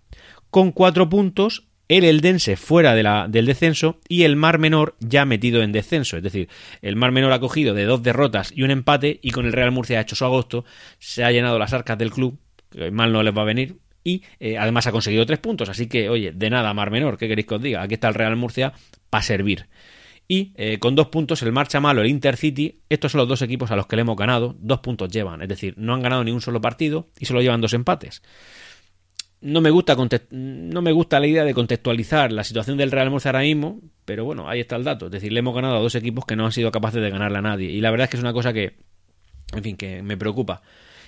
Con 0.50 0.72
cuatro 0.72 1.08
puntos, 1.08 1.68
el 1.88 2.04
Eldense 2.04 2.58
fuera 2.58 2.96
de 2.96 3.04
la, 3.04 3.28
del 3.30 3.46
descenso 3.46 4.00
y 4.10 4.24
el 4.24 4.36
Mar 4.36 4.58
Menor 4.58 4.96
ya 5.00 5.24
metido 5.24 5.62
en 5.62 5.72
descenso. 5.72 6.18
Es 6.18 6.24
decir, 6.24 6.50
el 6.82 6.96
Mar 6.96 7.12
Menor 7.12 7.32
ha 7.32 7.40
cogido 7.40 7.76
de 7.76 7.86
dos 7.86 8.02
derrotas 8.02 8.52
y 8.56 8.64
un 8.64 8.72
empate 8.72 9.20
y 9.22 9.30
con 9.30 9.46
el 9.46 9.54
Real 9.54 9.72
Murcia 9.72 10.00
ha 10.00 10.02
hecho 10.02 10.16
su 10.16 10.26
agosto, 10.26 10.66
se 10.98 11.24
ha 11.24 11.32
llenado 11.32 11.60
las 11.60 11.74
arcas 11.74 11.98
del 12.00 12.12
club, 12.12 12.40
que 12.72 12.90
mal 12.90 13.14
no 13.14 13.22
les 13.22 13.38
va 13.38 13.44
a 13.44 13.46
venir, 13.46 13.78
y 14.04 14.24
eh, 14.40 14.58
además 14.58 14.88
ha 14.88 14.92
conseguido 14.92 15.28
tres 15.28 15.38
puntos. 15.38 15.70
Así 15.70 15.86
que, 15.86 16.10
oye, 16.10 16.32
de 16.32 16.50
nada, 16.50 16.74
Mar 16.74 16.90
Menor, 16.90 17.20
¿qué 17.20 17.28
queréis 17.28 17.46
que 17.46 17.56
os 17.56 17.62
diga? 17.62 17.84
Aquí 17.84 17.94
está 17.94 18.08
el 18.08 18.16
Real 18.16 18.36
Murcia 18.36 18.74
para 19.12 19.22
servir. 19.22 19.68
Y 20.28 20.54
eh, 20.56 20.78
con 20.80 20.96
dos 20.96 21.08
puntos 21.08 21.42
el 21.42 21.54
Marcha 21.54 21.80
Malo, 21.80 22.02
el 22.02 22.08
Intercity, 22.08 22.82
estos 22.90 23.14
son 23.14 23.20
los 23.20 23.30
dos 23.30 23.42
equipos 23.42 23.72
a 23.72 23.76
los 23.76 23.88
que 23.88 23.96
le 23.96 24.02
hemos 24.02 24.18
ganado, 24.18 24.56
dos 24.60 24.80
puntos 24.80 25.10
llevan, 25.10 25.42
es 25.42 25.48
decir, 25.48 25.74
no 25.78 25.94
han 25.94 26.02
ganado 26.02 26.24
ni 26.24 26.32
un 26.32 26.42
solo 26.42 26.60
partido 26.60 27.08
y 27.18 27.26
solo 27.26 27.42
llevan 27.42 27.62
dos 27.62 27.74
empates. 27.74 28.22
No 29.40 29.62
me 29.62 29.70
gusta, 29.70 29.96
no 30.32 30.82
me 30.82 30.92
gusta 30.92 31.20
la 31.20 31.28
idea 31.28 31.46
de 31.46 31.54
contextualizar 31.54 32.32
la 32.32 32.44
situación 32.44 32.76
del 32.78 32.92
Real 32.92 33.12
Murcia 33.12 33.30
ahora 33.30 33.42
mismo, 33.42 33.80
pero 34.04 34.26
bueno, 34.26 34.50
ahí 34.50 34.60
está 34.60 34.76
el 34.76 34.84
dato. 34.84 35.06
Es 35.06 35.12
decir, 35.12 35.32
le 35.32 35.40
hemos 35.40 35.54
ganado 35.54 35.78
a 35.78 35.80
dos 35.80 35.94
equipos 35.94 36.26
que 36.26 36.36
no 36.36 36.46
han 36.46 36.52
sido 36.52 36.72
capaces 36.72 37.02
de 37.02 37.10
ganarle 37.12 37.38
a 37.38 37.44
nadie. 37.44 37.70
Y 37.70 37.80
la 37.80 37.92
verdad 37.92 38.06
es 38.06 38.10
que 38.10 38.18
es 38.18 38.24
una 38.24 38.34
cosa 38.34 38.52
que, 38.52 38.78
en 39.54 39.64
fin, 39.64 39.78
que 39.78 40.02
me 40.02 40.18
preocupa. 40.18 40.64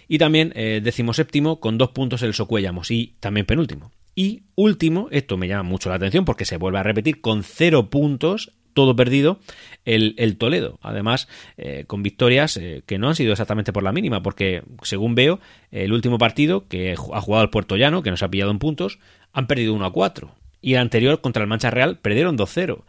Y 0.07 0.19
también 0.19 0.53
eh, 0.55 0.81
séptimo 1.13 1.59
con 1.59 1.79
dos 1.79 1.89
puntos 1.89 2.21
el 2.21 2.35
Socuellamos 2.35 2.91
y 2.91 3.15
también 3.19 3.47
penúltimo. 3.47 3.91
Y 4.13 4.43
último, 4.55 5.07
esto 5.11 5.37
me 5.37 5.47
llama 5.47 5.63
mucho 5.63 5.89
la 5.89 5.95
atención 5.95 6.25
porque 6.25 6.45
se 6.45 6.57
vuelve 6.57 6.79
a 6.79 6.83
repetir 6.83 7.21
con 7.21 7.43
cero 7.43 7.89
puntos 7.89 8.53
todo 8.73 8.95
perdido 8.95 9.39
el, 9.85 10.37
Toledo. 10.37 10.79
Además, 10.81 11.27
eh, 11.57 11.85
con 11.87 12.03
victorias 12.03 12.57
eh, 12.57 12.83
que 12.85 12.97
no 12.97 13.09
han 13.09 13.15
sido 13.15 13.31
exactamente 13.31 13.73
por 13.73 13.83
la 13.83 13.91
mínima, 13.91 14.21
porque 14.21 14.63
según 14.83 15.15
veo, 15.15 15.39
el 15.71 15.93
último 15.93 16.17
partido 16.17 16.67
que 16.67 16.93
ha 16.93 17.21
jugado 17.21 17.43
el 17.43 17.49
Puerto 17.49 17.75
Llano, 17.75 18.03
que 18.03 18.11
nos 18.11 18.23
ha 18.23 18.29
pillado 18.29 18.51
en 18.51 18.59
puntos, 18.59 18.99
han 19.33 19.47
perdido 19.47 19.73
1 19.73 19.85
a 19.85 19.91
4. 19.93 20.31
Y 20.61 20.73
el 20.73 20.79
anterior 20.79 21.21
contra 21.21 21.43
el 21.43 21.49
Mancha 21.49 21.71
Real 21.71 21.97
perdieron 21.97 22.37
2-0 22.37 22.83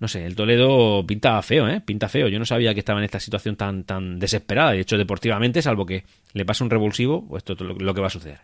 no 0.00 0.08
sé, 0.08 0.26
el 0.26 0.34
Toledo 0.34 1.06
pinta 1.06 1.40
feo, 1.42 1.68
¿eh? 1.68 1.80
Pinta 1.80 2.08
feo. 2.08 2.28
Yo 2.28 2.38
no 2.38 2.44
sabía 2.44 2.74
que 2.74 2.80
estaba 2.80 2.98
en 2.98 3.04
esta 3.04 3.20
situación 3.20 3.56
tan, 3.56 3.84
tan 3.84 4.18
desesperada. 4.18 4.72
De 4.72 4.80
hecho, 4.80 4.98
deportivamente, 4.98 5.62
salvo 5.62 5.86
que 5.86 6.04
le 6.32 6.44
pase 6.44 6.64
un 6.64 6.70
revulsivo, 6.70 7.26
pues 7.26 7.42
esto 7.42 7.52
es 7.54 7.60
lo 7.60 7.94
que 7.94 8.00
va 8.00 8.08
a 8.08 8.10
suceder. 8.10 8.40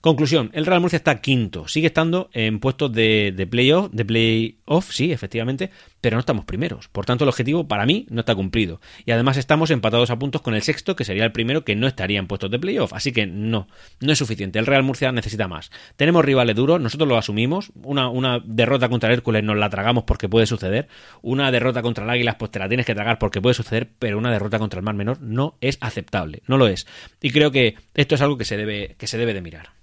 Conclusión, 0.00 0.50
el 0.54 0.64
Real 0.64 0.80
Murcia 0.80 0.96
está 0.96 1.20
quinto, 1.20 1.68
sigue 1.68 1.88
estando 1.88 2.30
en 2.32 2.58
puestos 2.58 2.90
de, 2.90 3.34
de 3.36 3.46
playoff, 3.46 3.90
de 3.92 4.04
playoff, 4.06 4.90
sí, 4.90 5.12
efectivamente, 5.12 5.70
pero 6.00 6.16
no 6.16 6.20
estamos 6.20 6.44
primeros. 6.44 6.88
Por 6.88 7.06
tanto, 7.06 7.24
el 7.24 7.28
objetivo 7.28 7.68
para 7.68 7.86
mí 7.86 8.06
no 8.10 8.20
está 8.20 8.34
cumplido. 8.34 8.80
Y 9.04 9.12
además 9.12 9.36
estamos 9.36 9.70
empatados 9.70 10.10
a 10.10 10.18
puntos 10.18 10.40
con 10.42 10.54
el 10.54 10.62
sexto, 10.62 10.96
que 10.96 11.04
sería 11.04 11.24
el 11.24 11.32
primero 11.32 11.64
que 11.64 11.76
no 11.76 11.86
estaría 11.86 12.18
en 12.18 12.26
puestos 12.26 12.50
de 12.50 12.58
playoff. 12.58 12.92
Así 12.92 13.12
que 13.12 13.26
no, 13.26 13.68
no 14.00 14.12
es 14.12 14.18
suficiente. 14.18 14.58
El 14.58 14.66
Real 14.66 14.82
Murcia 14.82 15.12
necesita 15.12 15.48
más. 15.48 15.70
Tenemos 15.96 16.24
rivales 16.24 16.56
duros, 16.56 16.80
nosotros 16.80 17.08
lo 17.08 17.18
asumimos. 17.18 17.72
Una, 17.82 18.40
derrota 18.44 18.88
contra 18.88 19.08
el 19.08 19.14
Hércules 19.14 19.44
nos 19.44 19.56
la 19.56 19.70
tragamos 19.70 20.04
porque 20.04 20.28
puede 20.28 20.46
suceder. 20.46 20.88
Una 21.22 21.50
derrota 21.50 21.82
contra 21.82 22.04
el 22.04 22.10
Águilas, 22.10 22.36
pues 22.38 22.50
te 22.50 22.58
la 22.58 22.68
tienes 22.68 22.86
que 22.86 22.94
tragar 22.94 23.18
porque 23.18 23.40
puede 23.40 23.54
suceder, 23.54 23.90
pero 23.98 24.18
una 24.18 24.30
derrota 24.30 24.58
contra 24.58 24.78
el 24.78 24.84
Mar 24.84 24.94
Menor 24.94 25.20
no 25.20 25.56
es 25.60 25.78
aceptable. 25.80 26.42
No 26.46 26.56
lo 26.56 26.66
es. 26.66 26.86
Y 27.20 27.30
creo 27.30 27.50
que 27.50 27.76
esto 27.94 28.14
es 28.14 28.20
algo 28.22 28.38
que 28.38 28.44
se 28.44 28.56
debe, 28.56 28.96
que 28.98 29.06
se 29.06 29.18
debe 29.18 29.34
de 29.34 29.42
mirar. 29.42 29.80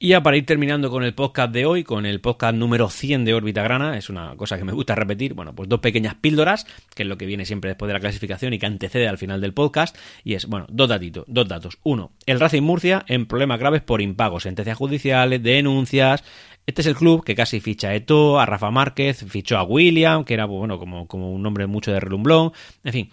Y 0.00 0.10
ya 0.10 0.22
para 0.22 0.36
ir 0.36 0.46
terminando 0.46 0.90
con 0.90 1.02
el 1.02 1.12
podcast 1.12 1.52
de 1.52 1.66
hoy, 1.66 1.82
con 1.82 2.06
el 2.06 2.20
podcast 2.20 2.54
número 2.54 2.88
100 2.88 3.24
de 3.24 3.34
Órbita 3.34 3.64
Grana, 3.64 3.98
es 3.98 4.08
una 4.08 4.36
cosa 4.36 4.56
que 4.56 4.62
me 4.62 4.70
gusta 4.70 4.94
repetir, 4.94 5.34
bueno, 5.34 5.56
pues 5.56 5.68
dos 5.68 5.80
pequeñas 5.80 6.14
píldoras, 6.14 6.66
que 6.94 7.02
es 7.02 7.08
lo 7.08 7.18
que 7.18 7.26
viene 7.26 7.44
siempre 7.44 7.70
después 7.70 7.88
de 7.88 7.94
la 7.94 7.98
clasificación 7.98 8.52
y 8.52 8.60
que 8.60 8.66
antecede 8.66 9.08
al 9.08 9.18
final 9.18 9.40
del 9.40 9.54
podcast, 9.54 9.96
y 10.22 10.34
es, 10.34 10.46
bueno, 10.46 10.66
dos 10.70 10.88
datitos, 10.88 11.24
dos 11.26 11.48
datos. 11.48 11.78
Uno, 11.82 12.12
el 12.26 12.38
Racing 12.38 12.62
Murcia 12.62 13.04
en 13.08 13.26
problemas 13.26 13.58
graves 13.58 13.82
por 13.82 14.00
impagos, 14.00 14.44
sentencias 14.44 14.78
judiciales, 14.78 15.42
denuncias, 15.42 16.22
este 16.64 16.82
es 16.82 16.86
el 16.86 16.94
club 16.94 17.24
que 17.24 17.34
casi 17.34 17.58
ficha 17.58 17.88
a 17.88 17.94
Eto, 17.96 18.38
a 18.38 18.46
Rafa 18.46 18.70
Márquez, 18.70 19.24
fichó 19.28 19.58
a 19.58 19.64
William, 19.64 20.22
que 20.22 20.34
era, 20.34 20.44
bueno, 20.44 20.78
como, 20.78 21.08
como 21.08 21.32
un 21.32 21.42
nombre 21.42 21.66
mucho 21.66 21.90
de 21.90 21.98
relumblón, 21.98 22.52
en 22.84 22.92
fin, 22.92 23.10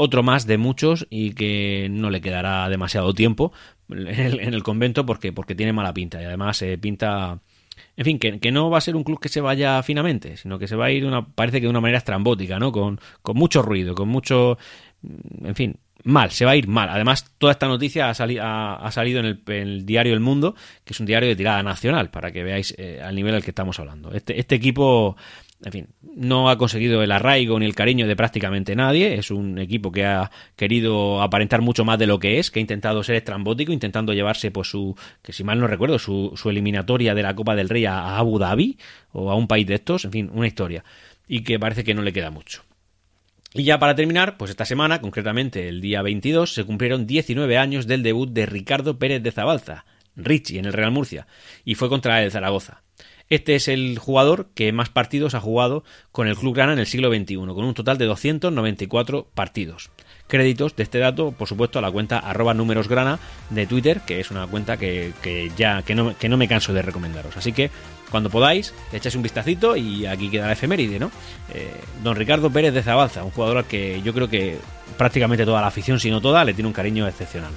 otro 0.00 0.22
más 0.22 0.46
de 0.46 0.58
muchos 0.58 1.08
y 1.10 1.32
que 1.32 1.88
no 1.90 2.10
le 2.10 2.20
quedará 2.20 2.68
demasiado 2.68 3.12
tiempo 3.12 3.52
en 3.90 4.54
el, 4.54 4.62
convento 4.62 5.06
porque, 5.06 5.32
porque 5.32 5.54
tiene 5.54 5.72
mala 5.72 5.92
pinta 5.94 6.20
y 6.20 6.24
además 6.24 6.60
eh, 6.62 6.78
pinta... 6.78 7.40
En 7.96 8.04
fin, 8.04 8.18
que, 8.18 8.52
no 8.52 8.70
va 8.70 8.78
a 8.78 8.80
ser 8.80 8.96
un 8.96 9.04
club 9.04 9.20
que 9.20 9.28
se 9.28 9.40
vaya 9.40 9.82
finamente, 9.82 10.36
sino 10.36 10.58
que 10.58 10.66
se 10.66 10.76
va 10.76 10.86
a 10.86 10.90
ir, 10.90 11.04
una, 11.04 11.26
parece 11.26 11.60
que 11.60 11.66
de 11.66 11.70
una 11.70 11.80
manera 11.80 11.98
estrambótica, 11.98 12.58
¿no? 12.58 12.72
Con, 12.72 13.00
con 13.22 13.36
mucho 13.36 13.62
ruido, 13.62 13.94
con 13.94 14.08
mucho... 14.08 14.58
En 15.44 15.54
fin, 15.54 15.78
mal, 16.04 16.30
se 16.30 16.44
va 16.44 16.52
a 16.52 16.56
ir 16.56 16.68
mal. 16.68 16.88
Además, 16.88 17.32
toda 17.38 17.52
esta 17.52 17.66
noticia 17.66 18.10
ha, 18.10 18.74
ha, 18.74 18.90
salido 18.90 19.20
en 19.20 19.40
el, 19.46 19.86
diario 19.86 20.12
El 20.12 20.20
Mundo, 20.20 20.54
que 20.84 20.92
es 20.92 21.00
un 21.00 21.06
diario 21.06 21.28
de 21.28 21.36
tirada 21.36 21.62
nacional, 21.62 22.10
para 22.10 22.32
que 22.32 22.42
veáis 22.42 22.74
eh, 22.78 23.00
al 23.02 23.14
nivel 23.14 23.34
al 23.34 23.44
que 23.44 23.50
estamos 23.50 23.78
hablando. 23.78 24.12
Este, 24.12 24.38
este 24.38 24.54
equipo 24.54 25.16
en 25.64 25.72
fin, 25.72 25.88
no 26.02 26.50
ha 26.50 26.56
conseguido 26.56 27.02
el 27.02 27.10
arraigo 27.10 27.58
ni 27.58 27.66
el 27.66 27.74
cariño 27.74 28.06
de 28.06 28.14
prácticamente 28.14 28.76
nadie. 28.76 29.14
Es 29.14 29.30
un 29.30 29.58
equipo 29.58 29.90
que 29.90 30.04
ha 30.04 30.30
querido 30.54 31.20
aparentar 31.20 31.62
mucho 31.62 31.84
más 31.84 31.98
de 31.98 32.06
lo 32.06 32.20
que 32.20 32.38
es, 32.38 32.50
que 32.50 32.60
ha 32.60 32.62
intentado 32.62 33.02
ser 33.02 33.16
estrambótico, 33.16 33.72
intentando 33.72 34.12
llevarse, 34.12 34.52
pues, 34.52 34.68
su, 34.68 34.96
que 35.20 35.32
si 35.32 35.42
mal 35.42 35.58
no 35.58 35.66
recuerdo, 35.66 35.98
su, 35.98 36.32
su 36.36 36.50
eliminatoria 36.50 37.14
de 37.14 37.22
la 37.22 37.34
Copa 37.34 37.56
del 37.56 37.68
Rey 37.68 37.86
a 37.86 38.18
Abu 38.18 38.38
Dhabi 38.38 38.78
o 39.12 39.30
a 39.30 39.34
un 39.34 39.48
país 39.48 39.66
de 39.66 39.74
estos, 39.74 40.04
en 40.04 40.12
fin, 40.12 40.30
una 40.32 40.46
historia. 40.46 40.84
Y 41.26 41.42
que 41.42 41.58
parece 41.58 41.82
que 41.82 41.94
no 41.94 42.02
le 42.02 42.12
queda 42.12 42.30
mucho. 42.30 42.62
Y 43.52 43.64
ya 43.64 43.78
para 43.78 43.96
terminar, 43.96 44.36
pues 44.36 44.50
esta 44.50 44.64
semana, 44.64 45.00
concretamente 45.00 45.68
el 45.68 45.80
día 45.80 46.02
22, 46.02 46.54
se 46.54 46.64
cumplieron 46.64 47.06
19 47.06 47.58
años 47.58 47.86
del 47.86 48.02
debut 48.04 48.30
de 48.30 48.46
Ricardo 48.46 48.98
Pérez 48.98 49.22
de 49.22 49.32
Zabalza, 49.32 49.86
Richie, 50.14 50.58
en 50.58 50.66
el 50.66 50.72
Real 50.72 50.92
Murcia, 50.92 51.26
y 51.64 51.74
fue 51.74 51.88
contra 51.88 52.22
el 52.22 52.30
Zaragoza. 52.30 52.82
Este 53.30 53.54
es 53.54 53.68
el 53.68 53.98
jugador 53.98 54.48
que 54.54 54.72
más 54.72 54.88
partidos 54.88 55.34
ha 55.34 55.40
jugado 55.40 55.84
con 56.12 56.28
el 56.28 56.36
Club 56.36 56.54
Grana 56.54 56.72
en 56.72 56.78
el 56.78 56.86
siglo 56.86 57.10
XXI, 57.10 57.36
con 57.36 57.64
un 57.64 57.74
total 57.74 57.98
de 57.98 58.06
294 58.06 59.28
partidos. 59.34 59.90
Créditos 60.28 60.74
de 60.76 60.82
este 60.82 60.98
dato, 60.98 61.32
por 61.32 61.46
supuesto, 61.46 61.78
a 61.78 61.82
la 61.82 61.90
cuenta 61.90 62.18
arroba 62.18 62.54
numerosgrana 62.54 63.18
de 63.50 63.66
Twitter, 63.66 64.00
que 64.06 64.20
es 64.20 64.30
una 64.30 64.46
cuenta 64.46 64.78
que, 64.78 65.12
ya 65.56 65.82
que 65.82 65.94
no, 65.94 66.16
que 66.16 66.28
no, 66.28 66.38
me 66.38 66.48
canso 66.48 66.72
de 66.72 66.80
recomendaros. 66.80 67.36
Así 67.36 67.52
que 67.52 67.70
cuando 68.10 68.30
podáis, 68.30 68.74
echáis 68.92 69.14
un 69.14 69.22
vistacito 69.22 69.76
y 69.76 70.06
aquí 70.06 70.30
queda 70.30 70.46
la 70.46 70.52
efeméride, 70.52 70.98
¿no? 70.98 71.10
Eh, 71.52 71.70
don 72.02 72.16
Ricardo 72.16 72.50
Pérez 72.50 72.72
de 72.72 72.82
Zabalza, 72.82 73.24
un 73.24 73.30
jugador 73.30 73.58
al 73.58 73.64
que 73.66 74.00
yo 74.02 74.14
creo 74.14 74.28
que 74.28 74.58
prácticamente 74.96 75.44
toda 75.44 75.60
la 75.60 75.66
afición, 75.66 76.00
si 76.00 76.10
no 76.10 76.20
toda, 76.22 76.44
le 76.44 76.54
tiene 76.54 76.68
un 76.68 76.74
cariño 76.74 77.06
excepcional. 77.06 77.52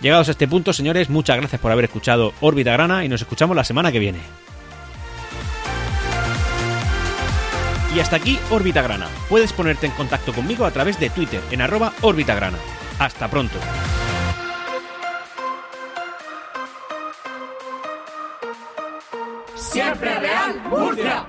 Llegados 0.00 0.28
a 0.28 0.32
este 0.32 0.46
punto, 0.46 0.72
señores, 0.72 1.08
muchas 1.08 1.38
gracias 1.38 1.60
por 1.60 1.72
haber 1.72 1.86
escuchado 1.86 2.32
Órbita 2.40 2.72
Grana 2.72 3.04
y 3.04 3.08
nos 3.08 3.22
escuchamos 3.22 3.56
la 3.56 3.64
semana 3.64 3.90
que 3.90 3.98
viene. 3.98 4.20
Y 7.94 8.00
hasta 8.00 8.16
aquí 8.16 8.38
Órbita 8.50 8.82
Grana. 8.82 9.08
Puedes 9.28 9.52
ponerte 9.52 9.86
en 9.86 9.92
contacto 9.92 10.32
conmigo 10.32 10.64
a 10.64 10.70
través 10.70 10.98
de 11.00 11.10
Twitter 11.10 11.42
en 11.50 11.62
arroba 11.62 11.92
Grana. 12.02 12.58
Hasta 12.98 13.28
pronto. 13.28 13.58
Siempre 19.54 20.18
Real 20.18 20.60
Murcia. 20.68 21.26